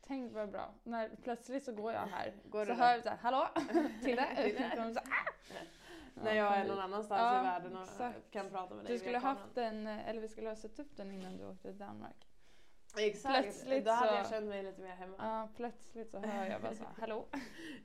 tänk 0.07 0.33
vad 0.35 0.51
bra. 0.51 0.75
När 0.83 1.11
plötsligt 1.23 1.65
så 1.65 1.73
går 1.73 1.93
jag 1.93 2.01
här. 2.07 2.33
Går 2.45 2.65
så 2.65 2.73
hör 2.73 2.93
jag 2.93 3.03
såhär, 3.03 3.17
hallå? 3.17 3.49
Tilde? 4.05 4.27
Så, 4.95 5.01
ah! 5.01 5.03
När 6.23 6.35
jag 6.35 6.57
är 6.57 6.65
någon 6.69 6.79
annanstans 6.79 7.21
Ja, 7.21 7.41
i 7.41 7.43
världen 7.43 7.77
och 7.77 7.83
exakt. 7.83 8.31
kan 8.31 8.51
prata 8.51 8.75
med 8.75 8.85
dig 8.85 8.93
Du 8.93 8.99
skulle 8.99 9.19
haft 9.19 9.55
den, 9.55 9.87
eh, 9.87 10.09
eller 10.09 10.21
vi 10.21 10.29
skulle 10.29 10.49
ha 10.49 10.57
satt 10.57 10.79
upp 10.79 10.97
den 10.97 11.13
innan 11.13 11.37
du 11.37 11.45
åkte 11.47 11.63
till 11.63 11.79
Danmark. 11.79 12.27
Exakt, 12.99 13.43
plötsligt 13.43 13.85
då 13.85 13.91
hade 13.91 14.09
så- 14.11 14.15
jag 14.17 14.29
känt 14.29 14.47
mig 14.49 14.63
lite 14.63 14.81
mer 14.81 14.95
hemma. 14.95 15.15
Ja, 15.19 15.49
plötsligt 15.57 16.11
så 16.11 16.19
hör 16.19 16.47
jag 16.47 16.63
bara 16.63 16.75
så, 16.75 16.85
hallå? 17.01 17.27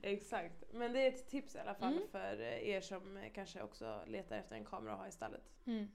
Exakt. 0.02 0.64
Men 0.72 0.92
det 0.92 1.00
är 1.00 1.08
ett 1.08 1.28
tips 1.28 1.54
i 1.54 1.58
alla 1.58 1.74
fall 1.74 1.92
Mm. 1.96 2.08
för 2.08 2.40
er 2.42 2.80
som 2.80 3.16
eh, 3.16 3.32
kanske 3.34 3.62
också 3.62 4.02
letar 4.06 4.36
efter 4.36 4.56
en 4.56 4.64
kamera 4.64 4.92
att 4.92 4.98
ha 4.98 5.06
i 5.06 5.12
stallet. 5.12 5.42
Mm. 5.66 5.88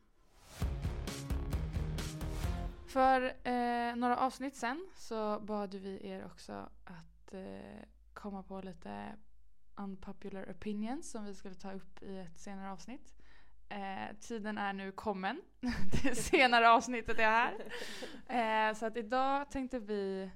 För 2.88 3.22
eh, 3.44 3.96
några 3.96 4.18
avsnitt 4.18 4.56
sen 4.56 4.90
så 4.96 5.40
bad 5.40 5.76
vi 5.76 6.08
er 6.08 6.26
också 6.26 6.70
att 6.84 7.34
eh, 7.34 7.84
komma 8.14 8.44
på 8.44 8.62
lite 8.62 9.16
unpopular 9.76 10.52
opinions 10.52 11.12
som 11.12 11.26
vi 11.26 11.36
skulle 11.36 11.56
ta 11.56 11.72
upp 11.72 12.04
i 12.04 12.18
ett 12.18 12.40
senare 12.40 12.72
avsnitt. 12.72 13.16
Eh, 13.70 14.16
tiden 14.20 14.58
är 14.58 14.74
nu 14.74 14.92
kommen. 14.92 15.42
Det 16.04 16.16
senare 16.16 16.70
avsnittet 16.70 17.20
är 17.20 17.24
här. 17.24 18.70
Eh, 18.70 18.74
så 18.76 18.86
att 18.86 18.98
idag 18.98 19.52
tänkte 19.52 19.80
vi 19.80 20.32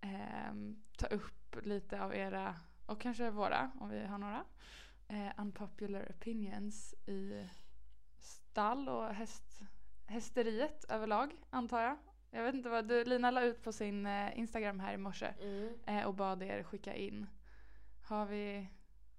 eh, 0.00 0.52
ta 0.98 1.06
upp 1.06 1.56
lite 1.62 2.02
av 2.02 2.14
era, 2.14 2.56
och 2.86 3.00
kanske 3.00 3.30
våra 3.30 3.70
om 3.80 3.88
vi 3.88 4.04
har 4.04 4.18
några, 4.18 4.44
eh, 5.08 5.30
unpopular 5.36 6.10
opinions 6.10 6.94
i 7.06 7.48
stall 8.20 8.88
och 8.88 9.14
häst, 9.14 9.62
hästeriet 10.08 10.84
överlag 10.88 11.36
antar 11.50 11.80
jag. 11.82 11.96
Jag 12.30 12.42
vet 12.42 12.54
inte 12.54 12.68
vad 12.68 12.88
du, 12.88 13.04
Lina 13.04 13.30
la 13.30 13.42
ut 13.42 13.62
på 13.62 13.72
sin 13.72 14.06
eh, 14.06 14.38
Instagram 14.38 14.80
här 14.80 14.94
i 14.94 14.96
morse 14.96 15.34
Mm. 15.40 15.68
eh, 15.86 16.06
och 16.06 16.14
bad 16.14 16.42
er 16.42 16.62
skicka 16.62 16.94
in. 16.94 17.26
Har 18.08 18.26
vi 18.26 18.68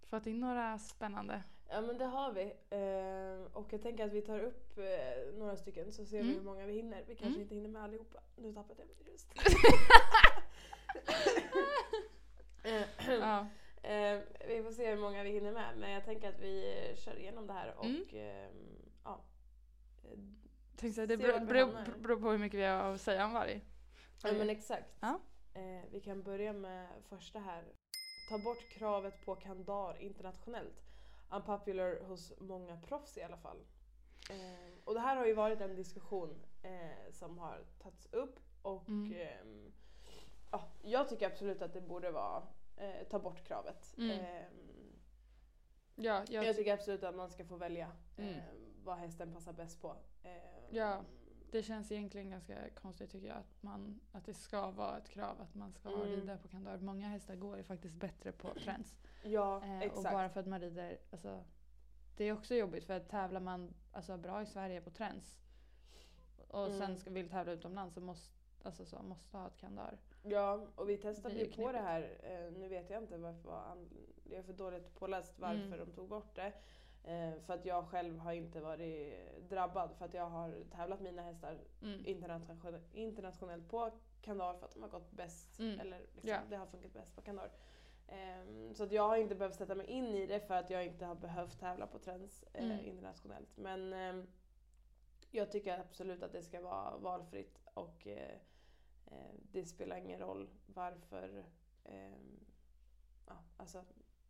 fått 0.06 0.26
in 0.28 0.40
några 0.40 0.80
spännande? 0.80 1.44
Ja 1.72 1.82
men 1.82 1.98
det 1.98 2.06
har 2.06 2.32
vi. 2.32 2.44
Eh, 2.70 3.58
och 3.58 3.74
jag 3.74 3.82
tänker 3.82 4.06
att 4.06 4.12
vi 4.14 4.22
tar 4.22 4.40
upp 4.40 4.78
eh, 4.78 5.38
några 5.40 5.56
stycken 5.56 5.92
så 5.92 6.06
ser 6.06 6.18
vi 6.18 6.24
Mm. 6.24 6.36
hur 6.36 6.42
många 6.44 6.66
vi 6.66 6.74
hinner. 6.74 7.04
Vi 7.08 7.16
kanske 7.16 7.28
Mm. 7.28 7.42
inte 7.42 7.56
hinner 7.56 7.70
med 7.70 7.84
allihopa. 7.84 8.20
Nu 8.36 8.54
tappade 8.54 8.82
jag 8.82 8.88
min 8.88 9.14
röst. 9.14 9.34
Ja. 13.08 13.48
eh, 13.90 14.20
vi 14.48 14.64
får 14.64 14.72
se 14.72 14.90
hur 14.90 14.98
många 15.02 15.24
vi 15.24 15.30
hinner 15.32 15.52
med. 15.52 15.78
Men 15.78 15.92
jag 15.92 16.06
tänker 16.06 16.30
att 16.30 16.40
vi 16.40 16.76
kör 16.98 17.20
igenom 17.20 17.48
det 17.48 17.54
här 17.54 17.74
och 17.78 17.86
Mm. 17.86 18.06
ehm, 18.14 18.76
ja. 19.04 19.22
Eh, 20.80 20.82
Tänkte 20.82 21.06
det 21.06 21.18
beror, 21.18 21.40
beror, 21.46 22.00
beror 22.02 22.20
på 22.22 22.32
hur 22.32 22.38
mycket 22.38 22.60
vi 22.60 22.64
har 22.64 22.94
att 22.94 23.02
säga 23.02 23.26
om 23.26 23.34
varg. 23.34 23.62
Ja 24.24 24.34
men 24.34 24.50
exakt. 24.50 24.96
Ja. 25.00 25.20
Eh, 25.54 25.84
vi 25.92 26.00
kan 26.02 26.24
börja 26.24 26.54
med 26.54 26.88
första 27.10 27.40
här. 27.40 27.64
Ta 28.30 28.38
bort 28.38 28.70
kravet 28.70 29.26
på 29.26 29.36
kandar 29.36 30.02
internationellt. 30.02 30.84
Unpopular 31.32 32.00
hos 32.04 32.34
många 32.40 32.78
proffs 32.78 33.18
i 33.18 33.24
alla 33.24 33.38
fall. 33.38 33.58
Eh, 34.30 34.74
och 34.84 34.94
det 34.94 35.00
här 35.00 35.16
har 35.16 35.26
ju 35.26 35.34
varit 35.34 35.62
en 35.62 35.76
diskussion 35.76 36.46
eh, 36.64 37.12
som 37.12 37.38
har 37.40 37.64
tagits 37.80 38.14
upp 38.14 38.40
och 38.62 38.88
Mm. 38.90 39.14
ehm, 39.14 39.72
ja, 40.52 40.72
jag 40.82 41.10
tycker 41.10 41.26
absolut 41.26 41.62
att 41.62 41.74
det 41.74 41.82
borde 41.82 42.12
vara 42.12 42.44
eh, 42.78 43.08
ta 43.10 43.20
bort 43.20 43.44
kravet. 43.44 43.94
Mm. 43.98 44.20
Ehm, 44.20 44.66
Ja, 46.02 46.24
jag, 46.30 46.44
jag 46.46 46.56
tycker 46.56 46.74
absolut 46.74 47.04
att 47.04 47.16
man 47.16 47.30
ska 47.30 47.46
få 47.46 47.56
välja 47.56 47.92
Mm. 48.18 48.30
eh, 48.30 48.44
vad 48.84 48.98
hästen 48.98 49.34
passar 49.34 49.54
bäst 49.54 49.82
på. 49.82 49.96
Ja. 50.72 51.02
det 51.52 51.64
känns 51.64 51.92
egentligen 51.92 52.30
ganska 52.30 52.70
konstigt 52.70 53.12
tycker 53.12 53.28
jag 53.28 53.38
att, 53.38 53.64
man, 53.64 54.00
att 54.12 54.26
det 54.26 54.34
ska 54.34 54.72
vara 54.72 54.98
ett 54.98 55.10
krav 55.10 55.42
att 55.42 55.56
man 55.56 55.74
ska 55.74 55.90
Mm. 55.90 56.02
rida 56.08 56.38
på 56.38 56.48
kandar. 56.48 56.78
Många 56.78 57.08
hästar 57.08 57.36
går 57.36 57.58
ju 57.58 57.64
faktiskt 57.64 57.96
bättre 57.96 58.32
på 58.32 58.54
träns. 58.64 58.98
ja 59.24 59.64
Eh, 59.64 59.80
exakt. 59.82 59.98
och 59.98 60.04
bara 60.04 60.30
för 60.30 60.40
att 60.40 60.48
man 60.48 60.60
rider, 60.62 60.98
alltså, 61.12 61.44
det 62.18 62.24
är 62.24 62.34
också 62.34 62.56
jobbigt 62.56 62.84
för 62.86 62.94
att 62.94 63.10
tävlar 63.10 63.40
man 63.42 63.74
alltså, 63.92 64.18
bra 64.18 64.42
i 64.42 64.46
Sverige 64.46 64.82
på 64.82 64.90
träns 64.90 65.40
och 66.48 66.66
Mm. 66.66 66.78
sen 66.80 66.98
ska, 66.98 67.10
vill 67.10 67.30
tävla 67.30 67.52
utomlands 67.52 67.94
så 67.96 68.02
måste, 68.02 68.36
alltså, 68.64 68.86
så, 68.86 69.02
måste 69.04 69.38
ha 69.38 69.48
ett 69.48 69.58
kandar. 69.58 69.98
Ja, 70.24 70.68
och 70.76 70.90
vi 70.90 70.98
testade 70.98 71.36
ju 71.36 71.52
på 71.52 71.72
det 71.72 71.80
här. 71.80 72.18
Eh, 72.24 72.52
nu 72.60 72.68
vet 72.68 72.90
jag 72.90 73.04
inte 73.04 73.18
varför, 73.18 73.50
jag 74.24 74.40
är 74.40 74.44
för 74.44 74.54
dåligt 74.54 74.96
påläst 74.96 75.40
varför 75.40 75.64
Mm. 75.66 75.80
de 75.80 75.92
tog 75.92 76.10
bort 76.10 76.36
det. 76.36 76.54
Eh, 77.04 77.40
för 77.42 77.54
att 77.54 77.66
jag 77.66 77.88
själv 77.88 78.18
har 78.20 78.32
inte 78.34 78.62
varit 78.62 79.14
drabbad 79.50 79.92
för 79.98 80.06
att 80.06 80.14
jag 80.14 80.30
har 80.30 80.64
tävlat 80.72 81.02
mina 81.02 81.22
hästar 81.22 81.58
Mm. 81.82 82.06
internationellt, 82.06 82.94
internationellt 82.94 83.70
på 83.70 83.92
kandar 84.22 84.54
för 84.54 84.66
att 84.66 84.74
de 84.74 84.82
har 84.84 84.90
gått 84.90 85.12
bäst, 85.12 85.60
Mm. 85.60 85.80
eller 85.80 86.00
liksom, 86.00 86.30
Ja. 86.30 86.40
det 86.50 86.56
har 86.56 86.66
funkat 86.66 86.94
bäst 86.94 87.16
på 87.16 87.22
kandar. 87.22 87.52
Ehm, 88.08 88.74
så 88.76 88.84
att 88.84 88.92
jag 88.92 89.08
har 89.08 89.18
inte 89.18 89.36
behövt 89.36 89.56
sätta 89.56 89.76
mig 89.76 89.86
in 89.86 90.06
i 90.16 90.26
det 90.28 90.40
för 90.40 90.54
att 90.54 90.70
jag 90.70 90.86
inte 90.86 91.06
har 91.06 91.16
behövt 91.16 91.60
tävla 91.60 91.88
på 91.88 92.00
träns 92.00 92.44
eh, 92.54 92.64
Mm. 92.66 92.80
internationellt. 92.86 93.58
Men 93.58 93.94
ehm, 93.94 94.28
jag 95.32 95.52
tycker 95.52 95.80
absolut 95.80 96.24
att 96.24 96.32
det 96.32 96.44
ska 96.44 96.62
vara 96.62 96.98
valfritt 96.98 97.60
och 97.74 98.08
eh, 98.08 98.36
eh, 99.06 99.34
det 99.52 99.66
spelar 99.66 99.96
ingen 99.98 100.20
roll 100.20 100.50
varför 100.66 101.46
ehm, 101.86 102.40
ja, 103.28 103.34
alltså, 103.58 103.84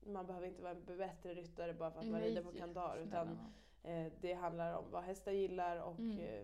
man 0.06 0.26
behöver 0.28 0.48
inte 0.48 0.62
vara 0.62 0.72
en 0.72 0.98
bättre 0.98 1.34
ryttare 1.34 1.74
bara 1.74 1.92
för 1.92 2.00
att 2.00 2.06
man 2.08 2.22
rider 2.22 2.44
på 2.44 2.52
kandar 2.52 2.98
utan 2.98 3.40
eh, 3.84 4.06
det 4.22 4.34
handlar 4.34 4.74
om 4.78 4.86
vad 4.92 5.04
hästar 5.04 5.32
gillar 5.32 5.78
och 5.78 6.00
Mm. 6.00 6.20
eh, 6.20 6.42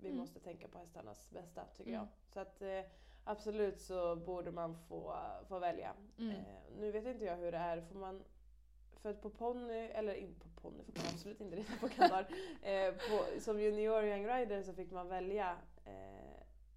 vi 0.00 0.08
Mm. 0.08 0.18
måste 0.18 0.40
tänka 0.40 0.68
på 0.68 0.78
hästarnas 0.78 1.30
bästa 1.30 1.64
tycker 1.76 1.90
Mm. 1.90 2.00
jag. 2.00 2.08
Så 2.34 2.40
att 2.40 2.62
eh, 2.62 2.80
absolut 3.24 3.80
så 3.80 4.16
borde 4.16 4.50
man 4.50 4.76
få, 4.88 5.14
få 5.48 5.58
välja. 5.58 5.92
Mm. 6.18 6.30
Eh, 6.30 6.44
nu 6.78 6.90
vet 6.90 7.06
inte 7.06 7.24
jag 7.24 7.36
hur 7.36 7.52
det 7.52 7.58
är, 7.58 7.80
får 7.80 7.98
man 7.98 8.22
för 8.96 9.10
att 9.10 9.22
på 9.22 9.30
ponny, 9.30 9.74
eller 9.88 10.14
inte 10.14 10.40
på 10.40 10.60
ponny 10.60 10.82
får 10.84 10.92
man 10.92 11.06
absolut 11.14 11.40
inte 11.40 11.56
rida 11.56 11.72
på 11.80 11.88
kandar. 11.88 12.26
eh, 12.62 12.92
på, 12.94 13.40
som 13.40 13.60
junior 13.60 14.04
young 14.04 14.26
rider 14.26 14.62
så 14.62 14.72
fick 14.72 14.90
man 14.90 15.08
välja 15.08 15.56
eh, 15.84 16.17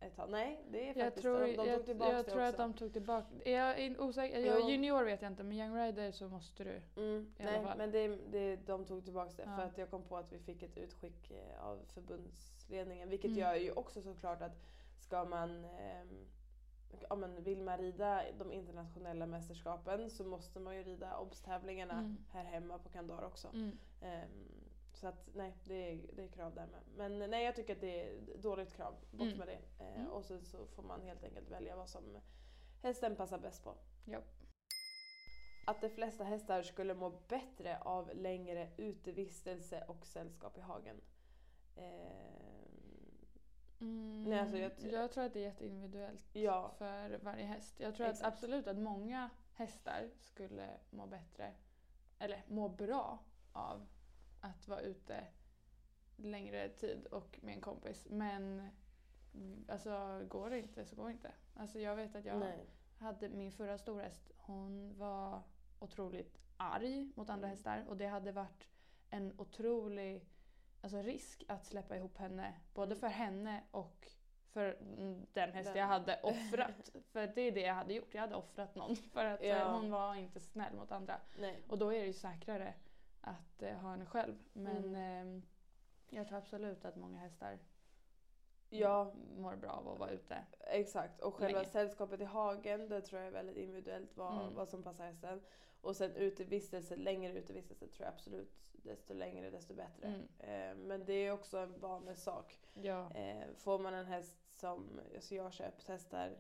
ett 0.02 0.16
tag. 0.16 0.30
Nej, 0.30 0.64
det 0.72 0.84
är 0.84 0.88
Jag 0.88 0.96
faktiskt 1.06 1.22
tror, 1.22 1.40
de, 1.40 1.56
de 1.56 1.68
jag, 1.68 1.78
tog 1.78 1.86
tillbaka 1.86 2.12
jag 2.12 2.26
det 2.26 2.32
tror 2.32 2.42
också. 2.48 2.50
att 2.50 2.58
de 2.58 2.74
tog 2.74 2.94
tillbaka 2.94 3.28
Är 3.46 3.58
jag 3.58 3.80
in- 3.80 4.00
osäker? 4.00 4.40
Jag, 4.40 4.70
junior 4.70 5.04
vet 5.04 5.22
jag 5.22 5.32
inte 5.32 5.44
men 5.44 5.58
young 5.58 5.76
rider 5.76 6.12
så 6.12 6.30
måste 6.30 6.64
du. 6.64 6.82
Mm, 7.02 7.34
i 7.38 7.44
alla 7.44 7.52
nej, 7.52 7.64
fall. 7.64 7.78
men 7.78 7.92
det, 7.92 8.08
det, 8.32 8.56
de 8.56 8.86
tog 8.86 9.04
tillbaka 9.04 9.32
det 9.38 9.44
Ja. 9.46 9.56
för 9.56 9.64
att 9.64 9.78
jag 9.78 9.90
kom 9.90 10.04
på 10.04 10.18
att 10.18 10.32
vi 10.34 10.40
fick 10.40 10.64
ett 10.64 10.78
utskick 10.78 11.32
eh, 11.32 11.66
av 11.66 11.80
förbundsledningen. 11.88 13.10
Vilket 13.10 13.30
Mm. 13.32 13.40
gör 13.40 13.56
ju 13.56 13.72
också 13.72 14.02
såklart 14.02 14.42
att 14.42 14.58
ska 15.00 15.26
man 15.26 15.66
ehm, 15.66 16.26
Ja, 17.10 17.16
men 17.16 17.44
vill 17.44 17.62
man 17.62 17.78
rida 17.78 18.24
de 18.40 18.52
internationella 18.52 19.26
mästerskapen 19.26 20.10
så 20.10 20.24
måste 20.24 20.60
man 20.60 20.76
ju 20.76 20.84
rida 20.84 21.18
obstävlingarna 21.18 21.94
Mm. 21.94 22.18
här 22.32 22.44
hemma 22.44 22.78
på 22.80 22.90
Kandar 22.90 23.24
också. 23.26 23.48
Mm. 23.54 23.78
Ehm, 24.02 24.61
så 25.02 25.08
att 25.08 25.30
nej, 25.36 25.58
det 25.64 25.92
är, 25.92 26.02
det 26.16 26.24
är 26.24 26.28
krav 26.28 26.54
där 26.56 26.68
med. 26.68 26.82
Men 26.96 27.32
nej, 27.32 27.46
jag 27.46 27.56
tycker 27.56 27.74
att 27.76 27.82
det 27.82 28.02
är 28.10 28.20
dåligt 28.38 28.74
krav. 28.74 28.96
Bort 29.12 29.22
Mm. 29.28 29.38
med 29.38 29.48
det. 29.48 29.84
Eh, 29.84 29.96
Mm. 30.00 30.12
Och 30.12 30.26
sen 30.26 30.46
så 30.46 30.66
får 30.68 30.84
man 30.84 31.02
helt 31.02 31.24
enkelt 31.24 31.50
välja 31.50 31.76
vad 31.76 31.90
som 31.90 32.18
hästen 32.82 33.16
passar 33.16 33.38
bäst 33.40 33.64
på. 33.64 33.76
Ja. 34.06 34.20
Att 35.68 35.82
de 35.82 35.90
flesta 35.90 36.24
hästar 36.24 36.62
skulle 36.64 36.94
må 36.94 37.10
bättre 37.28 37.80
av 37.80 38.12
längre 38.16 38.70
utevistelse 38.78 39.84
och 39.88 40.06
sällskap 40.06 40.58
i 40.58 40.62
hagen. 40.62 41.02
Ehm, 41.78 42.28
Mm, 43.82 44.24
Nej, 44.24 44.40
alltså 44.40 44.58
jag 44.58 44.72
jag, 44.92 45.12
tror 45.12 45.24
att 45.24 45.34
det 45.34 45.40
är 45.40 45.44
jätteindividuellt 45.44 46.26
Ja. 46.34 46.72
för 46.78 47.20
varje 47.24 47.46
häst. 47.46 47.80
Jag 47.80 47.96
tror 47.96 48.08
att 48.08 48.24
absolut 48.24 48.68
att 48.68 48.78
många 48.78 49.30
hästar 49.54 50.10
skulle 50.20 50.70
må 50.90 51.06
bättre, 51.08 51.54
eller 52.20 52.44
må 52.48 52.70
bra 52.70 53.20
av 53.54 53.88
att 54.42 54.68
vara 54.68 54.82
ute 54.82 55.24
längre 56.16 56.70
tid 56.70 57.06
och 57.06 57.40
med 57.42 57.54
en 57.56 57.62
kompis. 57.62 58.08
Men 58.10 58.68
alltså 59.68 60.22
går 60.30 60.50
det 60.50 60.60
inte 60.60 60.86
så 60.86 60.96
går 60.96 61.06
det 61.06 61.12
inte. 61.12 61.32
Alltså 61.56 61.80
jag 61.80 61.96
vet 61.96 62.16
att 62.16 62.26
jag 62.26 62.40
Nej. 62.40 62.66
hade 63.00 63.30
min 63.30 63.52
förra 63.52 63.78
storhäst, 63.78 64.32
hon 64.38 64.98
var 64.98 65.42
otroligt 65.80 66.38
arg 66.58 67.12
mot 67.16 67.30
andra 67.30 67.48
Mm. 67.48 67.58
hästar 67.58 67.86
och 67.88 67.98
det 67.98 68.08
hade 68.08 68.32
varit 68.32 68.68
en 69.10 69.34
otrolig 69.40 70.26
alltså, 70.82 71.02
risk 71.02 71.44
att 71.48 71.66
släppa 71.66 71.96
ihop 71.98 72.18
henne. 72.18 72.54
Både 72.74 72.92
Mm. 72.92 73.00
för 73.00 73.08
henne 73.08 73.64
och 73.72 74.08
för 74.52 74.78
den 75.34 75.52
häst 75.54 75.68
Den. 75.70 75.78
jag 75.80 75.88
hade 75.88 76.20
offrat. 76.24 76.90
för 77.12 77.28
det 77.28 77.42
är 77.42 77.52
det 77.52 77.62
jag 77.62 77.74
hade 77.76 77.94
gjort, 77.94 78.14
jag 78.14 78.22
hade 78.22 78.36
offrat 78.36 78.76
någon. 78.76 78.96
För 79.14 79.26
att 79.26 79.42
eh, 79.42 79.48
Ja. 79.48 79.72
hon 79.76 79.92
var 79.92 80.16
inte 80.16 80.40
snäll 80.40 80.76
mot 80.76 80.92
andra. 80.92 81.20
Nej. 81.40 81.64
Och 81.70 81.78
då 81.78 81.94
är 81.94 82.00
det 82.00 82.06
ju 82.06 82.14
säkrare 82.14 82.74
att 83.22 83.62
eh, 83.64 83.74
ha 83.78 83.90
henne 83.92 84.06
själv. 84.06 84.36
Men 84.54 84.96
ehm, 84.96 85.42
jag 86.10 86.28
tror 86.28 86.38
absolut 86.38 86.86
att 86.86 86.96
många 86.96 87.18
hästar 87.20 87.60
Ja, 88.74 89.14
mår 89.38 89.56
bra 89.56 89.70
av 89.72 89.88
att 89.88 90.00
vara 90.00 90.10
ute. 90.12 90.38
exakt. 90.60 91.22
Och 91.22 91.36
själva 91.36 91.60
Länge. 91.60 91.72
sällskapet 91.72 92.22
i 92.22 92.24
hagen, 92.24 92.90
det 92.90 93.02
tror 93.02 93.20
jag 93.22 93.28
är 93.28 93.32
väldigt 93.32 93.58
individuellt 93.58 94.18
vad, 94.18 94.42
Mm. 94.42 94.56
vad 94.56 94.70
som 94.70 94.84
passar 94.84 95.06
hästen. 95.06 95.42
Och 95.82 95.96
sen 95.96 96.16
utevistelse, 96.16 96.96
längre 96.96 97.34
utevistelse 97.34 97.88
tror 97.88 98.06
jag 98.06 98.14
absolut 98.14 98.54
desto 98.72 99.14
längre 99.14 99.50
desto 99.50 99.74
bättre. 99.74 100.08
Mm. 100.08 100.28
Eh, 100.40 100.86
men 100.88 101.06
det 101.06 101.14
är 101.14 101.32
också 101.32 101.58
en 101.58 101.80
vanesak. 101.80 102.60
Ja. 102.74 103.12
Eh, 103.16 103.48
får 103.56 103.80
man 103.80 103.94
en 103.94 104.06
häst 104.06 104.60
som, 104.60 105.00
alltså 105.16 105.36
jag 105.36 105.54
köpt 105.54 105.88
hästar 105.88 106.28
eh, 106.28 106.34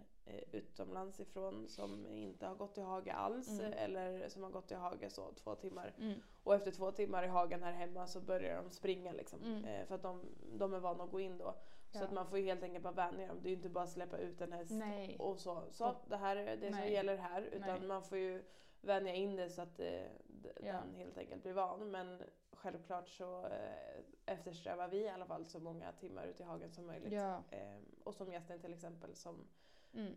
utomlands 0.51 1.19
ifrån 1.19 1.67
som 1.67 2.05
inte 2.07 2.45
har 2.47 2.55
gått 2.55 2.77
i 2.77 2.81
hage 2.81 3.13
alls 3.13 3.49
Mm. 3.59 3.73
eh, 3.73 3.83
eller 3.83 4.29
som 4.29 4.43
har 4.43 4.49
gått 4.49 4.71
i 4.71 4.75
hage 4.75 5.09
så 5.09 5.31
två 5.33 5.55
timmar. 5.55 5.93
Mm. 5.97 6.19
Och 6.43 6.55
efter 6.55 6.71
två 6.71 6.91
timmar 6.91 7.23
i 7.23 7.27
hagen 7.27 7.63
här 7.63 7.71
hemma 7.71 8.07
så 8.07 8.21
börjar 8.21 8.63
de 8.63 8.69
springa 8.71 9.11
liksom. 9.11 9.43
Mm. 9.43 9.65
Eh, 9.65 9.85
för 9.85 9.95
att 9.95 10.01
de, 10.03 10.21
de 10.57 10.73
är 10.73 10.79
vana 10.79 11.03
att 11.03 11.11
gå 11.11 11.19
in 11.19 11.37
då. 11.37 11.53
Så 11.91 11.97
Ja. 11.99 12.03
att 12.03 12.11
man 12.11 12.27
får 12.27 12.37
helt 12.37 12.63
enkelt 12.63 12.83
bara 12.83 12.93
vänja 12.93 13.27
dem. 13.27 13.37
Det 13.41 13.47
är 13.47 13.51
ju 13.51 13.55
inte 13.55 13.69
bara 13.69 13.83
att 13.83 13.89
släppa 13.89 14.17
ut 14.17 14.41
en 14.41 14.51
häst 14.51 14.71
Nej. 14.71 15.15
och 15.19 15.39
så. 15.39 15.63
Så 15.71 15.95
det 16.07 16.17
här 16.17 16.35
är 16.35 16.57
det 16.57 16.71
som 16.71 16.79
Nej. 16.79 16.93
gäller 16.93 17.17
här. 17.17 17.41
Utan 17.41 17.79
Nej. 17.79 17.87
man 17.87 18.03
får 18.03 18.17
ju 18.17 18.43
vänja 18.81 19.13
in 19.13 19.35
det 19.35 19.49
så 19.49 19.61
att 19.61 19.79
eh, 19.79 20.01
d- 20.27 20.49
Ja. 20.63 20.73
den 20.73 20.95
helt 20.95 21.17
enkelt 21.17 21.43
blir 21.43 21.53
van. 21.53 21.91
Men 21.91 22.23
självklart 22.51 23.09
så 23.09 23.45
eh, 23.45 24.01
eftersträvar 24.25 24.87
vi 24.87 24.97
i 24.97 25.09
alla 25.09 25.25
fall 25.25 25.45
så 25.45 25.59
många 25.59 25.91
timmar 25.91 26.25
ute 26.25 26.43
i 26.43 26.45
hagen 26.45 26.71
som 26.71 26.85
möjligt. 26.87 27.13
Ja. 27.13 27.43
Eh, 27.51 27.77
och 28.03 28.15
som 28.15 28.31
gästen 28.31 28.59
till 28.59 28.73
exempel 28.73 29.15
som 29.15 29.47
Mm. 29.93 30.15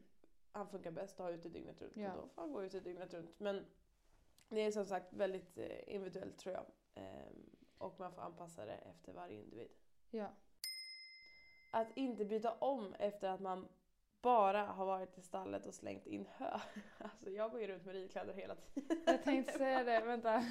han 0.52 0.68
funkar 0.68 0.90
bäst 0.90 1.20
att 1.20 1.26
ha 1.26 1.30
ute 1.32 1.48
dygnet 1.48 1.82
runt. 1.82 1.96
Ja. 1.96 2.12
Och 2.12 2.22
då 2.22 2.28
får 2.28 2.42
han 2.42 2.52
gå 2.52 2.64
ute 2.64 2.80
dygnet 2.80 3.14
runt. 3.14 3.40
Men 3.40 3.66
det 4.48 4.60
är 4.60 4.70
som 4.70 4.84
sagt 4.84 5.12
väldigt 5.12 5.58
eh, 5.58 5.94
individuellt 5.94 6.38
tror 6.38 6.54
jag. 6.54 6.66
Ehm, 6.94 7.50
och 7.78 8.00
man 8.00 8.12
får 8.12 8.22
anpassa 8.22 8.64
det 8.64 8.74
efter 8.74 9.12
varje 9.12 9.40
individ. 9.40 9.68
Ja. 10.10 10.28
Att 11.70 11.96
inte 11.96 12.24
byta 12.24 12.52
om 12.52 12.94
efter 12.94 13.28
att 13.28 13.40
man 13.40 13.68
bara 14.22 14.66
har 14.66 14.86
varit 14.86 15.18
i 15.18 15.22
stallet 15.22 15.66
och 15.66 15.74
slängt 15.74 16.06
in 16.06 16.26
hö. 16.36 16.60
Alltså 16.98 17.30
jag 17.30 17.50
går 17.50 17.60
ju 17.60 17.66
runt 17.66 17.84
med 17.84 17.94
ridkläder 17.94 18.34
hela 18.34 18.54
tiden. 18.54 19.02
Jag 19.06 19.22
tänkte 19.24 19.52
säga 19.52 19.84
det, 19.84 20.00
vänta. 20.00 20.44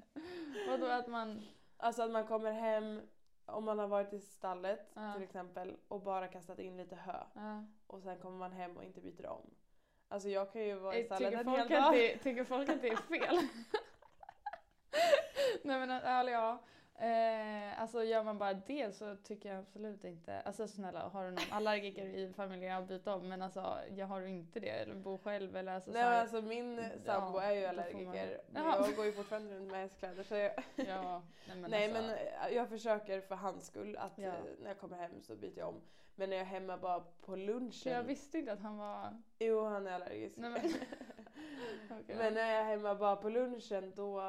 Vadå 0.68 0.86
att 0.86 1.06
man... 1.06 1.42
Alltså 1.76 2.02
att 2.02 2.10
man 2.10 2.26
kommer 2.26 2.52
hem, 2.52 3.00
om 3.46 3.64
man 3.64 3.78
har 3.78 3.88
varit 3.88 4.12
i 4.12 4.20
stallet 4.20 4.90
Ja. 4.94 5.12
till 5.14 5.22
exempel 5.22 5.76
och 5.88 6.02
bara 6.02 6.28
kastat 6.28 6.58
in 6.58 6.76
lite 6.76 6.96
hö 6.96 7.24
Ja. 7.34 7.66
Och 7.90 8.02
sen 8.02 8.18
kommer 8.18 8.38
man 8.38 8.52
hem 8.52 8.76
och 8.76 8.84
inte 8.84 9.00
byter 9.00 9.26
om. 9.26 9.50
Alltså 10.08 10.28
jag 10.28 10.52
kan 10.52 10.62
ju 10.62 10.74
vara 10.74 10.96
i 10.96 11.00
Eh, 11.00 11.16
Tycker 11.16 11.32
en 11.38 11.48
hel 11.48 11.68
dag. 11.68 11.92
det, 11.94 12.18
tycker 12.18 12.44
folk 12.44 12.68
att 12.68 12.82
det 12.82 12.88
är 12.88 12.96
fel? 12.96 13.36
Nej 15.62 15.78
men 15.86 15.90
eller 15.90 16.32
ja. 16.32 16.62
Eh, 17.00 17.80
alltså 17.82 18.04
gör 18.04 18.22
man 18.24 18.38
bara 18.38 18.52
det 18.54 18.94
så 18.94 19.16
tycker 19.16 19.48
jag 19.48 19.58
absolut 19.58 20.04
inte. 20.04 20.40
Alltså 20.40 20.68
snälla, 20.68 21.08
har 21.08 21.24
du 21.24 21.30
någon 21.30 21.44
allergiker 21.50 22.04
i 22.06 22.32
familjen 22.32 22.82
att 22.82 22.88
byta 22.88 23.14
om? 23.14 23.28
Men 23.28 23.42
alltså, 23.42 23.78
jag 23.96 24.06
har 24.06 24.20
inte 24.22 24.60
det 24.60 24.68
eller 24.68 24.94
bor 24.94 25.18
själv 25.18 25.56
eller 25.56 25.72
alltså, 25.72 25.90
Nej 25.90 26.02
så 26.02 26.04
men 26.06 26.12
här- 26.14 26.20
alltså 26.20 26.42
min 26.42 26.76
Ja, 26.78 26.88
sambo 27.04 27.38
är 27.38 27.52
ju 27.52 27.60
man- 27.60 27.68
allergiker. 27.70 28.40
Men 28.50 28.64
Jaha. 28.64 28.86
jag 28.86 28.96
går 28.96 29.04
ju 29.04 29.12
fortfarande 29.12 29.54
runt 29.56 29.70
med 29.70 29.80
hästkläder 29.80 30.22
så 30.22 30.34
jag, 30.34 30.52
Ja, 30.76 31.22
nej 31.48 31.56
men 31.56 31.70
Nej 31.70 31.84
alltså, 31.84 32.02
men 32.02 32.10
eh, 32.10 32.56
jag 32.56 32.68
försöker 32.68 33.20
för 33.20 33.34
hans 33.34 33.66
skull 33.66 33.96
att 33.96 34.12
Ja. 34.18 34.28
eh, 34.28 34.34
när 34.62 34.68
jag 34.68 34.78
kommer 34.78 34.96
hem 34.96 35.22
så 35.22 35.36
byter 35.36 35.58
jag 35.58 35.68
om. 35.68 35.80
Men 36.16 36.30
när 36.30 36.36
jag 36.36 36.46
är 36.46 36.50
hemma 36.50 36.76
bara 36.76 37.00
på 37.20 37.36
lunchen. 37.36 37.72
för 37.72 37.90
jag 37.90 38.02
visste 38.02 38.38
inte 38.38 38.52
att 38.52 38.60
han 38.60 38.76
var... 38.78 39.20
Jo 39.38 39.64
han 39.64 39.86
är 39.86 39.92
allergisk. 39.92 40.36
Nej, 40.36 40.50
men- 40.50 40.62
Okej, 42.00 42.16
men 42.16 42.34
när 42.34 42.40
jag 42.52 42.60
är 42.60 42.64
hemma 42.64 42.94
bara 42.94 43.16
på 43.16 43.28
lunchen 43.28 43.92
då, 43.96 44.20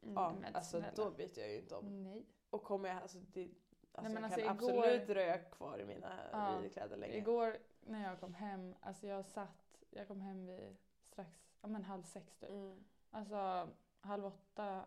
ja, 0.00 0.30
Mm, 0.30 0.44
alltså 0.54 0.80
snälla. 0.80 0.92
då 0.96 1.10
byter 1.10 1.38
jag 1.38 1.50
ju 1.50 1.58
inte 1.58 1.74
om. 1.74 2.02
Nej. 2.02 2.26
Och 2.50 2.62
kommer 2.62 2.88
jag, 2.88 3.02
alltså, 3.02 3.18
det, 3.18 3.48
alltså 3.92 4.12
men 4.14 4.22
jag 4.22 4.24
alltså, 4.32 4.40
kan 4.40 4.56
igår- 4.56 4.70
absolut 4.84 5.06
dröja 5.06 5.38
kvar 5.38 5.78
i 5.78 5.84
mina 5.84 6.12
Ja, 6.32 6.58
ridkläder 6.62 6.96
länge. 6.96 7.16
Igår 7.16 7.56
när 7.80 8.08
jag 8.08 8.20
kom 8.20 8.34
hem, 8.34 8.74
alltså 8.80 9.06
jag 9.06 9.24
satt, 9.24 9.82
jag 9.90 10.08
kom 10.08 10.20
hem 10.20 10.46
vid 10.46 10.76
strax, 11.02 11.30
ja 11.62 11.68
men 11.68 11.82
halv 11.84 12.02
sex 12.02 12.36
typ. 12.36 12.48
Mm. 12.50 12.84
Alltså 13.10 13.68
halv 14.00 14.26
åtta, 14.26 14.84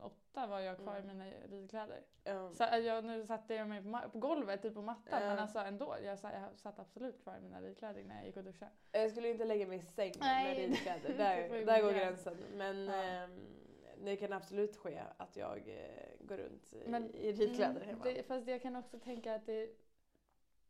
åtta 0.00 0.46
var 0.46 0.60
jag 0.60 0.78
kvar 0.78 0.96
Mm. 0.96 1.10
i 1.10 1.14
mina 1.14 1.30
ridkläder. 1.46 2.00
Ja. 2.24 2.52
Så, 2.54 2.64
äh, 2.64 2.76
jag, 2.78 3.04
nu 3.04 3.26
satte 3.26 3.54
jag 3.54 3.68
mig 3.68 3.82
på, 3.82 4.00
på 4.12 4.18
golvet, 4.18 4.62
typ 4.62 4.74
på 4.74 4.82
mattan, 4.82 5.22
Ja. 5.22 5.28
men 5.28 5.38
alltså 5.38 5.58
ändå. 5.58 5.96
Jag, 6.04 6.18
jag 6.22 6.58
satt 6.58 6.78
absolut 6.78 7.22
kvar 7.22 7.36
i 7.36 7.40
mina 7.40 7.60
ridkläder 7.60 8.04
när 8.04 8.16
jag 8.16 8.26
gick 8.26 8.36
och 8.36 8.44
duschade. 8.44 8.70
Jag 8.92 9.10
skulle 9.10 9.28
inte 9.28 9.44
lägga 9.44 9.66
mig 9.66 9.78
i 9.78 9.82
säng 9.82 10.12
Nej, 10.20 10.44
med 10.44 10.56
ridkläder. 10.56 11.14
Där, 11.18 11.66
där 11.66 11.80
går 11.82 11.88
gå 11.92 11.98
gränsen. 11.98 12.36
Men 12.56 12.84
Ja. 12.84 12.92
ehm, 13.02 13.40
det 14.04 14.16
kan 14.16 14.32
absolut 14.32 14.76
ske 14.76 15.02
att 15.16 15.36
jag 15.36 15.58
eh, 15.68 16.26
går 16.26 16.36
runt 16.36 16.72
i, 16.72 16.88
Men- 16.88 17.14
i 17.14 17.32
ridkläder 17.32 17.76
Mm, 17.76 17.88
hemma. 17.88 18.04
Det, 18.04 18.22
fast 18.22 18.48
jag 18.48 18.62
kan 18.62 18.76
också 18.76 18.98
tänka 18.98 19.34
att 19.34 19.46
det 19.46 19.52
är 19.62 19.68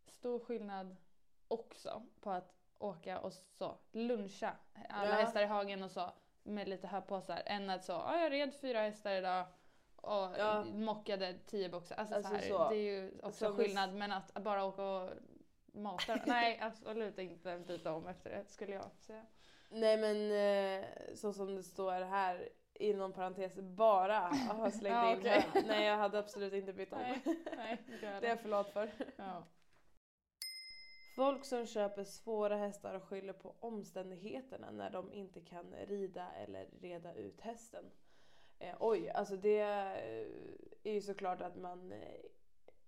stor 0.07 0.39
skillnad 0.39 0.97
också 1.49 2.03
på 2.21 2.31
att 2.31 2.55
åka 2.79 3.21
och 3.21 3.33
så 3.33 3.79
luncha 3.93 4.57
alla 4.89 5.09
Ja. 5.11 5.15
hästar 5.15 5.43
i 5.43 5.47
hagen 5.47 5.83
och 5.83 5.91
så 5.91 6.11
med 6.43 6.69
lite 6.69 6.87
höpåsar 6.87 7.43
än 7.47 7.71
att 7.71 7.85
så, 7.85 7.93
ja 7.93 8.21
jag 8.21 8.33
red 8.33 8.55
fyra 8.61 8.81
hästar 8.81 9.13
idag 9.15 9.47
och 9.97 10.13
Ja. 10.39 10.65
mockade 10.65 11.39
tio 11.47 11.69
boxar. 11.69 11.97
Alltså, 11.97 12.15
Alltså 12.15 12.31
så 12.31 12.37
här, 12.37 12.49
så. 12.49 12.69
det 12.69 12.77
är 12.77 13.01
ju 13.03 13.13
också 13.23 13.47
Som 13.47 13.57
skillnad 13.57 13.95
men 13.95 14.13
att 14.13 14.35
bara 14.35 14.65
åka 14.65 14.83
och 14.85 15.11
mata. 15.73 16.17
Nej 16.27 16.59
absolut 16.63 17.19
inte 17.19 17.59
byta 17.59 17.93
om 17.93 18.07
efter 18.07 18.31
det 18.31 18.45
skulle 18.51 18.73
jag 18.73 18.91
säga. 18.99 19.27
Nej 19.71 19.97
men 19.97 20.31
eh, 20.83 21.15
så 21.15 21.33
som 21.33 21.55
det 21.57 21.63
står 21.63 21.93
här 21.93 22.49
inom 22.75 23.13
parentes 23.13 23.55
bara 23.55 24.19
har 24.31 24.71
slängt 24.81 24.95
Ja, 24.97 25.13
in 25.17 25.23
hö. 25.23 25.63
Nej 25.67 25.87
jag 25.87 25.97
hade 25.97 26.19
absolut 26.19 26.53
inte 26.53 26.73
bytt 26.73 26.93
om. 26.93 26.99
Nej, 26.99 27.23
nej 27.57 27.83
Det 28.01 28.07
är 28.07 28.13
jag 28.23 28.37
heller. 28.37 28.63
för 28.63 28.91
ja. 29.17 29.47
Folk 31.17 31.45
som 31.45 31.67
köper 31.67 32.05
svåra 32.05 32.57
hästar 32.57 32.95
och 32.95 33.03
skyller 33.03 33.33
på 33.33 33.55
omständigheterna 33.61 34.71
när 34.71 34.91
de 34.91 35.13
inte 35.13 35.41
kan 35.41 35.75
rida 35.75 36.33
eller 36.33 36.69
reda 36.81 37.15
ut 37.15 37.41
hästen. 37.41 37.85
Eh, 38.59 38.77
oj, 38.81 39.11
alltså 39.11 39.37
det 39.37 39.59
är 39.59 40.93
ju 40.93 41.01
såklart 41.01 41.41
att 41.41 41.57
man 41.57 41.93
eh, 41.93 42.21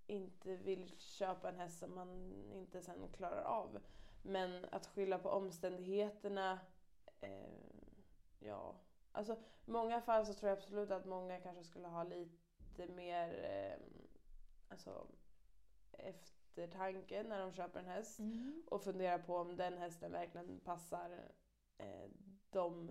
inte 0.07 0.57
vill 0.57 0.91
köpa 0.99 1.49
en 1.49 1.59
häst 1.59 1.79
som 1.79 1.95
man 1.95 2.33
inte 2.53 2.83
sen 2.83 3.09
klarar 3.13 3.43
av. 3.43 3.79
Men 4.23 4.65
att 4.73 4.87
skylla 4.87 5.19
på 5.19 5.31
omständigheterna, 5.31 6.59
eh, 7.21 7.49
ja. 8.39 8.75
Alltså 9.17 9.33
i 9.67 9.71
många 9.71 10.01
fall 10.01 10.27
så 10.27 10.35
tror 10.35 10.49
jag 10.51 10.59
absolut 10.59 10.91
att 10.91 11.05
många 11.07 11.41
kanske 11.41 11.65
skulle 11.65 11.89
ha 11.89 12.03
lite 12.03 12.87
mer 12.87 13.45
eh, 13.45 13.79
alltså, 14.69 15.07
eftertanke 15.93 17.23
när 17.23 17.41
de 17.41 17.53
köper 17.53 17.81
en 17.81 17.87
häst 17.87 18.19
Mm. 18.19 18.63
och 18.71 18.83
fundera 18.83 19.19
på 19.19 19.37
om 19.37 19.57
den 19.57 19.79
hästen 19.79 20.13
verkligen 20.13 20.61
passar 20.61 21.31
eh, 21.79 22.09
de 22.51 22.91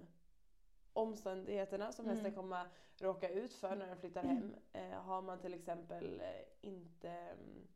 omständigheterna 0.93 1.91
som 1.91 2.05
Mm. 2.05 2.15
hästen 2.15 2.36
kommer 2.36 2.67
råka 2.97 3.29
ut 3.29 3.53
för 3.53 3.75
när 3.75 3.88
den 3.88 3.97
flyttar 3.97 4.23
hem. 4.23 4.55
Eh, 4.73 4.89
har 5.01 5.21
man 5.21 5.39
till 5.39 5.53
exempel 5.53 6.21
eh, 6.21 6.41
inte, 6.62 7.09
mm, 7.09 7.67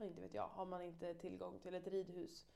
inte 0.00 0.20
vet 0.20 0.34
jag, 0.34 0.48
har 0.48 0.64
man 0.66 0.82
inte 0.82 1.14
tillgång 1.14 1.58
till 1.60 1.74
ett 1.74 1.86
ridhus 1.88 2.46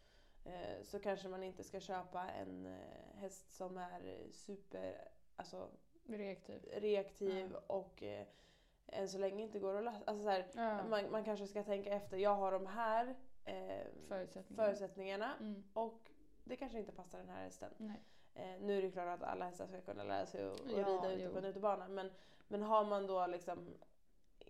så 0.82 0.98
kanske 0.98 1.28
man 1.28 1.42
inte 1.42 1.64
ska 1.64 1.80
köpa 1.80 2.28
en 2.30 2.66
eh, 2.66 3.16
häst 3.20 3.52
som 3.54 3.76
är 3.78 4.26
super, 4.32 5.08
alltså 5.36 5.68
Reaktiv. 6.06 6.68
reaktiv 6.72 7.54
och 7.66 8.02
eh, 8.02 8.26
än 8.86 9.08
så 9.08 9.18
länge 9.18 9.42
inte 9.42 9.58
går 9.58 9.74
att 9.74 9.84
lösa. 9.84 10.02
Alltså 10.06 10.22
så 10.24 10.30
här, 10.30 10.46
Ja. 10.54 10.84
man, 10.88 11.10
man 11.10 11.24
kanske 11.24 11.46
ska 11.46 11.62
tänka 11.62 11.90
efter, 11.94 12.16
jag 12.16 12.34
har 12.34 12.52
de 12.52 12.66
här 12.66 13.14
eh, 13.44 13.86
Förutsättningarna. 14.08 14.64
förutsättningarna 14.66 15.34
Mm. 15.40 15.64
och 15.72 16.10
det 16.44 16.56
kanske 16.56 16.78
inte 16.78 16.92
passar 16.92 17.18
den 17.18 17.28
här 17.28 17.42
hästen. 17.44 17.92
Eh, 18.34 18.60
nu 18.60 18.78
är 18.78 18.82
det 18.82 18.90
klart 18.90 19.08
att 19.08 19.22
alla 19.28 19.44
hästar 19.44 19.66
ska 19.66 19.80
kunna 19.80 20.04
lära 20.04 20.26
sig 20.26 20.44
att, 20.44 20.52
att 20.60 20.70
Ja, 20.70 20.76
rida 20.78 21.12
ute 21.12 21.22
jo. 21.24 21.32
på 21.32 21.38
en 21.38 21.44
utebana 21.44 21.88
men, 21.88 22.10
men 22.48 22.62
har 22.62 22.84
man 22.84 23.06
då 23.06 23.26
liksom 23.26 23.74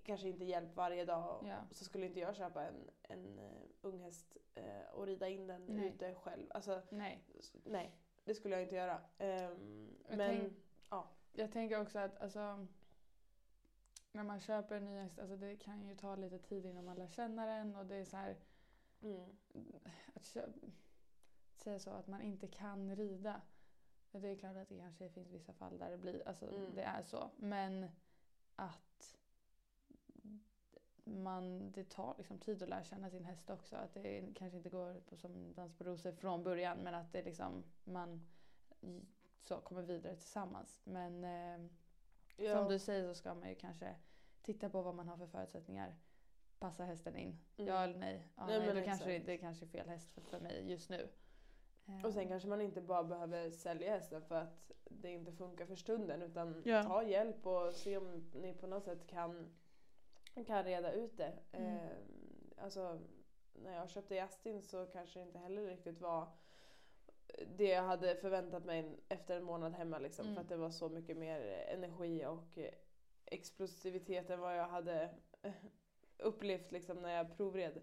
kanske 0.08 0.28
inte 0.28 0.44
hjälp 0.44 0.76
varje 0.76 1.04
dag 1.04 1.44
Ja. 1.48 1.58
så 1.70 1.84
skulle 1.84 2.06
inte 2.06 2.20
jag 2.20 2.36
köpa 2.36 2.64
en, 2.66 2.90
en 3.02 3.38
uh, 3.38 3.62
ung 3.80 4.00
häst 4.00 4.36
eh, 4.54 4.90
och 4.92 5.06
rida 5.06 5.28
in 5.28 5.46
den 5.46 5.66
Nej. 5.66 5.88
ute 5.88 6.14
själv. 6.14 6.46
Alltså 6.50 6.82
Nej. 6.90 7.24
nej, 7.64 7.94
det 8.24 8.34
skulle 8.34 8.54
jag 8.54 8.62
inte 8.62 8.74
göra. 8.74 9.00
Ehm, 9.18 9.94
Jag 10.08 10.16
men 10.18 10.40
tänk- 10.40 10.52
ja. 10.90 11.08
Jag 11.32 11.52
tänker 11.52 11.80
också 11.80 11.98
att 11.98 12.20
alltså, 12.20 12.66
när 14.12 14.22
man 14.22 14.40
köper 14.40 14.76
en 14.76 14.84
ny 14.84 14.96
häst, 14.98 15.18
alltså 15.18 15.36
det 15.36 15.56
kan 15.56 15.82
ju 15.86 15.96
ta 15.96 16.16
lite 16.16 16.38
tid 16.38 16.66
innan 16.66 16.84
man 16.84 16.96
lär 16.96 17.08
känna 17.08 17.46
den 17.46 17.76
och 17.76 17.86
det 17.86 17.96
är 17.96 18.04
så 18.04 18.16
här 18.16 18.36
Mm. 19.02 19.30
att 20.14 20.24
kö- 20.26 20.52
säga 21.56 21.78
så 21.78 21.90
att 21.90 22.06
man 22.06 22.22
inte 22.22 22.46
kan 22.48 22.96
rida. 22.96 23.40
Det 24.10 24.28
är 24.28 24.36
klart 24.36 24.56
att 24.56 24.68
det 24.68 24.78
kanske 24.78 25.08
finns 25.08 25.30
vissa 25.30 25.52
fall 25.52 25.78
där 25.78 25.90
det 25.90 25.98
blir, 25.98 26.28
alltså 26.28 26.46
Mm. 26.46 26.74
det 26.74 26.82
är 26.82 27.02
så. 27.02 27.30
Men 27.36 27.88
att 28.56 28.87
man, 31.08 31.70
det 31.72 31.84
tar 31.90 32.14
liksom 32.18 32.38
tid 32.38 32.62
att 32.62 32.68
lära 32.68 32.82
känna 32.84 33.10
sin 33.10 33.24
häst 33.24 33.50
också. 33.50 33.76
Att 33.76 33.94
det 33.94 34.24
kanske 34.34 34.56
inte 34.56 34.68
går 34.70 35.00
på 35.00 35.16
som 35.16 35.52
dans 35.54 35.72
på 35.78 35.84
rosor 35.84 36.12
från 36.12 36.42
början 36.42 36.78
men 36.78 36.94
att 36.94 37.12
det 37.12 37.22
liksom 37.22 37.64
man 37.84 38.26
så 39.42 39.56
kommer 39.56 39.82
vidare 39.82 40.16
tillsammans. 40.16 40.80
Men 40.84 41.24
eh, 41.24 41.70
Ja. 42.36 42.56
som 42.56 42.68
du 42.68 42.78
säger 42.78 43.08
så 43.08 43.14
ska 43.14 43.34
man 43.34 43.48
ju 43.48 43.54
kanske 43.54 43.94
titta 44.42 44.68
på 44.70 44.82
vad 44.82 44.94
man 44.94 45.08
har 45.08 45.16
för 45.16 45.26
förutsättningar. 45.26 45.94
Passar 46.58 46.84
hästen 46.84 47.16
in? 47.16 47.28
Mm. 47.56 47.68
Ja 47.68 47.84
eller 47.84 47.98
nej? 47.98 48.22
Ja, 48.36 48.46
Nej, 48.46 48.58
nej, 48.58 48.66
men 48.68 48.76
då 48.76 48.82
kanske 48.84 49.06
det, 49.10 49.18
det 49.18 49.32
är 49.32 49.36
kanske 49.38 49.64
är 49.64 49.68
fel 49.68 49.88
häst 49.88 50.10
för, 50.12 50.20
för 50.20 50.40
mig 50.40 50.70
just 50.70 50.90
nu. 50.90 51.08
Eh, 51.86 52.04
Och 52.06 52.12
sen 52.12 52.28
kanske 52.28 52.48
man 52.48 52.60
inte 52.60 52.80
bara 52.80 53.04
behöver 53.04 53.50
sälja 53.50 53.90
hästen 53.90 54.22
för 54.22 54.34
att 54.34 54.72
det 54.84 55.10
inte 55.12 55.32
funkar 55.32 55.66
för 55.66 55.74
stunden 55.76 56.22
utan 56.22 56.62
Ja. 56.64 56.82
ta 56.82 57.02
hjälp 57.02 57.46
och 57.46 57.72
se 57.74 57.96
om 57.96 58.30
ni 58.34 58.54
på 58.54 58.66
något 58.66 58.84
sätt 58.84 59.06
kan, 59.06 59.46
kan 60.46 60.64
reda 60.64 60.92
ut 60.92 61.16
det. 61.16 61.32
Mm. 61.52 61.74
Eh, 61.76 61.88
alltså, 62.64 62.98
när 63.52 63.74
jag 63.76 63.90
köpte 63.90 64.14
Justin 64.14 64.62
så 64.62 64.86
kanske 64.86 65.18
det 65.18 65.22
inte 65.26 65.38
heller 65.38 65.62
riktigt 65.66 66.00
var 66.00 66.28
det 67.56 67.68
jag 67.68 67.82
hade 67.82 68.16
förväntat 68.16 68.64
mig 68.64 68.98
efter 69.08 69.36
en 69.36 69.44
månad 69.44 69.72
hemma 69.74 69.98
liksom, 69.98 70.24
Mm. 70.24 70.34
för 70.34 70.42
att 70.42 70.48
det 70.48 70.56
var 70.56 70.70
så 70.70 70.88
mycket 70.88 71.16
mer 71.16 71.40
energi 71.68 72.26
och 72.26 72.58
eh, 72.58 72.72
explosivitet 73.24 74.30
än 74.30 74.40
vad 74.40 74.58
jag 74.58 74.66
hade 74.68 75.10
eh, 75.42 75.52
upplevt 76.18 76.72
liksom, 76.72 77.02
när 77.02 77.16
jag 77.16 77.36
provred. 77.36 77.80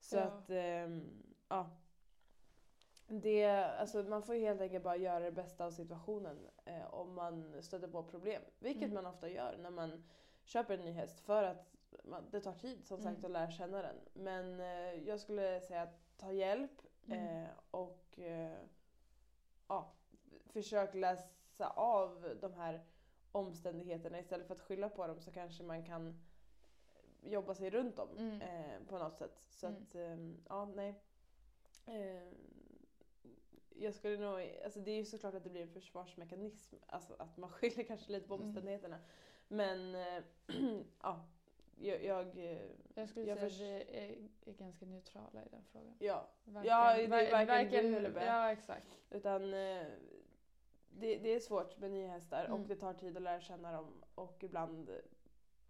Så 0.00 0.16
Ja. 0.16 0.22
att, 0.22 0.50
ehm, 0.50 1.22
ja. 1.48 1.70
Det, 3.06 3.46
alltså 3.50 4.02
man 4.02 4.22
får 4.22 4.34
helt 4.34 4.60
enkelt 4.60 4.84
bara 4.84 4.96
göra 4.96 5.20
det 5.20 5.32
bästa 5.32 5.66
av 5.66 5.70
situationen 5.70 6.38
eh, 6.64 6.94
om 6.94 7.14
man 7.14 7.62
stöter 7.62 7.88
på 7.88 8.02
problem. 8.02 8.42
Vilket 8.58 8.82
Mm. 8.90 8.94
man 8.94 9.06
ofta 9.06 9.28
gör 9.28 9.56
när 9.56 9.70
man 9.70 10.04
köper 10.44 10.74
en 10.78 10.84
ny 10.84 10.90
häst 10.92 11.20
för 11.20 11.42
att 11.42 11.76
det 12.30 12.40
tar 12.40 12.52
tid 12.52 12.86
som 12.86 13.00
sagt 13.02 13.18
Mm. 13.18 13.24
att 13.24 13.30
lära 13.30 13.50
känna 13.50 13.82
den. 13.82 13.96
Men 14.12 14.60
eh, 14.60 15.08
jag 15.08 15.20
skulle 15.20 15.60
säga 15.60 15.82
att 15.82 16.00
ta 16.16 16.32
hjälp 16.32 16.70
Mm. 17.06 17.44
eh, 17.44 17.50
och 17.70 18.18
eh, 18.18 18.58
ja, 19.68 19.92
försök 20.46 20.94
läsa 20.94 21.68
av 21.76 22.36
de 22.40 22.52
här 22.54 22.84
omständigheterna 23.32 24.18
istället 24.18 24.46
för 24.46 24.54
att 24.54 24.60
skylla 24.60 24.88
på 24.88 25.06
dem 25.06 25.20
så 25.20 25.30
kanske 25.32 25.62
man 25.62 25.84
kan 25.84 26.20
jobba 27.22 27.54
sig 27.54 27.70
runt 27.70 27.96
dem 27.96 28.08
Mm. 28.18 28.40
eh, 28.42 28.80
på 28.88 28.98
något 28.98 29.16
sätt. 29.16 29.44
Så 29.50 29.66
Mm. 29.66 29.82
att, 29.82 29.94
eh, 29.94 30.16
ja 30.48 30.64
nej. 30.64 30.94
Eh, 31.86 32.32
jag 33.68 33.94
skulle 33.94 34.16
nog, 34.16 34.58
alltså 34.64 34.80
det 34.80 34.90
är 34.90 34.96
ju 34.96 35.04
såklart 35.04 35.34
att 35.34 35.44
det 35.44 35.50
blir 35.50 35.62
en 35.62 35.72
försvarsmekanism, 35.72 36.76
alltså 36.86 37.14
att 37.18 37.36
man 37.36 37.50
skyller 37.60 37.82
kanske 37.84 38.12
lite 38.12 38.28
på 38.28 38.34
Mm. 38.34 38.46
omständigheterna. 38.46 38.98
Men 39.48 39.96
ja, 41.02 41.26
jag, 41.80 42.04
jag, 42.04 42.38
eh, 42.38 42.58
Jag 42.94 43.08
skulle 43.08 43.26
Jag 43.26 43.38
säga 43.38 43.46
att 43.46 43.60
vi 43.60 43.98
är, 43.98 44.50
är 44.50 44.52
ganska 44.52 44.86
neutrala 44.86 45.44
i 45.44 45.48
den 45.50 45.64
frågan. 45.72 45.94
ja, 45.98 46.28
Varken, 46.44 46.70
Ja, 46.70 46.94
det 46.96 47.04
är 47.04 47.08
var- 47.08 47.46
varken 47.46 47.84
du 47.84 47.96
eller 47.96 48.10
bä. 48.10 48.24
Ja, 48.24 48.52
exakt. 48.52 48.86
utan 49.10 49.42
eh, 49.44 49.86
det, 50.90 51.18
det 51.18 51.28
är 51.34 51.40
svårt 51.40 51.78
med 51.78 51.90
nya 51.90 52.08
hästar 52.08 52.44
och 52.44 52.56
Mm. 52.56 52.68
det 52.68 52.76
tar 52.76 52.94
tid 52.94 53.16
att 53.16 53.22
lära 53.22 53.40
känna 53.40 53.72
dem 53.72 54.04
och 54.14 54.44
ibland 54.44 54.90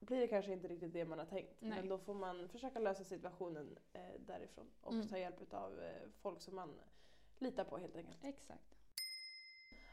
blir 0.00 0.20
det 0.20 0.28
kanske 0.28 0.52
inte 0.52 0.68
riktigt 0.68 0.92
det 0.92 1.04
man 1.04 1.18
har 1.18 1.26
tänkt. 1.26 1.56
Nej. 1.60 1.78
Men 1.78 1.88
då 1.88 1.98
får 1.98 2.14
man 2.14 2.48
försöka 2.48 2.78
lösa 2.78 3.04
situationen 3.04 3.78
eh, 3.92 4.00
därifrån 4.18 4.70
och 4.80 4.92
Mm. 4.92 5.08
ta 5.08 5.18
hjälp 5.18 5.54
av 5.54 5.80
eh, 5.82 6.08
folk 6.20 6.40
som 6.40 6.54
man 6.56 6.80
litar 7.38 7.64
på 7.64 7.78
helt 7.78 7.96
enkelt. 7.96 8.24
Exakt. 8.24 8.74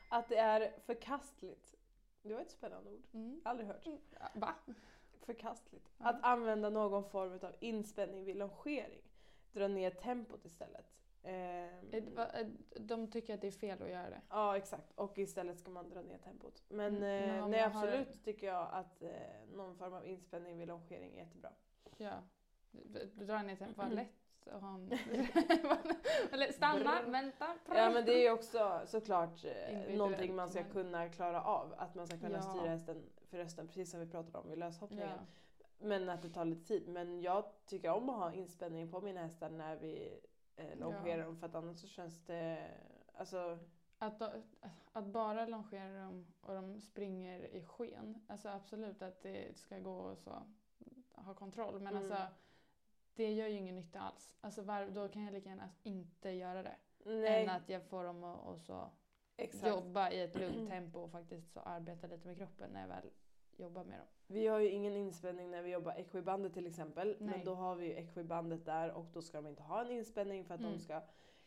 Att 0.10 0.30
det 0.30 0.38
är 0.38 0.74
förkastligt. 0.86 1.76
Det 2.22 2.34
var 2.34 2.42
ett 2.42 2.52
spännande 2.52 2.92
ord. 2.92 3.04
Mm. 3.14 3.42
Aldrig 3.46 3.68
hört. 3.68 3.86
Ja, 4.20 4.30
Va? 4.36 4.56
Förkastligt. 5.26 5.90
Ja. 5.98 6.06
Att 6.10 6.24
använda 6.24 6.70
någon 6.70 7.04
form 7.04 7.34
av 7.44 7.56
inspänning 7.60 8.26
vid 8.26 8.36
longering. 8.36 9.02
Dra 9.52 9.68
ner 9.68 9.90
tempot 9.92 10.46
istället. 10.46 10.92
Ehm, 11.24 12.58
De 12.80 13.12
tycker 13.12 13.34
att 13.34 13.42
det 13.42 13.48
är 13.48 13.52
fel 13.52 13.82
att 13.84 13.90
göra 13.90 14.10
det. 14.10 14.22
Ja 14.30 14.58
exakt 14.58 14.92
och 14.96 15.18
istället 15.18 15.60
ska 15.60 15.72
man 15.72 15.90
dra 15.90 16.02
ner 16.02 16.18
tempot. 16.18 16.64
Men, 16.70 16.98
Mm, 16.98 17.30
eh, 17.40 17.48
nej 17.48 17.60
har 17.62 17.68
absolut 17.68 18.08
en- 18.08 18.18
tycker 18.24 18.48
jag 18.48 18.68
att 18.72 19.02
eh, 19.04 19.10
någon 19.54 19.76
form 19.76 19.94
av 19.94 20.06
inspänning 20.06 20.58
vid 20.58 20.68
longering 20.68 21.14
är 21.16 21.18
jättebra. 21.24 21.50
Ja. 21.98 22.14
Dra 23.14 23.42
ner 23.42 23.56
tempot. 23.56 23.78
Vad 23.78 23.86
Mm. 23.86 23.98
lätt 23.98 24.48
att 24.48 24.62
ha 24.62 24.76
en... 24.76 24.90
Stanna, 26.54 27.02
vänta, 27.02 27.48
Ja 27.68 27.90
men 27.90 28.06
det 28.06 28.14
är 28.14 28.22
ju 28.22 28.32
också 28.32 28.82
såklart 28.86 29.46
eh, 29.46 29.96
någonting 29.98 30.36
man 30.36 30.50
ska 30.50 30.64
kunna 30.64 31.10
klara 31.10 31.44
av. 31.44 31.74
Att 31.78 31.96
man 31.96 32.08
ska 32.08 32.18
kunna 32.18 32.38
Ja. 32.38 32.42
styra 32.42 32.70
hästen 32.70 33.04
för 33.26 33.38
rösten 33.38 33.68
precis 33.68 33.92
som 33.92 34.00
vi 34.00 34.06
pratade 34.06 34.38
om 34.38 34.50
vid 34.50 34.58
löshoppningen. 34.60 35.10
Ja. 35.10 35.26
Men 35.80 36.10
att 36.10 36.22
det 36.22 36.30
tar 36.30 36.46
lite 36.46 36.68
tid. 36.68 36.88
Men 36.88 37.22
jag 37.22 37.46
tycker 37.66 37.90
om 37.92 38.10
att 38.10 38.16
ha 38.16 38.34
inspänning 38.34 38.92
på 38.92 39.02
mina 39.02 39.22
hästar 39.22 39.50
när 39.50 39.76
vi 39.76 40.20
eh, 40.56 40.78
longerar 40.80 41.24
dem 41.26 41.38
för 41.38 41.48
att 41.48 41.56
annars 41.56 41.78
så 41.82 41.88
känns 41.88 42.26
det... 42.26 42.68
Alltså, 43.14 43.60
Att, 43.98 44.20
då, 44.20 44.32
att 44.94 45.06
bara 45.06 45.46
longera 45.46 46.04
dem 46.06 46.28
och 46.42 46.54
de 46.54 46.82
springer 46.82 47.40
i 47.40 47.64
sken. 47.66 48.26
Alltså 48.28 48.50
absolut 48.50 49.02
att 49.02 49.22
det 49.22 49.58
ska 49.58 49.80
gå 49.80 49.98
och 49.98 50.18
så 50.18 50.44
ha 51.14 51.34
kontroll. 51.34 51.80
Men 51.80 51.88
Mm. 51.88 51.98
alltså 51.98 52.26
det 53.16 53.34
gör 53.34 53.48
ju 53.48 53.58
ingen 53.58 53.76
nytta 53.76 54.00
alls. 54.00 54.36
Alltså 54.42 54.62
var, 54.62 54.86
då 54.86 55.08
kan 55.08 55.24
jag 55.24 55.34
lika 55.34 55.50
gärna 55.50 55.70
inte 55.84 56.30
göra 56.30 56.64
det. 56.64 56.76
nej. 57.06 57.44
Än 57.44 57.50
att 57.50 57.70
jag 57.70 57.84
får 57.84 58.04
dem 58.04 58.24
att 58.24 58.40
och 58.46 58.60
så 58.60 58.90
exakt. 59.38 59.68
jobba 59.68 60.12
i 60.12 60.22
ett 60.22 60.36
lugnt 60.40 60.70
tempo 60.70 61.00
och 61.00 61.12
faktiskt 61.12 61.54
så 61.54 61.60
arbeta 61.60 62.08
lite 62.08 62.28
med 62.28 62.38
kroppen 62.38 62.70
när 62.74 62.82
jag 62.82 62.88
väl 62.88 63.10
jobbar 63.58 63.84
med 63.84 64.00
dem. 64.00 64.08
Vi 64.28 64.48
har 64.48 64.60
ju 64.60 64.70
ingen 64.70 64.96
inspänning 64.96 65.52
när 65.52 65.62
vi 65.62 65.72
jobbar 65.72 65.94
equibandet 65.98 66.54
till 66.54 66.68
exempel. 66.68 67.16
Nej. 67.20 67.30
Men 67.30 67.46
då 67.46 67.54
har 67.56 67.76
vi 67.76 67.86
ju 67.86 67.94
equibandet 67.94 68.66
där 68.66 68.92
och 68.92 69.06
då 69.14 69.22
ska 69.22 69.42
de 69.42 69.48
inte 69.48 69.64
ha 69.64 69.82
en 69.82 69.92
inspänning 69.92 70.46
för 70.46 70.54
att 70.54 70.60
Mm. 70.60 70.72
de 70.72 70.80
ska 70.80 71.02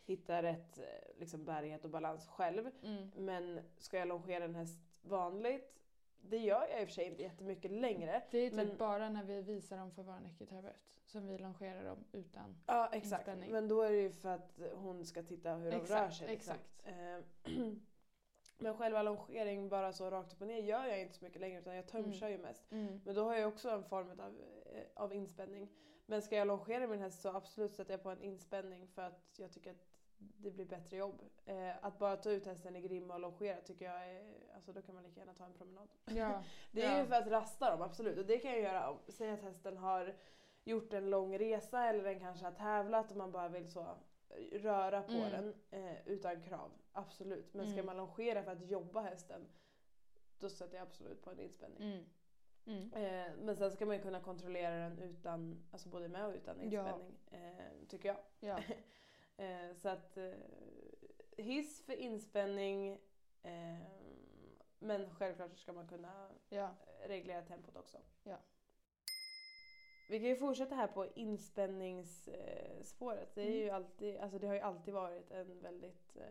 hitta 0.05 0.43
rätt 0.43 0.79
eh, 0.79 0.85
liksom, 1.19 1.45
bärighet 1.45 1.85
och 1.85 1.91
balans 1.91 2.27
själv. 2.29 2.71
Mm. 2.83 3.11
Men 3.17 3.61
ska 3.79 3.99
jag 3.99 4.09
longera 4.09 4.45
en 4.45 4.55
häst 4.55 5.01
vanligt, 5.03 5.81
det 6.23 6.39
gör 6.39 6.67
jag 6.71 6.81
i 6.81 6.85
och 6.85 6.89
för 6.89 6.95
sig 6.95 7.05
inte 7.05 7.23
jättemycket 7.23 7.71
längre. 7.71 8.23
Det 8.31 8.39
är 8.39 8.51
typ 8.51 8.57
Men- 8.57 8.77
bara 8.77 9.09
när 9.09 9.25
vi 9.25 9.43
visar 9.43 9.77
dem 9.77 9.91
för 9.91 10.03
vår 10.03 10.21
nyckelterapeut 10.21 10.77
som 11.07 11.27
vi 11.27 11.39
longerar 11.39 11.85
dem 11.85 12.05
utan. 12.13 12.57
Ja 12.67 12.89
exakt, 12.93 13.21
Inspänning. 13.29 13.53
men 13.53 13.69
då 13.69 13.83
är 13.83 13.91
det 13.91 13.97
ju 14.01 14.13
för 14.13 14.29
att 14.29 14.61
hon 14.75 15.05
ska 15.05 15.23
titta 15.23 15.55
hur 15.55 15.71
de 15.71 15.77
rör 15.77 15.83
Exakt, 15.83 16.17
sig. 16.17 16.29
liksom. 16.29 16.55
exakt. 16.55 16.87
Eh, 17.47 17.53
Men 18.61 18.75
själva 18.77 19.03
longering 19.03 19.69
bara 19.69 19.93
så 19.93 20.11
rakt 20.11 20.33
upp 20.33 20.41
och 20.41 20.47
ner 20.47 20.59
gör 20.63 20.85
jag 20.87 21.01
inte 21.01 21.15
så 21.15 21.25
mycket 21.25 21.41
längre 21.41 21.59
utan 21.61 21.75
jag 21.77 21.87
tömkör 21.87 22.29
ju 22.29 22.39
mest. 22.39 22.73
Mm. 22.73 23.01
Men 23.05 23.15
då 23.15 23.25
har 23.25 23.35
jag 23.35 23.49
också 23.49 23.71
en 23.71 23.85
form 23.85 24.11
av, 24.11 24.41
eh, 24.67 24.83
av 24.95 25.15
inspänning. 25.15 25.69
Men 26.07 26.23
ska 26.23 26.37
jag 26.37 26.47
longera 26.49 26.87
min 26.87 27.01
häst 27.01 27.21
så 27.21 27.29
absolut 27.29 27.75
sätter 27.75 27.93
jag 27.93 28.03
på 28.03 28.11
en 28.11 28.23
inspänning 28.23 28.89
för 28.89 29.03
att 29.03 29.25
jag 29.37 29.53
tycker 29.53 29.71
att 29.71 29.88
det 30.19 30.51
blir 30.51 30.65
bättre 30.67 30.97
jobb. 30.97 31.23
Eh, 31.47 31.85
att 31.85 31.99
bara 31.99 32.17
ta 32.17 32.31
ut 32.31 32.47
hästen 32.47 32.77
i 32.77 32.81
grimma 32.81 33.15
och 33.15 33.21
longera 33.21 33.61
tycker 33.61 33.85
jag 33.85 34.09
är, 34.11 34.35
alltså 34.55 34.73
då 34.73 34.83
kan 34.83 34.95
man 34.95 35.05
lika 35.05 35.21
gärna 35.21 35.35
ta 35.35 35.45
en 35.45 35.53
promenad. 35.55 35.89
Ja. 36.05 36.43
Det 36.73 36.83
är 36.83 36.93
Ja. 36.93 37.01
ju 37.01 37.07
för 37.07 37.15
att 37.15 37.27
rasta 37.27 37.71
dem, 37.71 37.83
absolut. 37.83 38.19
Och 38.19 38.27
det 38.27 38.39
kan 38.39 38.51
jag 38.51 38.61
göra 38.61 38.91
om, 38.91 38.99
säg 39.09 39.31
att 39.31 39.43
hästen 39.43 39.77
har 39.77 40.15
gjort 40.65 40.93
en 40.93 41.11
lång 41.11 41.39
resa 41.39 41.85
eller 41.87 42.05
den 42.05 42.21
kanske 42.21 42.45
har 42.45 42.53
tävlat 42.53 43.11
och 43.11 43.17
man 43.17 43.33
bara 43.33 43.49
vill 43.49 43.71
så 43.71 43.97
röra 44.53 45.03
på 45.03 45.13
Mm. 45.13 45.31
den 45.31 45.55
eh, 45.71 45.97
utan 46.09 46.43
krav. 46.43 46.71
Absolut. 46.93 47.55
Men 47.55 47.67
ska 47.67 47.73
Mm. 47.75 47.87
man 47.87 47.97
longera 47.97 48.43
för 48.43 48.53
att 48.53 48.71
jobba 48.71 49.01
hästen 49.01 49.49
då 50.39 50.49
sätter 50.49 50.77
jag 50.77 50.83
absolut 50.83 51.23
på 51.23 51.31
en 51.31 51.39
inspänning. 51.41 51.83
Mm. 51.83 52.05
Mm. 52.67 52.93
Eh, 52.93 53.33
men 53.39 53.57
sen 53.57 53.71
ska 53.71 53.87
man 53.87 53.97
ju 53.97 54.03
kunna 54.03 54.21
kontrollera 54.21 54.75
den 54.75 54.99
utan, 54.99 55.65
alltså 55.73 55.89
både 55.89 56.09
med 56.09 56.27
och 56.27 56.35
utan 56.35 56.71
Ja. 56.71 56.85
inspänning. 56.85 57.15
Eh, 57.31 57.87
tycker 57.89 58.09
jag. 58.09 58.19
Ja. 58.41 58.59
Eh, 59.39 59.73
så 59.75 59.89
att 59.89 60.17
eh, 60.17 60.33
hiss 61.37 61.83
för 61.83 61.93
inspänning 61.93 62.93
eh, 63.43 63.79
men 64.79 65.15
självklart 65.15 65.59
ska 65.59 65.73
man 65.73 65.89
kunna 65.89 66.29
ja. 66.49 66.71
reglera 67.07 67.43
tempot 67.43 67.77
också. 67.77 67.99
Ja. 68.23 68.37
Vi 70.09 70.19
kan 70.19 70.29
ju 70.29 70.37
fortsätta 70.37 70.75
här 70.75 70.87
på 70.87 71.07
inspänningsspåret. 71.15 73.35
Det, 73.35 73.43
är 73.43 73.47
Mm. 73.47 73.59
ju 73.59 73.71
alltid, 73.71 74.17
alltså 74.17 74.39
det 74.39 74.47
har 74.47 74.55
ju 74.55 74.61
alltid 74.61 74.95
varit 74.95 75.31
en 75.31 75.61
väldigt 75.61 76.17
eh, 76.17 76.23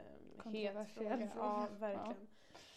het 0.52 0.90
fråga. 0.90 1.30
Ja, 1.36 1.68
verkligen. 1.80 2.28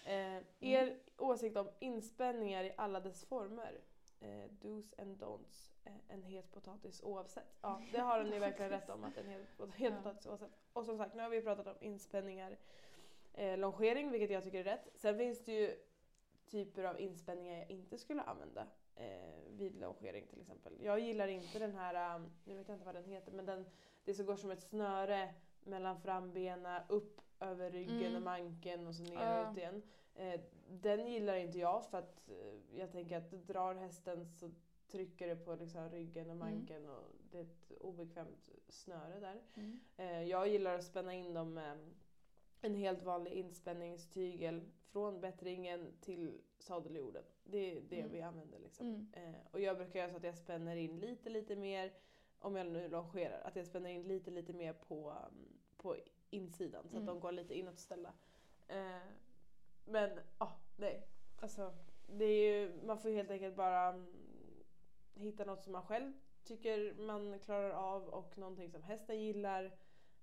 Eh, 0.07 0.43
er 0.61 0.99
åsikt 1.19 1.57
om 1.57 1.69
inspänningar 1.79 2.65
i 2.65 2.73
alla 2.77 3.01
dess 3.01 3.25
former. 3.25 3.81
Eh, 4.21 4.51
do's 4.61 4.95
and 4.99 5.19
don'ts. 5.19 5.73
Eh, 5.85 5.93
en 6.09 6.23
het 6.23 6.51
potatis 6.51 7.03
oavsett. 7.03 7.57
Ja, 7.61 7.83
det 7.93 7.99
har 8.01 8.25
ni 8.25 8.39
verkligen 8.39 8.71
rätt 8.71 8.91
om 8.91 9.05
att 9.05 9.17
en 9.17 9.27
het, 9.27 9.41
het 9.73 9.97
potatis 9.97 10.27
oavsett. 10.27 10.51
Och 10.73 10.85
som 10.85 10.99
sagt, 10.99 11.15
nu 11.15 11.23
har 11.23 11.31
vi 11.31 11.43
pratat 11.43 11.67
om 11.67 11.77
inspänningar, 11.81 12.59
eh, 13.33 13.59
longering, 13.59 14.11
vilket 14.11 14.31
jag 14.31 14.43
tycker 14.43 14.61
är 14.61 14.65
rätt. 14.65 14.89
Sen 14.95 15.19
finns 15.19 15.45
det 15.45 15.53
ju 15.53 15.77
typer 16.51 16.85
av 16.85 17.01
inspänningar 17.01 17.59
jag 17.59 17.71
inte 17.71 17.99
skulle 17.99 18.23
använda 18.23 18.67
eh, 18.95 19.51
vid 19.51 19.77
longering 19.77 20.27
till 20.27 20.41
exempel. 20.41 20.73
Jag 20.81 21.01
gillar 21.01 21.29
inte 21.29 21.59
den 21.59 21.75
här, 21.75 22.17
um, 22.17 22.31
nu 22.45 22.55
vet 22.55 22.69
jag 22.69 22.75
inte 22.75 22.87
vad 22.87 22.95
den 22.95 23.05
heter, 23.05 23.33
men 23.33 23.47
den, 23.47 23.67
det 24.05 24.15
som 24.15 24.27
går 24.27 24.37
som 24.37 24.51
ett 24.51 24.63
snöre 24.63 25.35
mellan 25.65 26.01
frambenen, 26.01 26.83
upp 26.89 27.21
över 27.41 27.71
ryggen 27.71 28.01
Mm. 28.01 28.15
och 28.17 28.23
manken 28.23 28.87
och 28.87 28.95
så 28.95 29.03
ner 29.03 29.13
Ja. 29.15 29.51
ut 29.53 29.59
igen. 29.59 29.83
Eh, 30.15 30.41
den 30.69 31.07
gillar 31.13 31.35
inte 31.37 31.59
jag 31.59 31.87
för 31.87 31.99
att 31.99 32.29
eh, 32.29 32.79
jag 32.79 32.93
tänker 32.93 33.17
att 33.17 33.31
drar 33.31 33.75
hästen 33.75 34.27
så 34.27 34.51
trycker 34.89 35.29
det 35.29 35.37
på 35.37 35.55
liksom 35.55 35.91
ryggen 35.91 36.27
och 36.31 36.37
Mm. 36.37 36.49
manken 36.49 36.89
och 36.89 37.03
det 37.31 37.39
är 37.39 37.43
ett 37.43 37.73
obekvämt 37.81 38.49
snöre 38.69 39.21
där. 39.21 39.41
Mm. 39.55 39.81
Eh, 39.97 40.23
jag 40.23 40.49
gillar 40.49 40.75
att 40.75 40.85
spänna 40.85 41.15
in 41.15 41.35
dem 41.35 41.55
med 41.55 41.79
en 42.63 42.75
helt 42.75 43.03
vanlig 43.03 43.33
inspänningstygel 43.33 44.61
från 44.93 45.21
bättringen 45.21 45.93
till 46.01 46.41
sadeljorden. 46.59 47.23
Det 47.45 47.59
är 47.77 47.81
det 47.89 47.99
Mm. 48.01 48.13
vi 48.13 48.21
använder. 48.23 48.59
Liksom. 48.59 48.87
Mm. 48.87 49.09
Eh, 49.13 49.41
och 49.51 49.61
jag 49.61 49.77
brukar 49.77 49.99
göra 50.01 50.11
så 50.11 50.17
att 50.17 50.25
jag 50.25 50.37
spänner 50.39 50.77
in 50.77 50.99
lite, 51.01 51.31
lite 51.31 51.57
mer, 51.57 51.93
om 52.39 52.57
jag 52.57 52.67
nu 52.67 52.89
longerar, 52.89 53.41
att 53.41 53.57
jag 53.57 53.67
spänner 53.67 53.91
in 53.91 54.03
lite, 54.03 54.31
lite 54.31 54.53
mer 54.53 54.73
på, 54.73 55.17
på 55.77 55.97
insidan 56.31 56.83
så 56.83 56.97
att 56.97 57.03
Mm. 57.03 57.07
de 57.07 57.21
går 57.21 57.33
lite 57.33 57.55
inåtställda. 57.59 58.13
Eh, 58.69 58.99
men, 59.85 60.21
ja, 60.39 60.57
nej. 60.77 61.07
Alltså, 61.41 61.75
det 62.07 62.25
är 62.25 62.53
ju, 62.61 62.83
man 62.87 62.99
får 62.99 63.11
helt 63.11 63.31
enkelt 63.31 63.57
bara 63.57 63.89
mm, 63.89 64.07
hitta 65.15 65.45
något 65.45 65.63
som 65.63 65.73
man 65.73 65.83
själv 65.87 66.13
tycker 66.45 66.95
man 66.95 67.39
klarar 67.39 67.71
av 67.71 68.09
och 68.09 68.39
någonting 68.39 68.71
som 68.71 68.83
hästen 68.83 69.21
gillar. 69.23 69.65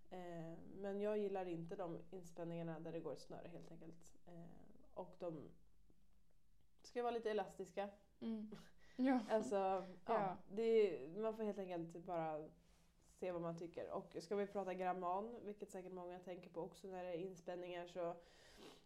Eh, 0.09 0.53
men 0.75 1.01
jag 1.01 1.17
gillar 1.17 1.45
inte 1.45 1.75
de 1.75 1.99
inspänningarna 2.11 2.79
där 2.79 2.91
det 2.91 2.99
går 2.99 3.13
ett 3.13 3.21
snöre 3.21 3.47
helt 3.47 3.71
enkelt. 3.71 4.15
Eh, 4.27 4.45
och 4.93 5.15
de 5.19 5.49
ska 6.83 7.01
vara 7.03 7.11
lite 7.11 7.31
elastiska. 7.31 7.89
Mm. 8.19 8.51
Ja. 8.99 9.19
Alltså, 9.29 9.55
ja. 9.55 9.85
Ja. 10.05 10.37
Det, 10.49 10.99
man 11.17 11.35
får 11.35 11.43
helt 11.43 11.59
enkelt 11.59 12.05
bara 12.05 12.49
se 13.19 13.31
vad 13.31 13.41
man 13.41 13.57
tycker. 13.57 13.91
Och 13.91 14.15
ska 14.19 14.35
vi 14.35 14.47
prata 14.47 14.73
gramman, 14.73 15.35
vilket 15.43 15.71
säkert 15.71 15.91
många 15.91 16.19
tänker 16.19 16.49
på 16.49 16.61
också 16.61 16.87
när 16.87 17.03
det 17.03 17.09
är 17.09 17.17
inspänningar, 17.17 17.87
så 17.87 18.15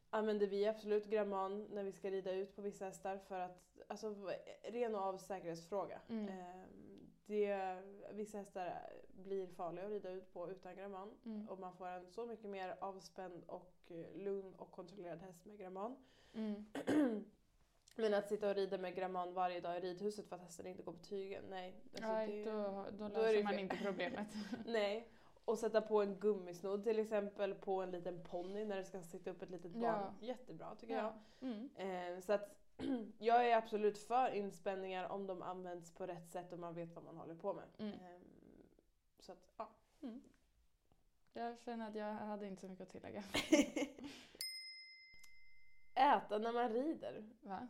använder 0.10 0.48
vi 0.48 0.68
absolut 0.68 1.06
gramman 1.06 1.68
när 1.72 1.84
vi 1.84 1.92
ska 1.92 2.12
rida 2.12 2.32
ut 2.32 2.56
på 2.56 2.62
vissa 2.62 2.86
hästar 2.86 3.18
för 3.18 3.40
att, 3.40 3.80
alltså 3.88 4.16
ren 4.64 4.96
och 4.96 5.02
av 5.02 5.18
säkerhetsfråga. 5.18 6.02
Mm. 6.10 6.28
Ehm, 6.30 7.12
det, 7.26 7.82
vissa 8.12 8.38
hästar 8.38 8.94
blir 9.10 9.48
farliga 9.48 9.86
att 9.86 9.92
rida 9.92 10.12
ut 10.12 10.34
på 10.34 10.50
utan 10.52 10.76
gramman 10.76 11.12
Mm. 11.26 11.50
och 11.50 11.60
man 11.60 11.74
får 11.74 11.88
en 11.88 12.08
så 12.08 12.26
mycket 12.26 12.50
mer 12.50 12.76
avspänd 12.80 13.44
och 13.48 13.74
eh, 13.88 14.16
lugn 14.16 14.54
och 14.54 14.72
kontrollerad 14.72 15.20
häst 15.20 15.46
med 15.46 15.58
gramman. 15.60 15.96
Mm. 16.34 16.66
Men 17.96 18.14
att 18.14 18.28
sitta 18.30 18.50
och 18.50 18.56
rida 18.56 18.78
med 18.78 18.96
gramman 18.96 19.34
varje 19.34 19.60
dag 19.60 19.78
i 19.78 19.80
ridhuset 19.80 20.28
för 20.30 20.36
att 20.36 20.42
hästen 20.42 20.68
inte 20.68 20.84
går 20.84 20.94
på 20.94 21.00
tygen, 21.04 21.44
nej. 21.50 21.76
Alltså 21.94 22.08
Nej, 22.12 22.28
det- 22.44 22.52
då, 22.52 22.86
då 22.92 23.08
då 23.08 23.08
löser 23.08 23.44
man 23.44 23.52
fel. 23.54 23.60
inte 23.60 23.78
problemet. 23.84 24.28
Nej. 24.66 25.08
Och 25.46 25.60
sätta 25.60 25.82
på 25.82 26.02
en 26.02 26.16
gummisnodd 26.20 26.84
till 26.84 27.00
exempel 27.00 27.56
på 27.56 27.82
en 27.82 27.92
liten 27.92 28.24
ponny 28.24 28.66
när 28.66 28.76
det 28.78 28.84
ska 28.84 29.02
sitta 29.04 29.30
upp 29.32 29.42
ett 29.42 29.50
litet 29.50 29.72
barn. 29.72 29.84
Ja. 29.84 30.14
Jättebra 30.20 30.76
tycker 30.76 30.96
Ja. 30.96 31.14
Mm. 31.42 31.70
jag. 31.78 32.14
Eh, 32.16 32.20
så 32.20 32.34
att 32.34 32.56
jag 33.20 33.50
är 33.52 33.58
absolut 33.58 33.98
för 33.98 34.32
inspänningar 34.34 35.10
om 35.10 35.28
de 35.28 35.42
används 35.42 35.92
på 35.94 36.06
rätt 36.08 36.32
sätt 36.32 36.54
och 36.54 36.60
man 36.60 36.74
vet 36.74 36.96
vad 36.96 37.04
man 37.04 37.18
håller 37.18 37.36
på 37.36 37.54
med. 37.54 37.64
Mm. 37.78 37.94
Eh, 37.94 38.22
så 39.20 39.32
att, 39.32 39.48
ja. 39.58 39.70
Jag 41.34 41.60
känner 41.60 41.88
att 41.90 41.96
jag 41.96 42.14
hade 42.14 42.48
inte 42.48 42.62
så 42.62 42.68
mycket 42.68 42.84
att 42.88 42.90
tillägga. 42.92 43.24
Äta 45.96 46.38
när 46.38 46.52
man 46.54 46.70
rider. 46.70 47.30
Va? 47.42 47.68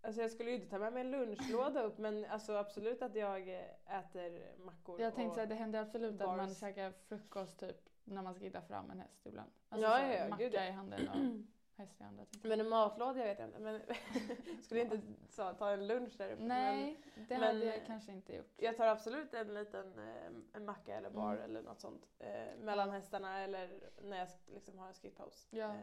Alltså 0.00 0.20
jag 0.22 0.30
skulle 0.30 0.50
ju 0.50 0.56
inte 0.56 0.68
ta 0.70 0.78
med 0.78 0.92
mig 0.92 1.00
en 1.00 1.10
lunchlåda 1.10 1.82
upp 1.82 1.98
men 1.98 2.24
alltså 2.24 2.52
absolut 2.56 3.02
att 3.02 3.14
jag 3.14 3.48
äter 3.86 4.56
mackor. 4.64 5.00
Jag 5.00 5.14
tänkte 5.14 5.42
att 5.42 5.48
det 5.48 5.54
händer 5.54 5.80
absolut 5.80 6.20
att 6.20 6.26
man 6.26 6.38
bars. 6.38 6.60
käkar 6.60 6.90
frukost 6.92 7.58
typ 7.60 7.76
när 8.04 8.22
man 8.22 8.34
ska 8.34 8.44
hitta 8.44 8.62
fram 8.62 8.90
en 8.90 9.00
häst 9.00 9.26
ibland. 9.26 9.50
Alltså 9.68 9.88
Ja, 9.88 10.02
ja, 10.02 10.12
ja, 10.14 10.24
gud, 10.24 10.30
macka 10.52 10.64
ja. 10.64 10.68
i 10.68 10.70
handen 10.70 11.08
och 11.08 11.16
häst 11.76 12.00
i 12.00 12.04
tänkte 12.04 12.38
jag. 12.42 12.48
Men 12.50 12.60
en 12.60 12.68
matlåda 12.68 13.18
jag 13.18 13.26
vet 13.26 13.40
inte. 13.40 13.58
Men 13.58 13.80
skulle 14.62 14.80
inte 14.80 15.00
så, 15.28 15.52
ta 15.52 15.70
en 15.70 15.86
lunch 15.86 16.12
där 16.18 16.32
uppe. 16.32 16.42
Men 16.42 16.48
Nej, 16.48 17.00
det 17.28 17.38
men- 17.38 17.42
hade 17.42 17.64
jag 17.64 17.86
kanske 17.86 18.12
inte 18.12 18.36
gjort. 18.36 18.52
jag 18.56 18.76
tar 18.76 18.86
absolut 18.86 19.34
en 19.34 19.54
liten 19.54 19.98
eh, 19.98 20.26
en 20.52 20.64
macka 20.64 20.96
eller 20.96 21.10
bar 21.10 21.32
Mm. 21.32 21.44
eller 21.44 21.62
något 21.62 21.80
sånt. 21.80 22.08
Eh, 22.18 22.56
mellan 22.58 22.90
hästarna 22.90 23.40
eller 23.40 23.90
när 24.02 24.18
jag 24.18 24.28
liksom 24.54 24.78
har 24.78 24.88
en 24.88 24.94
skrittpaus. 24.94 25.48
Ja. 25.50 25.66
Eh, 25.68 25.74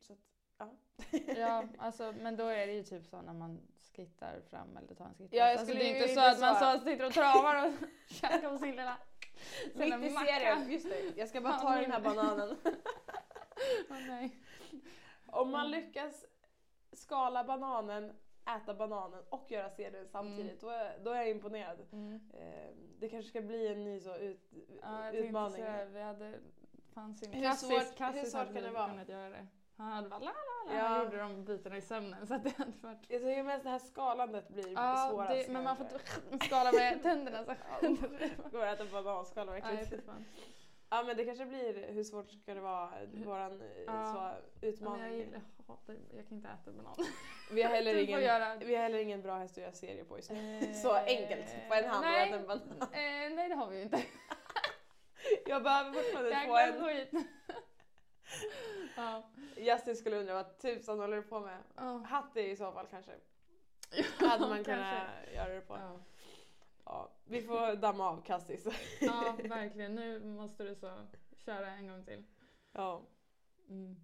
så 0.00 0.12
att, 0.12 0.18
ja. 0.58 0.74
Ja, 1.36 1.64
alltså, 1.78 2.14
men 2.20 2.36
då 2.36 2.46
är 2.46 2.66
det 2.66 2.72
ju 2.72 2.82
typ 2.82 3.06
så 3.06 3.22
när 3.22 3.32
man 3.32 3.60
skrittar 3.80 4.40
fram 4.50 4.76
eller 4.76 4.94
tar 4.94 5.04
en 5.04 5.14
skrittpaus. 5.14 5.38
Ja, 5.38 5.52
alltså, 5.58 5.74
det 5.74 5.90
är 5.90 5.96
inte 5.96 6.14
så 6.14 6.20
att 6.20 6.40
man 6.40 6.78
så 6.78 6.84
sitter 6.84 7.06
och 7.06 7.12
travar 7.12 7.66
och 7.66 7.72
käkar 8.14 8.50
på 8.50 8.58
sin 8.58 8.70
lilla 8.76 8.98
Mitt 9.74 10.10
i 10.10 10.10
serien, 10.10 10.70
just 10.72 10.88
det. 10.88 11.16
Jag 11.16 11.28
ska 11.28 11.40
bara 11.40 11.58
ta 11.58 11.76
den 11.76 11.92
här 11.92 12.00
bananen. 12.00 12.56
Åh, 13.90 13.96
nej. 14.08 14.40
Om 15.26 15.50
man 15.50 15.70
lyckas 15.70 16.24
skala 16.92 17.44
bananen, 17.44 18.12
äta 18.56 18.74
bananen 18.74 19.22
och 19.28 19.50
göra 19.50 19.70
serien 19.70 20.08
samtidigt, 20.08 20.60
då, 20.60 20.68
är, 20.68 20.98
då 21.04 21.10
är 21.10 21.16
jag 21.16 21.30
imponerad. 21.30 21.86
Mm. 21.92 22.20
Eh, 22.34 22.76
det 22.98 23.08
kanske 23.08 23.28
ska 23.30 23.40
bli 23.40 23.68
en 23.68 23.84
ny 23.84 24.00
så 24.00 24.16
ut, 24.16 24.50
Ja, 24.82 25.04
jag 25.06 25.14
utmaning. 25.14 25.62
säga, 25.62 25.84
vi 25.84 26.02
hade 26.02 26.38
fanns. 26.94 27.22
Hur 27.22 27.52
svårt- 27.52 28.14
hur 28.14 28.24
svårt 28.24 28.54
kan 28.54 28.54
det 28.62 28.70
vara? 28.70 29.04
göra 29.08 29.28
det. 29.30 29.46
Han 29.76 30.08
bara 30.08 30.18
la 30.20 30.26
la 30.26 30.72
la, 30.72 30.74
Ja. 30.78 30.82
han 30.82 31.04
gjorde 31.04 31.18
de 31.18 31.44
bitarna 31.44 31.76
i 31.76 31.80
sömnen 31.80 32.26
så 32.26 32.34
att 32.34 32.44
det 32.44 32.56
hade 32.56 32.72
varit... 32.80 32.98
Jag 33.08 33.20
tycker 33.20 33.42
mest 33.42 33.64
det 33.64 33.70
här 33.70 33.78
skalandet 33.78 34.48
blir 34.48 34.72
Ja, 34.72 35.08
svårast. 35.10 35.30
det, 35.46 35.52
men 35.52 35.64
man 35.64 35.76
får 35.76 35.86
skala 36.46 36.72
med 36.72 37.02
tänderna 37.02 37.44
så. 37.44 37.54
Går 38.52 38.64
att 38.66 38.80
äta 38.80 39.02
bananskal 39.02 39.46
verkligen. 39.46 40.02
fan. 40.06 40.24
Ja 40.90 41.02
men 41.02 41.16
det 41.16 41.24
kanske 41.24 41.46
blir, 41.46 41.92
hur 41.92 42.04
svårt 42.04 42.30
ska 42.30 42.54
det 42.54 42.60
vara, 42.60 42.90
våran 43.24 43.60
eh, 43.60 43.66
Ja. 43.86 44.12
så, 44.12 44.18
Ja, 44.18 44.68
utmaning. 44.68 45.02
jag, 45.02 45.12
gillar, 45.16 45.40
jag, 45.66 45.74
hatar, 45.74 45.96
jag 46.16 46.28
kan 46.28 46.36
inte 46.36 46.48
äta 46.48 46.72
banan. 46.72 46.94
vi, 47.52 47.62
har 47.62 47.70
heller 47.70 47.94
ingen, 48.04 48.20
vi 48.60 48.74
har 48.74 48.82
heller 48.82 48.98
ingen 48.98 49.22
bra 49.22 49.36
häst 49.38 49.58
att 49.58 49.62
göra 49.62 49.72
serier 49.72 50.04
på 50.04 50.16
just 50.16 50.30
nu. 50.30 50.58
Eh, 50.58 50.72
Så 50.72 50.92
enkelt, 50.94 51.46
på 51.68 51.74
en 51.74 51.84
hand 51.84 52.04
och 52.04 52.10
nej, 52.10 52.28
äta 52.28 52.36
en 52.38 52.46
banan. 52.46 52.82
Eh, 52.82 53.34
nej 53.36 53.48
det 53.48 53.54
har 53.54 53.70
vi 53.70 53.76
ju 53.76 53.82
inte. 53.82 54.02
Jag 55.46 55.62
behöver 55.62 55.92
fortfarande 55.92 56.30
få 56.30 56.36
Jäkla 56.36 56.66
en... 56.66 56.84
skit. 56.84 57.10
ja. 58.96 59.22
Justin 59.64 59.96
skulle 59.96 60.16
undra 60.16 60.34
vad 60.34 60.58
tusan 60.58 60.98
håller 60.98 61.16
du 61.16 61.22
på 61.22 61.40
med? 61.40 61.58
Ja. 61.76 61.82
Hatt 61.82 62.36
i 62.36 62.56
så 62.56 62.72
fall 62.72 62.86
kanske. 62.86 63.12
Hade 64.18 64.48
man 64.48 64.64
kunnat 64.64 64.94
kanske. 64.94 65.34
göra 65.34 65.54
det 65.54 65.60
på. 65.60 65.74
Ja. 65.74 66.00
Ja, 66.84 67.10
vi 67.24 67.42
får 67.42 67.76
damma 67.76 68.10
av 68.10 68.22
Cassis. 68.22 68.66
ja, 69.00 69.36
verkligen. 69.48 69.94
Nu 69.94 70.24
måste 70.24 70.64
du 70.64 70.74
så 70.74 70.92
köra 71.36 71.70
en 71.70 71.88
gång 71.88 72.04
till. 72.04 72.24
ja. 72.72 73.02
Mm. 73.68 73.96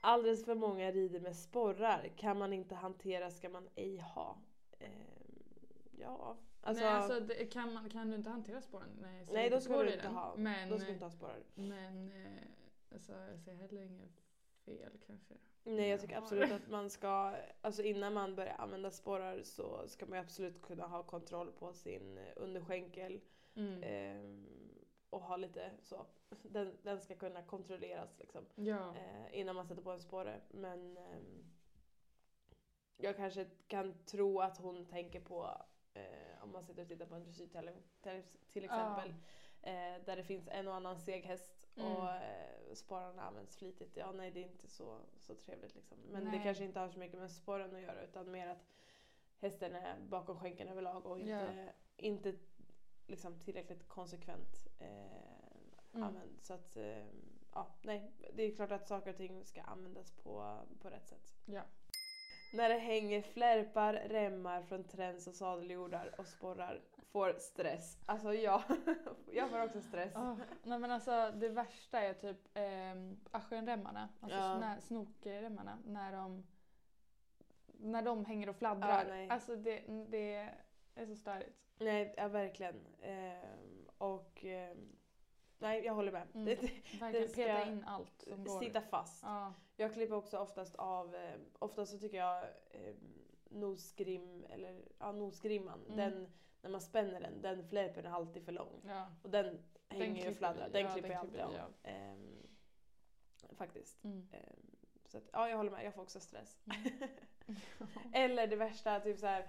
Alldeles 0.00 0.44
för 0.44 0.54
många 0.54 0.90
rider 0.90 1.20
med 1.20 1.36
sporrar. 1.36 2.08
Kan 2.16 2.38
man 2.38 2.52
inte 2.52 2.74
hantera 2.74 3.30
ska 3.30 3.48
man 3.48 3.68
ej 3.74 3.98
ha. 3.98 4.38
Ehm, 4.78 5.38
ja, 5.98 6.36
alltså, 6.60 6.84
nej, 6.84 6.92
alltså 6.92 7.20
det, 7.20 7.46
kan, 7.46 7.72
man, 7.72 7.90
kan 7.90 8.10
du 8.10 8.16
inte 8.16 8.30
hantera 8.30 8.60
spåren? 8.60 8.88
Nej, 9.00 9.26
nej 9.32 9.50
då 9.50 9.60
ska 9.60 9.82
du 9.82 9.94
inte 9.94 10.08
ha. 10.08 10.34
Men, 10.36 10.70
då 10.70 10.78
ska 10.78 10.86
du 10.86 10.92
inte 10.92 11.04
ha 11.04 11.10
sporrar. 11.10 11.42
men 11.54 12.12
eh, 12.12 12.42
alltså, 12.94 13.12
jag 13.12 13.40
ser 13.40 13.54
heller 13.54 13.82
inget 13.82 14.20
fel 14.64 14.98
kanske. 15.06 15.34
Nej 15.64 15.88
jag 15.88 16.00
tycker 16.00 16.16
absolut 16.16 16.52
att 16.52 16.68
man 16.68 16.90
ska, 16.90 17.36
alltså 17.60 17.82
innan 17.82 18.12
man 18.12 18.34
börjar 18.34 18.54
använda 18.58 18.90
sporrar 18.90 19.42
så 19.42 19.88
ska 19.88 20.06
man 20.06 20.18
absolut 20.18 20.62
kunna 20.62 20.86
ha 20.86 21.02
kontroll 21.02 21.52
på 21.52 21.72
sin 21.72 22.18
underskänkel. 22.36 23.20
Mm. 23.56 23.82
ehm, 23.82 24.46
och 25.10 25.20
ha 25.20 25.36
lite 25.36 25.70
så, 25.82 26.06
den, 26.42 26.76
den 26.82 27.00
ska 27.00 27.14
kunna 27.14 27.42
kontrolleras 27.42 28.18
liksom. 28.18 28.46
ja. 28.54 28.94
eh, 28.96 29.38
innan 29.40 29.56
man 29.56 29.66
sätter 29.66 29.82
på 29.82 29.90
en 29.90 30.00
sporre. 30.00 30.40
Men 30.50 30.96
ehm, 30.96 31.44
jag 32.96 33.16
kanske 33.16 33.46
kan 33.66 33.94
tro 34.04 34.40
att 34.40 34.58
hon 34.58 34.86
tänker 34.86 35.20
på 35.20 35.60
eh, 35.94 36.42
om 36.42 36.52
man 36.52 36.64
sitter 36.64 36.82
och 36.82 36.88
tittar 36.88 37.06
på 37.06 37.14
en 37.14 37.24
dressyrtävling 37.24 37.76
till, 38.52 38.64
exempel. 38.64 39.14
Eh, 39.66 40.04
där 40.04 40.16
det 40.16 40.24
finns 40.24 40.48
en 40.48 40.68
och 40.68 40.74
annan 40.74 40.98
seg 41.00 41.24
häst 41.24 41.50
Mm. 41.76 41.92
och 41.96 42.10
eh, 42.10 42.74
sporrarna 42.74 43.22
används 43.22 43.56
flitigt. 43.56 43.96
Ja 43.96 44.12
nej 44.12 44.30
det 44.30 44.40
är 44.40 44.44
inte 44.44 44.68
så, 44.68 44.98
så 45.18 45.34
trevligt 45.34 45.74
liksom. 45.74 45.98
Men 46.10 46.24
det 46.24 46.30
Nej. 46.30 46.40
kanske 46.42 46.64
inte 46.64 46.80
har 46.80 46.88
så 46.88 46.98
mycket 46.98 47.18
med 47.18 47.30
sporren 47.30 47.74
att 47.76 47.82
göra 47.82 48.02
utan 48.02 48.30
mer 48.30 48.46
att 48.48 48.64
hästen 49.40 49.74
är 49.74 49.96
bakom 50.00 50.38
skänken 50.38 50.68
överlag 50.68 51.06
och 51.06 51.18
inte, 51.18 51.30
Ja. 51.66 51.72
inte 51.96 52.34
liksom 53.06 53.38
tillräckligt 53.40 53.88
konsekvent 53.88 54.66
eh, 54.78 54.88
Mm. 55.94 56.02
använd. 56.08 56.38
Så 56.42 56.54
att, 56.54 56.76
eh, 56.76 57.04
ja, 57.52 57.66
nej. 57.82 58.12
Det 58.34 58.42
är 58.42 58.54
klart 58.56 58.70
att 58.72 58.88
saker 58.88 59.10
och 59.10 59.16
ting 59.16 59.44
ska 59.44 59.62
användas 59.62 60.10
på, 60.12 60.58
på 60.80 60.90
rätt 60.90 61.08
sätt. 61.08 61.34
ja. 61.44 61.62
När 62.52 62.68
det 62.68 62.78
hänger 62.78 63.22
flärpar, 63.22 63.92
remmar 63.94 64.62
från 64.62 64.84
träns 64.84 65.26
och 65.26 65.34
sadeljordar 65.34 66.14
och 66.18 66.26
sporrar 66.26 66.80
får 67.14 67.34
stress. 67.38 67.98
Alltså 68.06 68.34
jag, 68.34 68.62
jag 69.32 69.50
får 69.50 69.62
också 69.64 69.80
stress. 69.80 70.14
Oh, 70.16 70.36
nej 70.62 70.78
men 70.78 70.90
alltså 70.90 71.32
det 71.36 71.48
värsta 71.48 72.00
är 72.00 72.14
typ 72.14 72.56
eh, 72.56 73.18
aschenremmarna, 73.30 74.08
alltså 74.20 74.38
Ja. 74.38 74.58
när, 74.58 74.80
snokremmarna, 74.80 75.78
när 75.86 76.12
de, 76.12 76.46
när 77.66 78.02
de 78.02 78.24
hänger 78.24 78.48
och 78.48 78.56
fladdrar. 78.56 79.16
Ja, 79.16 79.32
alltså 79.32 79.56
det, 79.56 79.80
det 80.08 80.50
är 80.94 81.06
så 81.06 81.14
störigt. 81.16 81.56
Nej, 81.78 82.14
ja, 82.16 82.28
verkligen. 82.28 82.86
Ehm, 83.02 83.88
och 83.98 84.44
ehm, 84.44 84.96
nej, 85.58 85.84
jag 85.84 85.94
håller 85.94 86.12
med. 86.12 86.26
Mm. 86.34 86.44
Det, 86.60 87.00
Verkligen 87.00 87.28
ska 87.28 87.42
peta 87.42 87.64
in 87.66 87.84
allt 87.86 88.22
som 88.22 88.44
det, 88.44 88.50
går. 88.50 88.60
sitta 88.60 88.80
fast. 88.80 89.22
Ja. 89.22 89.54
Jag 89.76 89.92
klipper 89.94 90.14
också 90.16 90.38
oftast 90.38 90.74
av, 90.76 91.14
eh, 91.14 91.34
oftast 91.58 91.92
så 91.92 91.98
tycker 91.98 92.16
jag 92.18 92.42
eh, 92.70 92.94
nosgrim, 93.50 94.44
eller 94.50 94.82
ja, 94.98 95.12
nosgrimman, 95.12 95.80
Mm. 95.86 95.96
den, 95.96 96.32
när 96.64 96.70
man 96.70 96.80
spänner 96.80 97.20
den, 97.20 97.42
den 97.42 97.68
flärpen 97.68 98.06
är 98.06 98.10
alltid 98.10 98.44
för 98.44 98.52
lång. 98.52 98.82
Ja. 98.86 99.06
Och 99.22 99.30
den 99.30 99.58
hänger 99.88 100.24
ju 100.24 100.30
och 100.30 100.36
fladdrar, 100.36 100.68
den 100.68 100.82
Ja, 100.82 100.92
klipper 100.92 101.10
jag 101.10 101.18
alltid 101.18 101.40
av. 101.40 101.50
vi 101.82 101.90
Ehm, 101.90 102.46
faktiskt. 103.56 104.04
Mm. 104.04 104.28
Ehm, 104.32 104.76
så 105.06 105.18
att, 105.18 105.24
ja, 105.32 105.48
jag 105.48 105.56
håller 105.56 105.70
med, 105.70 105.84
jag 105.84 105.94
får 105.94 106.02
också 106.02 106.20
stress. 106.20 106.60
Mm. 106.66 107.08
eller 108.12 108.46
det 108.46 108.56
värsta, 108.56 109.00
typ 109.00 109.18
så 109.18 109.26
här 109.26 109.46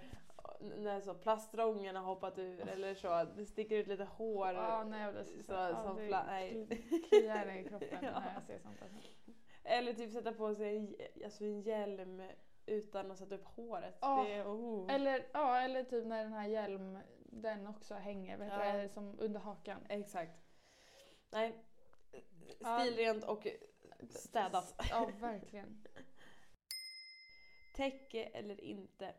när 0.60 1.00
så 1.00 1.14
plastrången 1.14 1.96
har 1.96 2.02
hoppat 2.02 2.38
ur 2.38 2.68
eller 2.68 2.94
så, 2.94 3.24
det 3.36 3.46
sticker 3.46 3.76
ut 3.76 3.86
lite 3.86 4.04
hår. 4.04 4.52
Ja, 4.52 4.84
nej, 4.84 5.02
jag 5.02 5.14
blir 5.14 5.24
så, 5.24 5.42
så, 5.44 5.52
ja, 5.52 5.82
som 5.82 5.96
det 5.96 6.24
nej. 6.26 6.66
kliar 7.08 7.56
i 7.56 7.68
kroppen 7.68 7.88
Ja. 8.02 8.20
när 8.20 8.34
jag 8.34 8.42
ser 8.42 8.58
sånt. 8.58 8.82
Alltså. 8.82 9.10
Eller 9.64 9.92
typ 9.94 10.12
sätta 10.12 10.32
på 10.32 10.54
sig 10.54 10.76
en, 10.76 10.94
alltså 11.24 11.44
en 11.44 11.60
hjälm 11.62 12.22
utan 12.66 13.10
att 13.10 13.18
sätta 13.18 13.34
upp 13.34 13.44
håret. 13.44 13.98
Åh, 14.02 14.24
Det 14.24 14.44
oh. 14.44 14.94
Eller, 14.94 15.26
ja, 15.32 15.60
eller 15.60 15.84
typ 15.84 16.06
när 16.06 16.24
den 16.24 16.32
här 16.32 16.48
hjälm, 16.48 16.98
den 17.24 17.66
också 17.66 17.94
hänger 17.94 18.38
vet 18.38 18.52
Ja. 18.52 18.82
du, 18.82 18.88
som 18.88 19.20
under 19.20 19.40
hakan. 19.40 19.86
Exakt. 19.88 20.40
Nej. 21.30 21.64
Ja. 22.60 22.80
Stilrent 22.80 23.24
och 23.24 23.46
städat. 24.10 24.74
Ja, 24.90 25.10
verkligen. 25.20 25.86
Täcke 27.74 28.24
eller 28.24 28.60
inte? 28.60 29.14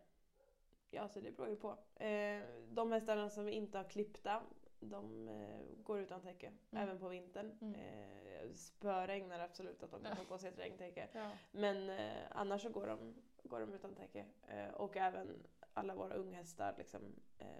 Ja, 0.89 1.07
så 1.07 1.19
det 1.19 1.31
beror 1.31 1.49
ju 1.49 1.55
på. 1.55 1.77
Eh, 2.03 2.41
de 2.69 2.91
hästarna 2.91 3.29
som 3.29 3.49
inte 3.49 3.77
har 3.77 3.89
klippta, 3.89 4.43
de 4.79 5.27
eh, 5.27 5.83
går 5.83 5.99
utan 5.99 6.21
täcke. 6.21 6.47
Mm. 6.71 6.83
Även 6.83 6.99
på 6.99 7.07
vintern. 7.09 7.57
Mm. 7.61 7.75
Eh, 7.75 8.51
spöregnar 8.53 9.39
absolut 9.39 9.83
att 9.83 9.91
de 9.91 10.01
kan 10.01 10.11
Ja. 10.11 10.15
ta 10.15 10.23
på 10.23 10.37
sig 10.37 10.49
ett 10.49 10.59
regntäcke. 10.59 11.07
Ja. 11.13 11.31
Men 11.51 11.89
eh, 11.89 12.23
annars 12.31 12.61
så 12.61 12.69
går 12.69 12.87
de, 12.87 13.15
går 13.43 13.59
de 13.59 13.73
utan 13.73 13.95
täcke. 13.95 14.25
Eh, 14.47 14.69
och 14.73 14.97
även 14.97 15.43
alla 15.73 15.95
våra 15.95 16.13
unghästar 16.13 16.75
liksom, 16.77 17.01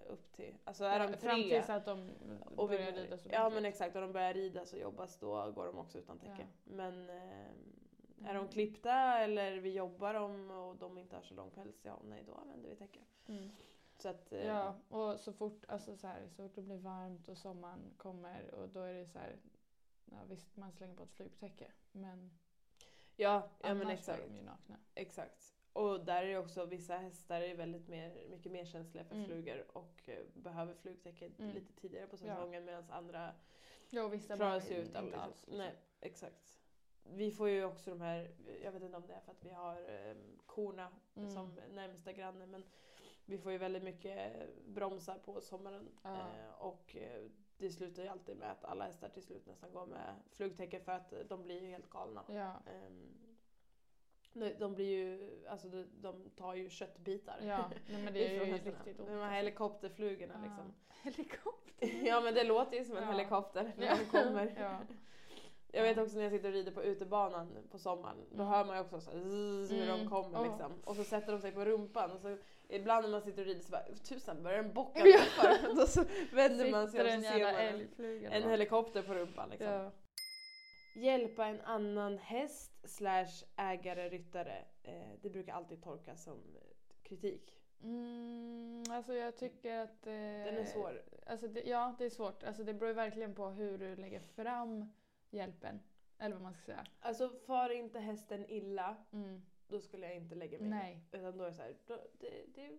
upp 0.06 0.32
till... 0.32 0.54
Alltså 0.64 0.84
är 0.84 0.98
de 1.00 1.08
Fram 1.08 1.18
tre 1.42 1.42
tills 1.58 1.70
att 1.70 1.84
de 1.84 2.10
och 2.56 2.72
vi 2.72 2.76
börjar 2.76 2.92
börjar- 2.92 3.04
rida 3.04 3.18
så 3.18 3.28
Ja 3.32 3.50
men 3.50 3.64
exakt, 3.64 3.96
och 3.96 4.02
de 4.02 4.12
börjar 4.12 4.34
ridas 4.34 4.72
och 4.72 4.78
jobbas 4.78 5.16
då 5.18 5.52
går 5.52 5.66
de 5.66 5.78
också 5.78 5.98
utan 5.98 6.18
täcke. 6.18 6.36
Ja. 6.38 6.46
Men 6.64 7.10
är 7.10 7.50
Mm. 8.20 8.34
de 8.36 8.48
klippta 8.48 9.18
eller 9.18 9.56
vi 9.56 9.72
jobbar 9.74 10.14
dem 10.14 10.50
och 10.50 10.76
de 10.76 10.98
inte 10.98 11.16
har 11.16 11.22
så 11.22 11.34
lång 11.34 11.50
päls, 11.50 11.84
ja 11.84 11.98
nej 12.04 12.22
då 12.26 12.34
använder 12.34 12.70
vi 12.70 12.76
täcke. 12.76 13.00
Mm. 13.28 13.50
Så 13.98 14.08
att, 14.08 14.32
eh, 14.32 14.46
Ja, 14.46 14.74
och 14.88 15.20
så 15.20 15.32
fort, 15.32 15.64
alltså 15.68 15.96
så 15.96 16.06
här, 16.06 16.28
så 16.28 16.42
fort 16.42 16.54
det 16.54 16.62
blir 16.62 16.78
varmt 16.78 17.28
och 17.28 17.38
sommaren 17.38 17.94
kommer 17.96 18.54
och 18.54 18.68
då 18.68 18.80
är 18.80 18.94
det 18.94 19.06
så 19.06 19.18
här, 19.18 19.36
ja, 20.04 20.16
visst 20.28 20.56
man 20.56 20.72
slänger 20.72 20.94
på 20.96 21.02
ett 21.02 21.12
flygtäcke 21.12 21.72
men 21.92 22.30
ja, 23.16 23.50
ja 23.60 23.74
men 23.74 23.76
annars 23.80 23.88
är 23.88 23.92
exakt. 24.12 24.22
de 24.28 24.36
ju 24.36 24.42
nakna. 24.42 24.76
Exakt. 24.94 25.54
Och 25.72 26.04
där 26.04 26.22
är 26.22 26.26
det 26.28 26.38
också, 26.38 26.64
vissa 26.66 26.96
hästar 26.96 27.40
är 27.40 27.54
väldigt 27.54 27.88
mer, 27.88 28.26
mycket 28.30 28.52
mer 28.52 28.64
känsliga 28.64 29.04
för 29.04 29.14
Mm. 29.14 29.26
flugor 29.26 29.64
och 29.76 30.08
eh, 30.08 30.18
behöver 30.34 30.74
flugtäcke 30.74 31.30
Mm. 31.38 31.54
lite 31.54 31.72
tidigare 31.72 32.06
på 32.06 32.16
Ja. 32.16 32.18
säsongen 32.18 32.64
medan 32.64 32.84
andra 32.90 33.34
Ja, 33.90 34.02
och 34.02 34.12
vissa 34.12 34.36
klarar 34.36 34.60
sig 34.60 34.76
inte 34.76 34.90
utan. 34.90 35.04
Liksom. 35.04 35.22
alls. 35.22 35.36
liksom. 35.40 35.58
Nej, 35.58 35.74
exakt. 36.00 36.54
Vi 37.04 37.30
får 37.32 37.48
ju 37.48 37.64
också 37.64 37.90
de 37.90 38.00
här, 38.00 38.30
jag 38.62 38.72
vet 38.72 38.82
inte 38.82 38.96
om 38.96 39.06
det 39.06 39.14
är 39.14 39.20
för 39.20 39.32
att 39.32 39.44
vi 39.44 39.50
har 39.50 39.76
eh, 39.90 40.16
korna 40.46 40.88
Mm. 41.16 41.30
som 41.30 41.60
närmsta 41.70 42.12
granne 42.12 42.46
men 42.46 42.64
vi 43.28 43.38
får 43.38 43.52
ju 43.52 43.58
väldigt 43.58 43.82
mycket 43.82 44.32
bromsar 44.66 45.18
på 45.24 45.40
sommaren. 45.40 45.88
Eh, 46.04 46.52
och 46.58 46.96
eh, 46.96 47.22
det 47.58 47.70
slutar 47.70 48.02
ju 48.02 48.08
alltid 48.08 48.36
med 48.36 48.50
att 48.50 48.64
alla 48.64 48.84
hästar 48.84 49.08
till 49.08 49.22
slut 49.22 49.46
nästan 49.46 49.72
går 49.72 49.86
med 49.86 50.14
flugtäcke 50.32 50.80
för 50.80 50.92
att 50.92 51.12
de 51.28 51.42
blir 51.42 51.60
ju 51.62 51.66
helt 51.66 51.90
galna. 51.90 52.24
Ja, 52.28 52.52
Ehm, 52.72 53.08
de- 54.32 54.54
de 54.58 54.74
blir 54.74 54.86
ju, 54.88 55.30
alltså 55.48 55.68
de, 55.68 55.84
de 56.00 56.30
tar 56.30 56.54
ju 56.54 56.68
köttbitar. 56.70 57.36
ja. 57.42 57.70
Nej, 57.88 58.02
men 58.02 58.12
det 58.12 58.26
är 58.36 58.46
ju 58.46 58.52
riktigt 58.52 58.98
De 58.98 59.08
här 59.18 59.30
helikopterflugorna 59.36 60.34
Ja. 60.34 60.44
liksom. 60.44 60.74
Helikopter. 61.02 62.06
Ja 62.06 62.20
men 62.20 62.34
det 62.34 62.44
låter 62.44 62.76
ju 62.76 62.84
som 62.84 62.96
en 62.96 63.02
Ja. 63.02 63.10
helikopter 63.10 63.72
när 63.76 63.86
Ja. 63.86 63.96
de 63.96 64.04
kommer. 64.24 64.54
Ja. 64.60 64.78
Jag 65.72 65.82
vet 65.82 65.98
också 65.98 66.16
när 66.16 66.22
jag 66.22 66.32
sitter 66.32 66.48
och 66.48 66.54
rider 66.54 66.72
på 66.72 66.82
utebanan 66.82 67.56
på 67.70 67.78
sommaren, 67.78 68.16
då 68.30 68.34
Mm. 68.42 68.46
hör 68.46 68.64
man 68.64 68.76
ju 68.76 68.82
också 68.82 69.00
så 69.00 69.10
här, 69.10 69.18
zzz, 69.18 69.72
hur 69.72 69.86
de 69.86 69.92
Mm. 69.92 70.08
kommer 70.10 70.38
Åh. 70.40 70.46
liksom. 70.46 70.72
Och 70.84 70.96
så 70.96 71.04
sätter 71.04 71.32
de 71.32 71.40
sig 71.40 71.52
på 71.52 71.64
rumpan 71.64 72.10
och 72.10 72.20
så 72.20 72.38
ibland 72.68 73.04
när 73.04 73.10
man 73.10 73.22
sitter 73.22 73.42
och 73.42 73.46
rider 73.46 73.60
så 73.60 73.70
bara 73.70 73.82
tusan 73.82 74.42
börjar 74.42 74.62
den 74.62 74.72
bocka 74.72 75.00
Ja. 75.06 75.58
Då 75.76 75.86
så 75.86 76.04
vänder 76.32 76.70
man 76.70 76.88
sig 76.88 77.00
och 77.00 77.22
så 77.24 77.28
ser 77.28 77.44
man 77.44 77.54
en, 77.54 78.32
en 78.32 78.50
helikopter 78.50 79.02
på 79.02 79.14
rumpan 79.14 79.50
liksom. 79.50 79.68
Ja. 79.68 79.92
Hjälpa 80.96 81.46
en 81.46 81.60
annan 81.60 82.18
häst 82.18 82.72
slash 82.84 83.44
ägare 83.56 84.08
ryttare. 84.08 84.64
Eh, 84.82 85.08
det 85.22 85.30
brukar 85.30 85.54
alltid 85.54 85.82
tolkas 85.82 86.24
som 86.24 86.42
kritik. 87.02 87.54
Mm, 87.82 88.82
alltså 88.90 89.14
jag 89.14 89.36
tycker 89.36 89.78
att... 89.78 90.06
Eh, 90.06 90.12
Den 90.12 90.56
är 90.56 90.64
svår. 90.64 91.02
Alltså 91.26 91.48
det, 91.48 91.62
ja, 91.62 91.94
det 91.98 92.04
är 92.04 92.10
svårt. 92.10 92.42
Alltså 92.42 92.64
det 92.64 92.74
beror 92.74 92.92
verkligen 92.92 93.34
på 93.34 93.46
hur 93.48 93.78
du 93.78 93.96
lägger 93.96 94.20
fram 94.20 94.92
hjälpen. 95.30 95.80
Eller 96.18 96.34
vad 96.34 96.42
man 96.42 96.54
ska 96.54 96.62
säga. 96.64 96.86
Alltså 97.00 97.28
far 97.46 97.70
inte 97.70 97.98
hästen 97.98 98.46
illa, 98.50 98.96
Mm. 99.12 99.42
Då 99.68 99.80
skulle 99.80 100.06
jag 100.06 100.16
inte 100.16 100.34
lägga 100.34 100.58
mig 100.58 100.66
i 100.66 100.70
Nej. 100.70 101.00
det. 101.10 101.18
Utan 101.18 101.36
då 101.38 101.44
är 101.44 101.48
det 101.48 101.54
så 101.54 101.62
här, 101.62 101.76
då, 101.86 101.98
det, 102.18 102.30
det, 102.54 102.78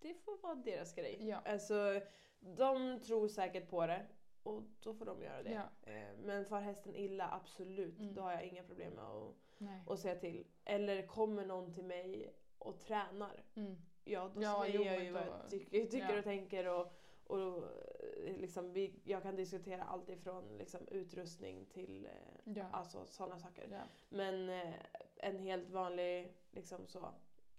det 0.00 0.14
får 0.14 0.36
vara 0.42 0.54
deras 0.54 0.94
grej. 0.94 1.28
Ja. 1.28 1.42
Alltså, 1.44 2.00
de 2.40 3.00
tror 3.00 3.28
säkert 3.28 3.70
på 3.70 3.86
det 3.86 4.06
och 4.42 4.62
då 4.82 4.94
får 4.94 5.04
de 5.04 5.22
göra 5.22 5.42
det. 5.42 5.50
Ja. 5.52 5.92
Eh, 5.92 6.08
Men 6.24 6.44
far 6.44 6.60
hästen 6.60 6.94
illa, 6.96 7.30
absolut, 7.30 7.98
Mm. 7.98 8.14
då 8.14 8.22
har 8.22 8.32
jag 8.32 8.44
inga 8.44 8.62
problem 8.62 8.92
med 8.92 9.04
att, 9.04 9.34
Nej. 9.58 9.82
att 9.86 10.00
säga 10.00 10.14
till. 10.14 10.46
Eller 10.64 11.06
kommer 11.06 11.46
någon 11.46 11.72
till 11.72 11.84
mig 11.84 12.34
och 12.58 12.80
tränar, 12.80 13.44
Mm. 13.56 13.76
ja 14.04 14.30
då 14.34 14.42
Ja, 14.42 14.62
säger 14.64 14.92
jag 14.92 15.04
ju 15.04 15.10
vad 15.12 15.22
jag 15.26 15.50
tycker, 15.50 15.86
tycker 15.86 16.12
ja. 16.12 16.18
och 16.18 16.24
tänker. 16.24 16.66
Och, 16.68 16.92
och 17.30 17.56
eh, 17.58 18.36
liksom, 18.36 18.72
vi, 18.72 19.00
jag 19.04 19.22
kan 19.22 19.36
diskutera 19.36 19.82
allt 19.82 20.08
ifrån 20.08 20.58
liksom, 20.58 20.80
utrustning 20.88 21.66
till 21.66 22.06
eh, 22.06 22.12
Ja. 22.56 22.64
alltså, 22.72 23.06
sådana 23.06 23.38
saker. 23.38 23.68
ja. 23.70 23.80
Men 24.08 24.48
eh, 24.48 24.74
en 25.16 25.38
helt 25.38 25.70
vanlig 25.70 26.32
liksom 26.50 26.86
så. 26.86 27.08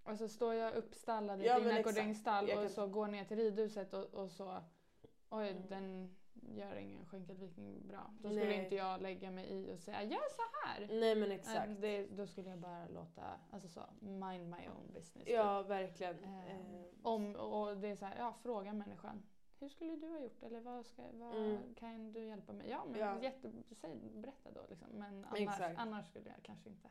Och 0.04 0.18
så 0.18 0.28
står 0.28 0.54
jag 0.54 0.74
uppstallad 0.76 1.42
i 1.42 1.46
Ja, 1.46 1.60
inackorderingsstall 1.60 2.46
och 2.46 2.52
kan- 2.52 2.70
så 2.70 2.88
går 2.88 3.08
ner 3.08 3.26
till 3.26 3.38
ridhuset 3.38 3.94
och, 3.94 4.06
och 4.14 4.32
så 4.32 4.64
Oj, 5.32 5.50
Mm. 5.50 5.64
den 5.70 6.16
gör 6.56 6.76
ingen 6.76 7.06
skänkelvikning 7.06 7.88
bra. 7.88 8.14
Då 8.20 8.30
skulle 8.30 8.46
Nej. 8.46 8.64
inte 8.64 8.76
jag 8.76 9.02
lägga 9.02 9.32
mig 9.32 9.46
i 9.52 9.74
och 9.74 9.80
säga 9.80 10.04
gör 10.04 10.30
så 10.36 10.42
här. 10.66 10.88
Nej 11.00 11.16
men 11.16 11.32
exakt. 11.32 11.82
Det, 11.82 12.06
då 12.06 12.28
skulle 12.28 12.50
jag 12.50 12.60
bara 12.60 12.88
låta, 12.88 13.24
alltså 13.52 13.68
så, 13.68 13.82
mind 14.00 14.50
my 14.50 14.68
own 14.68 14.88
business. 14.94 15.26
typ. 15.26 15.30
Ja 15.34 15.62
verkligen. 15.64 16.24
Eh, 16.24 16.56
Eh, 16.56 16.62
Om, 17.04 17.36
och 17.36 17.78
det 17.78 17.88
är 17.88 17.96
så 17.96 18.06
här, 18.06 18.18
ja 18.20 18.34
fråga 18.44 18.74
människan. 18.74 19.24
Hur 19.60 19.70
skulle 19.70 19.96
du 19.96 20.08
ha 20.08 20.20
gjort? 20.20 20.44
Eller 20.44 20.60
vad, 20.60 20.86
ska, 20.86 21.02
vad 21.14 21.36
Mm. 21.36 21.58
kan 21.76 22.12
du 22.12 22.20
hjälpa 22.26 22.54
mig? 22.54 22.70
Ja 22.70 22.86
men 22.86 23.00
Ja. 23.00 23.20
Jätte, 23.22 23.52
säg, 23.82 23.96
berätta 24.14 24.52
då 24.52 24.62
liksom. 24.70 24.88
Men 24.92 25.26
annars, 25.26 25.62
annars 25.78 26.06
skulle 26.06 26.30
jag 26.30 26.44
kanske 26.44 26.70
inte. 26.70 26.90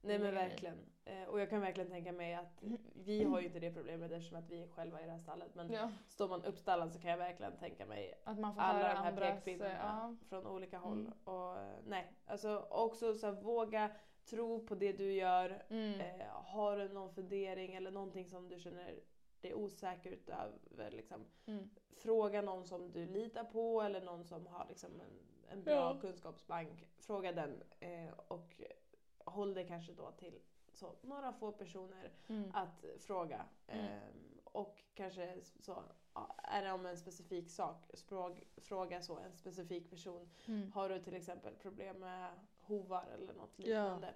Nej 0.00 0.18
men 0.18 0.34
verkligen. 0.34 0.78
Eh, 1.04 1.22
och 1.24 1.40
jag 1.40 1.50
kan 1.50 1.60
verkligen 1.60 1.90
tänka 1.90 2.12
mig 2.12 2.34
att 2.34 2.62
vi 2.94 3.24
har 3.24 3.40
ju 3.40 3.46
inte 3.46 3.60
det 3.60 3.72
problemet 3.72 4.12
eftersom 4.12 4.38
att 4.38 4.50
vi 4.50 4.62
är 4.62 4.68
själva 4.68 5.00
i 5.02 5.04
det 5.04 5.10
här 5.10 5.18
stallet. 5.18 5.54
Men 5.54 5.70
Ja, 5.72 5.90
står 6.08 6.28
man 6.28 6.44
uppstallad 6.44 6.92
så 6.92 6.98
kan 7.00 7.10
jag 7.10 7.18
verkligen 7.18 7.56
tänka 7.56 7.86
mig 7.86 8.14
att 8.24 8.38
man 8.38 8.54
får 8.54 8.62
alla 8.62 8.78
de 8.78 8.84
här 8.98 9.08
andras... 9.08 9.44
pekpinnarna 9.44 9.74
Ja, 9.80 10.16
från 10.28 10.46
olika 10.46 10.78
håll. 10.78 11.00
Mm. 11.00 11.12
Och 11.24 11.58
eh, 11.58 11.74
nej, 11.86 12.12
alltså 12.26 12.66
också 12.70 13.14
så 13.14 13.26
här, 13.26 13.42
våga 13.42 13.90
tro 14.24 14.66
på 14.66 14.74
det 14.74 14.92
du 14.92 15.12
gör. 15.12 15.62
mm, 15.68 16.00
Eh, 16.00 16.26
har 16.32 16.76
du 16.76 16.88
någon 16.88 17.14
fundering 17.14 17.74
eller 17.74 17.90
någonting 17.90 18.26
som 18.26 18.48
du 18.48 18.58
känner 18.58 19.00
dig 19.46 19.54
osäker 19.54 20.10
utöver 20.10 20.90
liksom, 20.90 21.24
mm. 21.46 21.70
fråga 21.96 22.42
någon 22.42 22.64
som 22.66 22.92
du 22.92 23.06
litar 23.06 23.44
på 23.44 23.82
eller 23.82 24.00
någon 24.00 24.24
som 24.24 24.46
har 24.46 24.66
liksom 24.68 24.90
en, 25.00 25.18
en 25.58 25.62
bra 25.64 25.74
Ja. 25.74 25.98
kunskapsbank. 26.00 26.88
Fråga 26.98 27.32
den 27.32 27.62
och 28.26 28.54
och 29.18 29.32
håll 29.32 29.54
dig 29.54 29.66
kanske 29.68 29.92
då 29.92 30.10
till 30.10 30.38
så, 30.72 30.92
några 31.02 31.32
få 31.32 31.52
personer 31.52 32.10
Mm. 32.28 32.50
att 32.54 32.84
fråga. 32.98 33.44
Mm. 33.66 33.86
Ehm, 33.86 34.40
och 34.44 34.82
kanske 34.94 35.38
så, 35.60 35.82
ja, 36.14 36.34
är 36.38 36.64
det 36.64 36.72
om 36.72 36.86
en 36.86 36.96
specifik 36.96 37.50
sak, 37.50 37.90
språk, 37.94 38.42
fråga 38.56 39.02
så 39.02 39.18
en 39.18 39.32
specifik 39.36 39.90
person. 39.90 40.28
Mm. 40.46 40.72
Har 40.72 40.88
du 40.88 40.98
till 40.98 41.14
exempel 41.14 41.54
problem 41.54 41.98
med 41.98 42.30
hovar 42.60 43.04
eller 43.14 43.34
något 43.34 43.52
Ja. 43.56 43.64
liknande? 43.64 44.14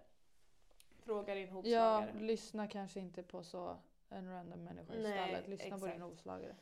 Fråga 0.98 1.34
din 1.34 1.46
Ja, 1.48 1.52
hovslagare. 1.54 2.20
lyssna 2.20 2.68
kanske 2.68 3.00
inte 3.00 3.22
på 3.22 3.42
så 3.42 3.76
en 4.10 4.28
random 4.30 4.64
människa 4.64 4.94
i 4.94 5.02
Nej, 5.02 5.12
stallet. 5.12 5.48
Lyssna 5.48 5.78
på 5.78 5.86
din 5.86 5.94
exakt. 5.94 6.02
hovslagare. 6.10 6.56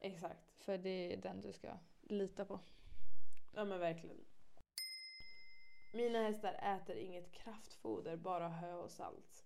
Exakt. 0.00 0.50
För 0.60 0.78
det 0.78 1.12
är 1.12 1.16
den 1.16 1.40
du 1.40 1.52
ska 1.52 1.68
lita 2.02 2.44
på. 2.44 2.60
Ja 3.54 3.64
men 3.64 3.78
verkligen. 3.80 4.24
Mina 5.94 6.22
hästar 6.22 6.52
äter 6.52 6.96
inget 6.96 7.32
kraftfoder, 7.32 8.16
bara 8.16 8.48
hö 8.48 8.74
och 8.74 8.90
salt. 8.90 9.44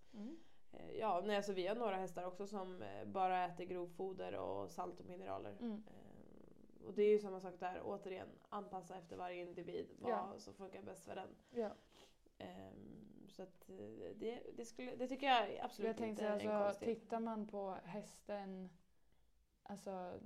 Eh, 0.72 0.90
Ja, 0.98 1.22
nej, 1.24 1.36
alltså 1.36 1.52
vi 1.52 1.66
har 1.66 1.74
några 1.76 1.96
hästar 1.96 2.24
också 2.24 2.46
som 2.46 2.82
eh, 2.82 3.04
bara 3.04 3.44
äter 3.44 3.64
grovfoder 3.64 4.34
och 4.34 4.70
salt 4.70 5.00
och 5.00 5.06
mineraler. 5.06 5.56
Mm. 5.60 5.82
Eh, 5.86 6.86
Och 6.86 6.94
det 6.94 7.02
är 7.02 7.08
ju 7.10 7.18
samma 7.18 7.40
sak 7.40 7.54
där, 7.60 7.80
återigen, 7.84 8.28
anpassa 8.48 8.96
efter 8.98 9.16
varje 9.16 9.42
individ 9.42 9.90
vad 9.98 10.12
Ja. 10.12 10.34
som 10.38 10.54
funkar 10.54 10.82
bäst 10.82 11.04
för 11.04 11.14
den. 11.14 11.28
Ja. 11.50 11.70
Ehm, 12.42 13.28
Så 13.28 13.42
att 13.42 13.68
eh, 13.68 13.76
det, 14.16 14.42
det, 14.56 14.64
skulle, 14.64 14.96
det 14.96 15.08
tycker 15.08 15.26
jag 15.26 15.58
absolut 15.62 15.88
Jag 15.88 15.96
tänkte 15.96 16.24
inte 16.24 16.44
är 16.44 16.48
en 16.50 16.56
alltså, 16.56 16.78
konstig. 16.80 17.00
tittar 17.00 17.20
man 17.20 17.46
på 17.46 17.78
hästen 17.84 18.70
alltså, 19.62 20.20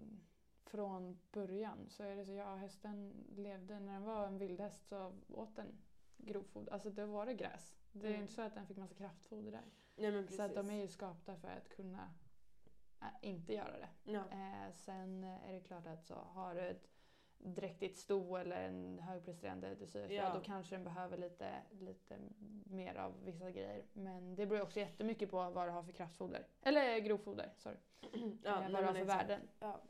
från 0.64 1.18
början 1.32 1.88
så 1.88 2.02
är 2.02 2.16
det 2.16 2.24
så, 2.24 2.32
ja 2.32 2.54
hästen 2.54 3.24
levde, 3.36 3.80
när 3.80 3.92
den 3.92 4.02
var 4.04 4.26
en 4.26 4.38
vildhäst 4.38 4.88
så 4.88 5.12
åt 5.28 5.56
den 5.56 5.78
grovfoder, 6.16 6.72
alltså 6.72 6.90
det 6.90 7.06
var 7.06 7.26
det 7.26 7.34
gräs. 7.34 7.76
Det 7.92 8.06
är 8.06 8.10
Mm. 8.10 8.20
inte 8.22 8.32
så 8.32 8.42
att 8.42 8.54
den 8.54 8.66
fick 8.66 8.76
massa 8.76 8.94
kraftfoder 8.94 9.52
där. 9.52 9.64
Nej. 9.96 10.28
Så 10.28 10.42
att 10.42 10.54
de 10.54 10.70
är 10.70 10.74
ju 10.80 10.88
skapta 10.88 11.36
för 11.36 11.48
att 11.48 11.68
kunna 11.68 12.14
äh, 13.00 13.06
inte 13.22 13.54
göra 13.54 13.78
det. 13.78 13.88
ja. 14.04 14.24
Eh, 14.30 14.72
sen 14.74 15.24
är 15.24 15.52
det 15.52 15.60
klart 15.60 15.86
att 15.86 16.04
så 16.06 16.14
har 16.14 16.54
du 16.54 16.60
ett 16.60 16.88
dräktigt 17.38 17.98
sto 17.98 18.36
eller 18.36 18.56
en 18.68 18.98
högpresterande 18.98 19.74
dressyr, 19.74 20.10
Ja. 20.10 20.34
då 20.34 20.40
kanske 20.40 20.74
den 20.74 20.84
behöver 20.84 21.16
lite, 21.16 21.54
lite 21.70 22.18
mer 22.64 22.94
av 22.94 23.24
vissa 23.24 23.50
grejer. 23.50 23.84
Men 23.92 24.34
det 24.34 24.46
beror 24.46 24.62
också 24.62 24.80
jättemycket 24.80 25.30
på 25.30 25.50
vad 25.50 25.68
du 25.68 25.70
har 25.72 25.82
för 25.82 25.92
kraftfoder. 25.92 26.46
Eller 26.62 26.98
grovfoder, 26.98 27.52
sorry. 27.56 27.76
ja, 28.44 28.64
eh, 28.64 28.70
vad 28.72 28.82
du 28.82 28.86
har 28.86 28.94
för 28.94 29.04
värden. 29.04 29.40
Ja, 29.60 29.80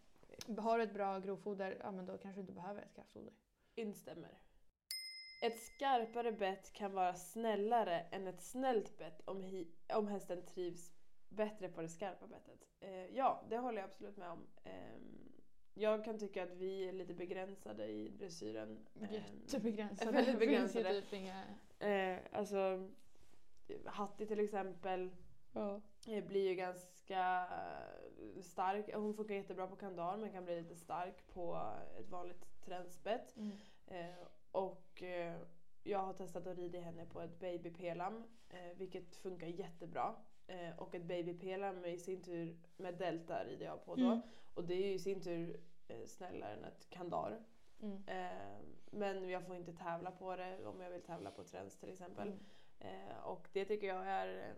Har 0.58 0.78
du 0.78 0.84
ett 0.84 0.94
bra 0.94 1.18
grovfoder, 1.18 1.76
ja 1.80 1.92
men 1.92 2.06
då 2.06 2.18
kanske 2.18 2.38
du 2.38 2.40
inte 2.40 2.52
behöver 2.52 2.82
ett 2.82 2.94
kraftfoder. 2.94 3.32
instämmer. 3.74 4.38
Ett 5.42 5.60
skarpare 5.60 6.32
bett 6.32 6.72
kan 6.72 6.92
vara 6.92 7.14
snällare 7.14 8.00
än 8.00 8.26
ett 8.26 8.40
snällt 8.42 8.98
bett 8.98 9.20
om, 9.24 9.42
hi- 9.42 9.72
om 9.94 10.08
hästen 10.08 10.42
trivs 10.46 10.92
bättre 11.28 11.68
på 11.68 11.82
det 11.82 11.88
skarpa 11.88 12.26
bettet. 12.26 12.66
Eh, 12.80 13.06
ja, 13.16 13.42
det 13.48 13.58
håller 13.58 13.80
jag 13.80 13.88
absolut 13.88 14.16
med 14.16 14.30
om. 14.30 14.46
Ehm, 14.64 15.32
jag 15.78 16.04
kan 16.04 16.18
tycka 16.18 16.42
att 16.42 16.52
vi 16.52 16.88
är 16.88 16.92
lite 16.92 17.14
begränsade 17.14 17.86
i 17.86 18.08
dressyren. 18.08 18.86
Ehm, 19.00 19.06
Jättebegränsade. 19.12 20.10
väldigt 20.12 20.38
Det 20.38 20.46
finns 20.46 20.76
ju 20.76 20.82
begränsade. 20.82 21.00
typ 21.02 21.12
inga... 21.12 21.44
Eh, 21.78 22.18
alltså, 22.32 22.88
Hattie 23.84 24.26
till 24.26 24.40
exempel 24.40 25.10
Ja. 25.52 25.80
eh, 26.08 26.24
blir 26.24 26.48
ju 26.48 26.54
ganska 26.54 27.46
eh, 28.36 28.42
stark. 28.42 28.94
Hon 28.94 29.14
funkar 29.14 29.34
jättebra 29.34 29.66
på 29.66 29.76
kandar 29.76 30.16
men 30.16 30.32
kan 30.32 30.44
bli 30.44 30.62
lite 30.62 30.76
stark 30.76 31.26
på 31.34 31.72
ett 31.98 32.08
vanligt 32.08 32.46
tränsbett. 32.64 33.36
Mm. 33.36 33.52
Eh, 33.86 34.26
och 34.50 35.02
eh, 35.02 35.36
jag 35.82 35.98
har 35.98 36.12
testat 36.12 36.46
att 36.46 36.56
rida 36.58 36.80
henne 36.80 37.06
på 37.06 37.20
ett 37.20 37.38
babypelam 37.40 38.24
eh, 38.48 38.76
vilket 38.76 39.16
funkar 39.16 39.46
jättebra. 39.46 40.14
Eh, 40.46 40.76
och 40.78 40.94
ett 40.94 41.04
babypelam 41.04 41.84
i 41.84 41.98
sin 41.98 42.22
tur 42.22 42.56
med 42.76 42.94
delta 42.94 43.44
rider 43.44 43.66
jag 43.66 43.84
på 43.84 43.94
då. 43.96 44.04
Mm. 44.06 44.20
Och 44.56 44.64
det 44.64 44.74
är 44.74 44.86
ju 44.86 44.92
i 44.92 44.98
sin 44.98 45.20
tur 45.22 45.60
eh, 45.88 46.04
snällare 46.06 46.52
än 46.52 46.64
ett 46.64 46.90
kandar. 46.90 47.44
Mm. 47.80 48.02
Eh, 48.06 48.58
men 48.90 49.28
jag 49.28 49.46
får 49.46 49.56
inte 49.56 49.72
tävla 49.72 50.10
på 50.10 50.36
det 50.36 50.66
om 50.66 50.80
jag 50.80 50.90
vill 50.90 51.02
tävla 51.02 51.30
på 51.30 51.44
träns 51.44 51.76
till 51.76 51.90
exempel. 51.90 52.28
Mm. 52.28 52.40
Eh, 53.10 53.18
och 53.24 53.48
det 53.52 53.64
tycker 53.64 53.86
jag 53.86 54.06
är 54.06 54.54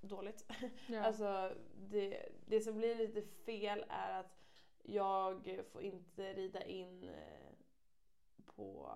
dåligt. 0.00 0.46
Ja. 0.88 1.00
Alltså 1.04 1.54
det, 1.76 2.28
det 2.46 2.60
som 2.60 2.76
blir 2.78 2.94
lite 2.94 3.22
fel 3.22 3.84
är 3.88 4.20
att 4.20 4.40
jag 4.82 5.60
får 5.72 5.82
inte 5.82 6.32
rida 6.32 6.64
in 6.64 7.08
eh, 7.08 7.52
på 8.44 8.92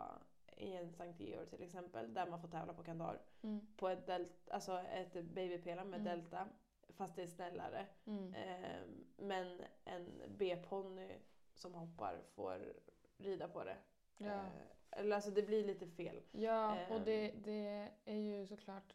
i 0.57 0.73
en 0.73 0.93
Sankt 0.93 1.21
Georg 1.21 1.47
till 1.47 1.63
exempel 1.63 2.15
där 2.15 2.27
man 2.27 2.41
får 2.41 2.49
tävla 2.49 2.75
på 2.75 2.83
kandar. 2.83 3.21
mm. 3.43 3.67
På 3.77 3.89
ett, 3.89 4.07
delt, 4.07 4.49
alltså 4.51 4.79
ett 4.79 5.13
babypela 5.25 5.85
med 5.85 6.01
Mm. 6.01 6.05
delta 6.05 6.49
fast 6.97 7.17
det 7.17 7.23
är 7.23 7.27
snällare. 7.27 7.87
Mm. 8.07 8.35
Eh, 8.35 8.81
men 9.17 9.61
en 9.85 10.23
B-ponny 10.39 11.19
som 11.55 11.75
hoppar 11.75 12.23
får 12.35 12.73
rida 13.17 13.49
på 13.49 13.65
det. 13.65 13.77
Ja. 14.19 14.27
Eh, 14.27 14.47
eller 14.91 15.17
alltså 15.17 15.31
det 15.31 15.43
blir 15.43 15.65
lite 15.65 15.87
fel. 15.87 16.23
Ja, 16.31 16.87
och 16.89 17.01
det, 17.01 17.31
Ehm. 17.31 17.43
det 17.43 17.91
är 18.05 18.17
ju 18.19 18.47
såklart 18.47 18.95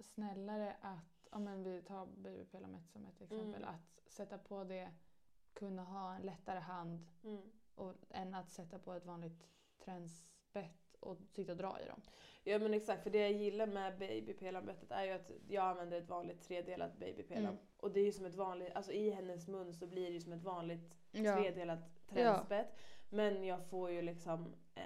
snällare 0.00 0.76
att, 0.80 1.28
om 1.30 1.62
vi 1.64 1.82
tar 1.82 2.06
babypelamet 2.06 2.88
som 2.90 3.06
ett 3.06 3.20
exempel, 3.20 3.62
Mm. 3.62 3.74
att 3.74 4.12
sätta 4.12 4.38
på 4.38 4.64
det, 4.64 4.90
kunna 5.52 5.84
ha 5.84 6.14
en 6.14 6.22
lättare 6.22 6.58
hand 6.58 7.06
Mm. 7.24 7.42
och, 7.74 7.94
än 8.10 8.34
att 8.34 8.50
sätta 8.50 8.78
på 8.78 8.92
ett 8.92 9.06
vanligt 9.06 9.46
tränsbett 9.78 10.81
och 11.02 11.16
sitta 11.30 11.52
och 11.52 11.58
dra 11.58 11.78
i 11.84 11.88
dem. 11.88 12.00
Ja 12.44 12.58
men 12.58 12.74
exakt, 12.74 13.02
för 13.02 13.10
det 13.10 13.18
jag 13.18 13.32
gillar 13.32 13.66
med 13.66 13.98
babypelanbettet 13.98 14.90
är 14.90 15.04
ju 15.04 15.10
att 15.10 15.30
jag 15.48 15.64
använder 15.64 15.98
ett 15.98 16.08
vanligt 16.08 16.42
tredelat 16.42 16.98
babypelam. 16.98 17.44
Mm. 17.44 17.56
Och 17.76 17.90
det 17.92 18.00
är 18.00 18.04
ju 18.04 18.12
som 18.12 18.26
ett 18.26 18.34
vanligt, 18.34 18.72
alltså 18.74 18.92
i 18.92 19.10
hennes 19.10 19.48
mun 19.48 19.74
så 19.74 19.86
blir 19.86 20.06
det 20.06 20.12
ju 20.12 20.20
som 20.20 20.32
ett 20.32 20.42
vanligt 20.42 20.98
Ja. 21.12 21.36
tredelat 21.36 22.06
tränsbett. 22.08 22.76
Men 23.10 23.44
jag 23.44 23.66
får 23.66 23.90
ju 23.90 24.02
liksom 24.02 24.54
eh, 24.74 24.82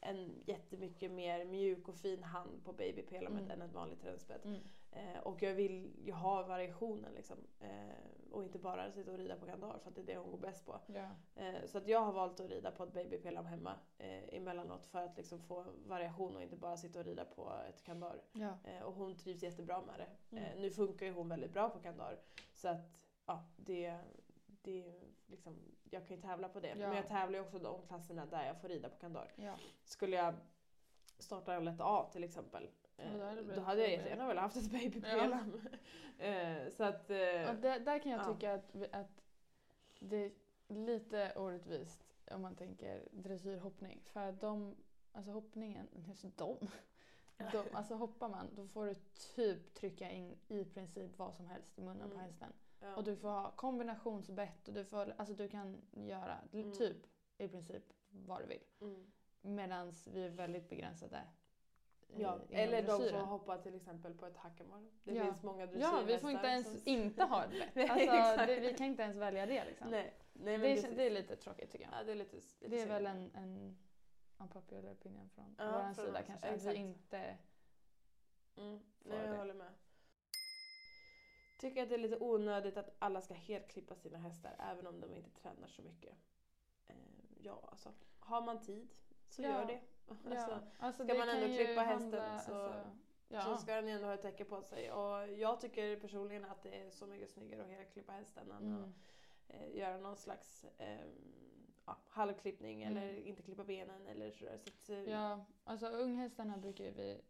en 0.00 0.42
jättemycket 0.46 1.10
mer 1.10 1.44
mjuk 1.44 1.88
och 1.88 1.96
fin 1.96 2.22
hand 2.22 2.64
på 2.64 2.72
babypelamet 2.72 3.40
Mm. 3.44 3.50
än 3.50 3.62
ett 3.62 3.74
vanligt 3.74 4.00
tränsbett. 4.00 4.44
Mm. 4.44 4.60
Eh, 4.94 5.18
och 5.18 5.42
jag 5.42 5.54
vill 5.54 5.92
ju 6.04 6.12
ha 6.12 6.42
variationen 6.42 7.12
liksom. 7.14 7.38
Eh, 7.60 8.30
och 8.30 8.44
inte 8.44 8.58
bara 8.58 8.92
sitta 8.92 9.10
och 9.10 9.18
rida 9.18 9.36
på 9.36 9.46
kandar 9.46 9.78
för 9.78 9.90
att 9.90 9.94
det 9.94 10.00
är 10.00 10.06
det 10.06 10.16
hon 10.16 10.30
går 10.30 10.38
bäst 10.38 10.66
på. 10.66 10.80
Ja. 10.86 11.08
Eh, 11.34 11.66
så 11.66 11.78
att 11.78 11.88
jag 11.88 12.00
har 12.00 12.12
valt 12.12 12.40
att 12.40 12.50
rida 12.50 12.70
på 12.70 12.84
ett 12.84 12.92
babypelam 12.92 13.46
hemma 13.46 13.74
eh, 13.98 14.34
emellanåt 14.34 14.86
för 14.86 15.04
att 15.04 15.16
liksom 15.16 15.40
få 15.40 15.66
variation 15.86 16.36
och 16.36 16.42
inte 16.42 16.56
bara 16.56 16.76
sitta 16.76 16.98
och 16.98 17.04
rida 17.04 17.24
på 17.24 17.52
ett 17.68 17.82
kandar. 17.82 18.22
Ja. 18.32 18.58
Eh, 18.64 18.82
och 18.82 18.94
hon 18.94 19.16
trivs 19.16 19.42
jättebra 19.42 19.80
med 19.80 19.98
det. 19.98 20.36
Mm. 20.36 20.44
Eh, 20.44 20.60
nu 20.60 20.70
funkar 20.70 21.06
ju 21.06 21.12
hon 21.12 21.28
väldigt 21.28 21.52
bra 21.52 21.70
på 21.70 21.78
kandar. 21.78 22.18
Så 22.52 22.68
att 22.68 22.90
ja, 23.26 23.44
det, 23.56 23.98
det 24.46 24.88
är 24.88 24.94
liksom, 25.26 25.56
jag 25.90 26.06
kan 26.06 26.16
ju 26.16 26.22
tävla 26.22 26.48
på 26.48 26.60
det. 26.60 26.68
Ja. 26.68 26.76
Men 26.88 26.96
jag 26.96 27.06
tävlar 27.06 27.38
ju 27.38 27.44
också 27.44 27.58
de 27.58 27.86
klasserna 27.86 28.26
där 28.26 28.46
jag 28.46 28.60
får 28.60 28.68
rida 28.68 28.88
på 28.88 28.96
kandar. 28.96 29.32
Ja. 29.36 29.54
Skulle 29.84 30.16
jag 30.16 30.34
starta 31.18 31.54
en 31.54 31.64
lätt 31.64 31.80
A 31.80 32.08
till 32.12 32.24
exempel. 32.24 32.68
Ja, 32.96 33.04
eh, 33.04 33.18
då 33.18 33.24
hade 33.24 33.42
det 33.54 33.60
hade 33.60 33.80
jag 33.82 33.90
jättegärna 33.90 34.26
velat 34.28 34.42
haft 34.42 34.56
ett 34.56 34.70
babypelam. 34.70 35.60
eh, 36.18 36.68
så 36.70 36.84
att... 36.84 37.10
Eh, 37.10 37.50
Och 37.50 37.56
där, 37.60 37.98
kan 38.02 38.12
jag 38.12 38.20
Ja. 38.20 38.34
tycka 38.34 38.54
att, 38.54 38.74
att 38.94 39.24
det 40.00 40.16
är 40.16 40.32
lite 40.68 41.32
orättvist 41.36 42.04
om 42.30 42.42
man 42.42 42.54
tänker 42.56 43.08
dressyrhoppning. 43.12 44.00
För 44.04 44.20
att 44.28 44.40
de, 44.40 44.76
alltså 45.12 45.30
hoppningen, 45.32 45.88
just 46.08 46.22
de, 46.38 46.56
de, 47.52 47.64
alltså 47.72 47.94
hoppar 47.94 48.28
man 48.28 48.48
då 48.56 48.66
får 48.66 48.86
du 48.86 48.94
typ 49.34 49.74
trycka 49.74 50.10
in 50.10 50.36
i 50.48 50.64
princip 50.64 51.18
vad 51.18 51.34
som 51.34 51.46
helst 51.46 51.78
i 51.78 51.82
munnen 51.82 52.08
på 52.10 52.14
Mm. 52.14 52.26
hästen. 52.26 52.52
ja. 52.80 52.96
Och 52.96 53.04
du 53.04 53.16
får 53.16 53.28
ha 53.28 53.50
kombinationsbett 53.50 54.68
och 54.68 54.74
du, 54.74 54.84
får, 54.84 55.14
alltså 55.16 55.34
du 55.34 55.48
kan 55.48 55.76
göra 55.92 56.38
Mm. 56.52 56.72
typ 56.72 56.96
i 57.38 57.48
princip 57.48 57.82
vad 58.10 58.40
du 58.42 58.46
vill. 58.46 58.62
mm. 58.80 59.12
Medan 59.40 59.92
vi 60.12 60.24
är 60.24 60.28
väldigt 60.30 60.68
begränsade. 60.68 61.20
I- 62.18 62.22
Ja, 62.22 62.38
eller 62.50 62.82
de 62.82 63.10
får 63.10 63.18
hoppa 63.18 63.58
till 63.58 63.74
exempel 63.74 64.14
på 64.14 64.26
ett 64.26 64.36
hackamore. 64.36 64.86
Det 65.04 65.14
Ja. 65.14 65.24
finns 65.24 65.42
många 65.42 65.60
Ja, 65.60 65.66
dressyrhästar 65.66 66.04
vi 66.04 66.18
får 66.18 66.30
inte 66.30 66.46
ens 66.46 66.66
som- 66.68 66.80
inte 66.84 67.24
ha 67.24 67.44
ett 67.44 67.50
bett. 67.74 67.90
Alltså, 67.90 68.46
det, 68.46 68.60
vi 68.60 68.74
kan 68.74 68.86
inte 68.86 69.02
ens 69.02 69.16
välja 69.16 69.46
det 69.46 69.64
liksom. 69.64 69.90
Nej, 69.90 70.14
nej 70.32 70.58
det, 70.58 70.68
är, 70.84 70.94
det 70.96 71.02
är 71.06 71.10
lite 71.10 71.36
tråkigt 71.36 71.70
tycker 71.70 71.84
jag. 71.84 72.00
Ja, 72.00 72.04
det 72.04 72.12
är 72.12 72.16
lite, 72.16 72.36
lite 72.36 72.68
Det 72.68 72.80
är 72.80 72.86
väl 72.86 73.06
en, 73.06 73.30
en 73.34 73.78
unpopular 74.38 74.92
opinion 74.92 75.30
från 75.34 75.54
Ja, 75.58 75.84
vår 75.88 75.94
sida 76.04 76.20
oss, 76.20 76.26
kanske. 76.26 76.48
Att 76.54 76.62
vi 76.64 76.74
inte... 76.74 77.36
Mm. 78.56 78.80
Nej, 79.04 79.18
jag 79.18 79.30
det. 79.30 79.36
håller 79.36 79.54
med. 79.54 79.72
Tycker 81.58 81.82
att 81.82 81.88
det 81.88 81.94
är 81.94 81.98
lite 81.98 82.18
onödigt 82.20 82.76
att 82.76 82.96
alla 82.98 83.20
ska 83.22 83.34
helt 83.34 83.68
klippa 83.68 83.94
sina 83.94 84.18
hästar 84.18 84.56
även 84.58 84.86
om 84.86 85.00
de 85.00 85.14
inte 85.14 85.30
tränar 85.30 85.68
så 85.68 85.82
mycket. 85.82 86.14
Eh, 86.86 86.94
ja, 87.40 87.68
alltså. 87.70 87.92
Har 88.18 88.42
man 88.42 88.60
tid 88.62 88.94
så 89.28 89.42
Ja. 89.42 89.48
gör 89.48 89.64
det. 89.66 89.80
Alltså, 90.08 90.30
ja, 90.50 90.60
alltså 90.78 91.04
ska 91.04 91.14
man 91.14 91.28
ändå 91.28 91.46
klippa 91.56 91.80
handla- 91.82 92.20
hästen 92.20 92.54
så- 92.54 92.62
alltså, 92.62 92.84
ja. 93.28 93.40
Så 93.40 93.56
ska 93.56 93.74
den 93.74 93.88
ändå 93.88 94.06
ha 94.06 94.14
ett 94.14 94.22
täcke 94.22 94.44
på 94.44 94.62
sig. 94.62 94.92
Och 94.92 95.28
jag 95.32 95.60
tycker 95.60 95.96
personligen 96.00 96.44
att 96.44 96.62
det 96.62 96.80
är 96.80 96.90
så 96.90 97.06
mycket 97.06 97.30
snyggare 97.30 97.62
att 97.62 97.68
helklippa 97.68 98.12
hästen 98.12 98.50
än 98.50 98.56
Mm. 98.62 98.82
att 98.82 98.88
eh, 99.48 99.76
göra 99.76 99.96
någon 99.98 100.16
slags 100.16 100.64
eh, 100.78 101.00
ja, 101.86 101.96
halvklippning 102.08 102.82
Mm. 102.82 102.96
eller 102.96 103.14
inte 103.26 103.42
klippa 103.42 103.64
benen 103.64 104.06
eller 104.06 104.30
sådär. 104.30 104.58
Så 104.58 104.68
att, 104.68 104.88
eh, 104.90 105.02
ja, 105.12 105.44
alltså 105.64 105.86
unghästarna 105.86 106.56
brukar 106.56 106.84
ju 106.84 106.90
vi 106.90 107.20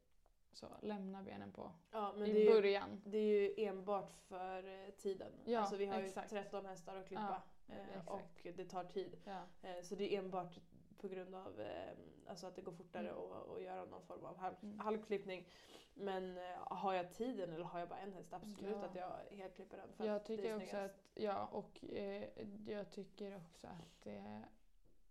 så, 0.52 0.66
lämna 0.82 1.22
benen 1.22 1.52
på 1.52 1.72
ja, 1.90 2.12
men 2.16 2.26
i 2.28 2.32
det 2.32 2.40
är, 2.40 2.44
ju, 2.44 2.50
början. 2.50 3.00
det 3.04 3.18
är 3.18 3.40
ju 3.40 3.54
enbart 3.66 4.12
för 4.28 4.84
eh, 4.86 4.90
tiden. 4.90 5.32
Ja, 5.44 5.60
alltså 5.60 5.76
vi 5.76 5.86
har 5.86 6.00
exakt. 6.02 6.32
ju 6.32 6.36
13 6.36 6.66
hästar 6.66 6.96
att 6.96 7.06
klippa 7.08 7.42
Ja, 7.66 7.74
eh, 7.74 8.08
och 8.08 8.46
det 8.56 8.64
tar 8.64 8.84
tid. 8.84 9.16
Ja. 9.24 9.42
Eh, 9.62 9.82
så 9.82 9.94
det 9.94 10.14
är 10.14 10.18
enbart 10.18 10.58
på 11.04 11.14
grund 11.14 11.34
av 11.34 11.60
eh, 11.60 11.92
alltså 12.26 12.46
att 12.46 12.56
det 12.56 12.62
går 12.62 12.72
fortare 12.72 13.08
Mm. 13.08 13.32
att 13.32 13.48
att 13.50 13.62
göra 13.62 13.84
någon 13.84 14.02
form 14.06 14.24
av 14.24 14.36
halv, 14.36 14.54
Mm. 14.62 14.78
halvklippning. 14.78 15.48
Men 15.94 16.36
eh, 16.38 16.56
har 16.56 16.92
jag 16.94 17.12
tiden 17.14 17.52
eller 17.52 17.64
har 17.64 17.78
jag 17.80 17.88
bara 17.88 17.98
en 17.98 18.12
häst, 18.12 18.32
absolut 18.32 18.76
Ja. 18.80 18.84
att 18.84 18.94
jag 18.94 19.36
helklipper 19.36 19.76
den. 19.76 19.92
För 19.92 20.04
Jag 20.06 20.24
tycker 20.24 20.56
också 20.56 20.76
att, 20.76 21.10
ja, 21.14 21.46
och 21.46 21.84
eh, 21.84 22.28
jag 22.66 22.90
tycker 22.90 23.36
också 23.36 23.66
att 23.66 24.02
det 24.02 24.42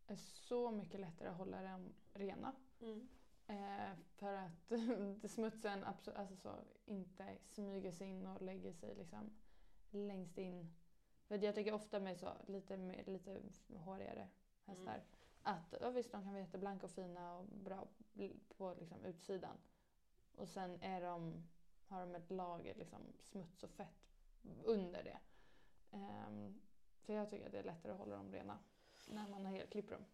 är 0.07 0.15
så 0.15 0.71
mycket 0.71 0.99
lättare 0.99 1.29
att 1.29 1.37
hålla 1.37 1.61
dem 1.61 1.93
rena. 2.13 2.55
Mm. 2.81 3.07
Eh, 3.47 3.95
för 4.15 4.33
att 4.33 4.71
smutsen 5.31 5.83
alltså 5.83 6.11
så, 6.35 6.55
inte 6.85 7.37
smyger 7.45 7.91
sig 7.91 8.07
in 8.07 8.27
och 8.27 8.41
lägger 8.41 8.73
sig 8.73 8.95
liksom 8.95 9.33
längst 9.89 10.37
in. 10.37 10.73
För 11.27 11.43
jag 11.43 11.55
tycker 11.55 11.73
ofta 11.73 11.99
med 11.99 12.17
så 12.19 12.29
lite, 12.47 12.77
lite 13.05 13.41
hårigare 13.77 14.27
hästar 14.65 14.93
Mm. 14.93 15.05
Att 15.43 15.73
ja, 15.81 15.89
visst 15.89 16.11
de 16.11 16.23
kan 16.23 16.31
vara 16.31 16.41
jätteblanka 16.41 16.85
och 16.85 16.91
fina 16.91 17.37
och 17.37 17.45
bra 17.45 17.87
på 18.57 18.73
liksom, 18.79 19.05
utsidan. 19.05 19.57
Och 20.35 20.47
sen 20.47 20.81
är 20.81 21.01
de, 21.01 21.43
har 21.87 21.99
de 21.99 22.15
ett 22.15 22.31
lager 22.31 22.75
liksom, 22.75 23.01
smuts 23.19 23.63
och 23.63 23.69
fett 23.69 24.13
under 24.63 25.03
det. 25.03 25.19
Ehm, 25.91 26.61
så 26.99 27.11
jag 27.13 27.29
tycker 27.29 27.45
att 27.45 27.51
det 27.51 27.59
är 27.59 27.63
lättare 27.63 27.91
att 27.91 27.97
hålla 27.99 28.15
dem 28.15 28.31
rena 28.31 28.59
när 29.07 29.27
man 29.29 29.45
har 29.45 29.51
helklippt 29.51 29.89
dem. 29.89 30.05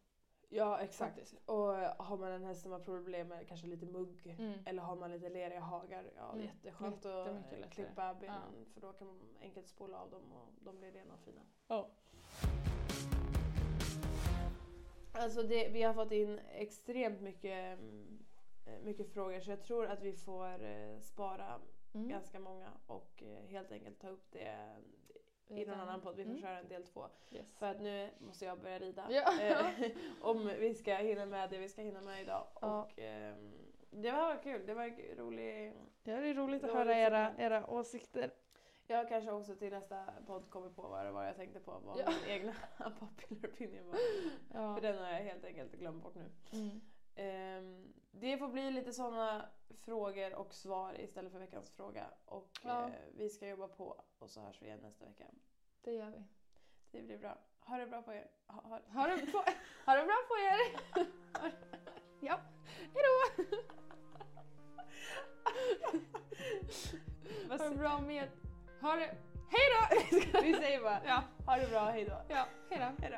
Ja 0.51 0.79
exakt. 0.79 1.11
Faktiskt. 1.15 1.35
Och 1.45 1.73
har 2.05 2.17
man 2.17 2.31
en 2.31 2.43
häst 2.43 2.61
som 2.61 2.71
har 2.71 2.79
problem 2.79 3.27
med 3.27 3.47
kanske 3.47 3.67
lite 3.67 3.85
mugg 3.85 4.35
Mm. 4.39 4.59
eller 4.65 4.83
har 4.83 4.95
man 4.95 5.11
lite 5.11 5.29
leriga 5.29 5.59
hagar, 5.59 6.11
ja 6.15 6.31
Mm. 6.33 6.45
jätteskönt 6.45 7.05
att 7.05 7.69
klippa 7.71 8.13
benen 8.13 8.65
för 8.73 8.81
då 8.81 8.93
kan 8.93 9.07
man 9.07 9.19
enkelt 9.41 9.67
spola 9.67 9.97
av 9.99 10.09
dem 10.09 10.31
och 10.31 10.47
de 10.59 10.77
blir 10.77 10.91
rena 10.91 11.13
och 11.13 11.19
fina. 11.19 11.41
Ja. 11.67 11.89
Alltså 15.11 15.43
det, 15.43 15.69
vi 15.69 15.83
har 15.83 15.93
fått 15.93 16.11
in 16.11 16.39
extremt 16.53 17.21
mycket, 17.21 17.79
eh, 18.65 18.79
mycket 18.83 19.13
frågor 19.13 19.39
så 19.39 19.51
jag 19.51 19.61
tror 19.63 19.85
att 19.85 20.01
vi 20.03 20.13
får 20.13 20.63
eh, 20.63 20.99
spara 20.99 21.61
Mm. 21.93 22.09
ganska 22.09 22.39
många 22.39 22.69
och 22.87 23.23
eh, 23.23 23.49
helt 23.49 23.71
enkelt 23.71 23.99
ta 23.99 24.09
upp 24.09 24.31
det 24.31 24.75
i 25.47 25.65
någon 25.65 25.79
annan 25.79 26.01
podd. 26.01 26.15
Vi 26.15 26.23
får 26.23 26.29
Mm. 26.31 26.41
köra 26.41 26.59
en 26.59 26.67
del 26.67 26.83
två. 26.83 27.05
Yes. 27.31 27.45
För 27.57 27.65
att 27.65 27.81
nu 27.81 28.09
måste 28.19 28.45
jag 28.45 28.59
börja 28.59 28.79
rida. 28.79 29.07
Ja. 29.11 29.71
Om 30.21 30.51
vi 30.59 30.73
ska 30.73 30.95
hinna 30.95 31.25
med 31.25 31.49
det 31.49 31.57
vi 31.57 31.69
ska 31.69 31.81
hinna 31.81 32.01
med 32.01 32.21
idag. 32.21 32.47
Ja. 32.61 32.81
Och, 32.83 32.99
ehm, 32.99 33.51
det 33.91 34.11
var 34.11 34.43
kul. 34.43 34.65
Det 34.65 34.73
var 34.73 34.83
en 34.83 35.17
rolig... 35.17 35.73
Ja, 36.03 36.15
det 36.21 36.27
är 36.29 36.33
roligt 36.33 36.63
att 36.63 36.69
Roligt 36.69 36.75
höra 36.75 36.97
era, 36.97 37.33
era 37.37 37.67
åsikter. 37.69 38.31
Jag 38.91 39.09
kanske 39.09 39.31
också 39.31 39.55
till 39.55 39.71
nästa 39.71 40.05
podd 40.27 40.49
kommer 40.49 40.69
på 40.69 40.81
vad 40.81 41.05
det 41.05 41.11
var 41.11 41.23
jag 41.23 41.35
tänkte 41.35 41.59
på. 41.59 41.79
Vad 41.79 41.99
Ja. 41.99 42.05
min 42.09 42.29
egna 42.29 42.53
popular 42.99 43.49
opinion 43.49 43.87
var. 43.87 43.97
Ja. 44.53 44.75
För 44.75 44.81
den 44.81 44.97
har 44.97 45.11
jag 45.11 45.19
helt 45.19 45.45
enkelt 45.45 45.71
glömt 45.73 46.03
bort 46.03 46.15
nu. 46.15 46.31
Mm. 46.51 46.81
Ehm, 47.15 47.93
det 48.11 48.37
får 48.37 48.47
bli 48.47 48.71
lite 48.71 48.93
sådana 48.93 49.49
frågor 49.79 50.33
och 50.35 50.53
svar 50.53 51.01
istället 51.01 51.31
för 51.31 51.39
veckans 51.39 51.69
fråga. 51.71 52.07
Och 52.25 52.59
Ja. 52.63 52.87
eh, 52.87 52.93
vi 53.13 53.29
ska 53.29 53.47
jobba 53.47 53.67
på 53.67 54.03
och 54.19 54.29
så 54.29 54.41
hörs 54.41 54.61
vi 54.61 54.65
igen 54.65 54.79
nästa 54.81 55.05
vecka. 55.05 55.25
Det 55.81 55.91
gör 55.93 56.09
vi. 56.09 56.23
Det 56.91 57.01
blir 57.01 57.17
bra. 57.17 57.37
Ha 57.59 57.77
det 57.77 57.87
bra 57.87 58.01
på 58.01 58.13
er. 58.13 58.27
Ha, 58.47 58.61
ha. 58.61 58.79
Ha 58.93 59.07
det, 59.07 59.31
på, 59.31 59.37
ha 59.85 59.95
det 59.95 60.05
bra 60.05 60.15
på 60.27 60.35
er! 60.37 60.59
ja, 62.27 62.39
hejdå! 62.93 63.53
Ha 67.49 67.57
det 67.57 67.75
bra 67.75 68.01
med 68.01 68.29
Ha 68.81 68.95
det... 68.95 69.11
Hej 69.49 69.65
då! 69.73 70.41
Vi 70.43 70.53
säger 70.53 70.79
bara 70.81 71.01
ja, 71.05 71.23
ha 71.45 71.57
det 71.57 71.67
bra, 71.67 71.89
hejdå. 71.89 72.21
ja, 72.27 72.45
hej 72.69 72.79
då. 72.79 73.03
Hejdå. 73.03 73.17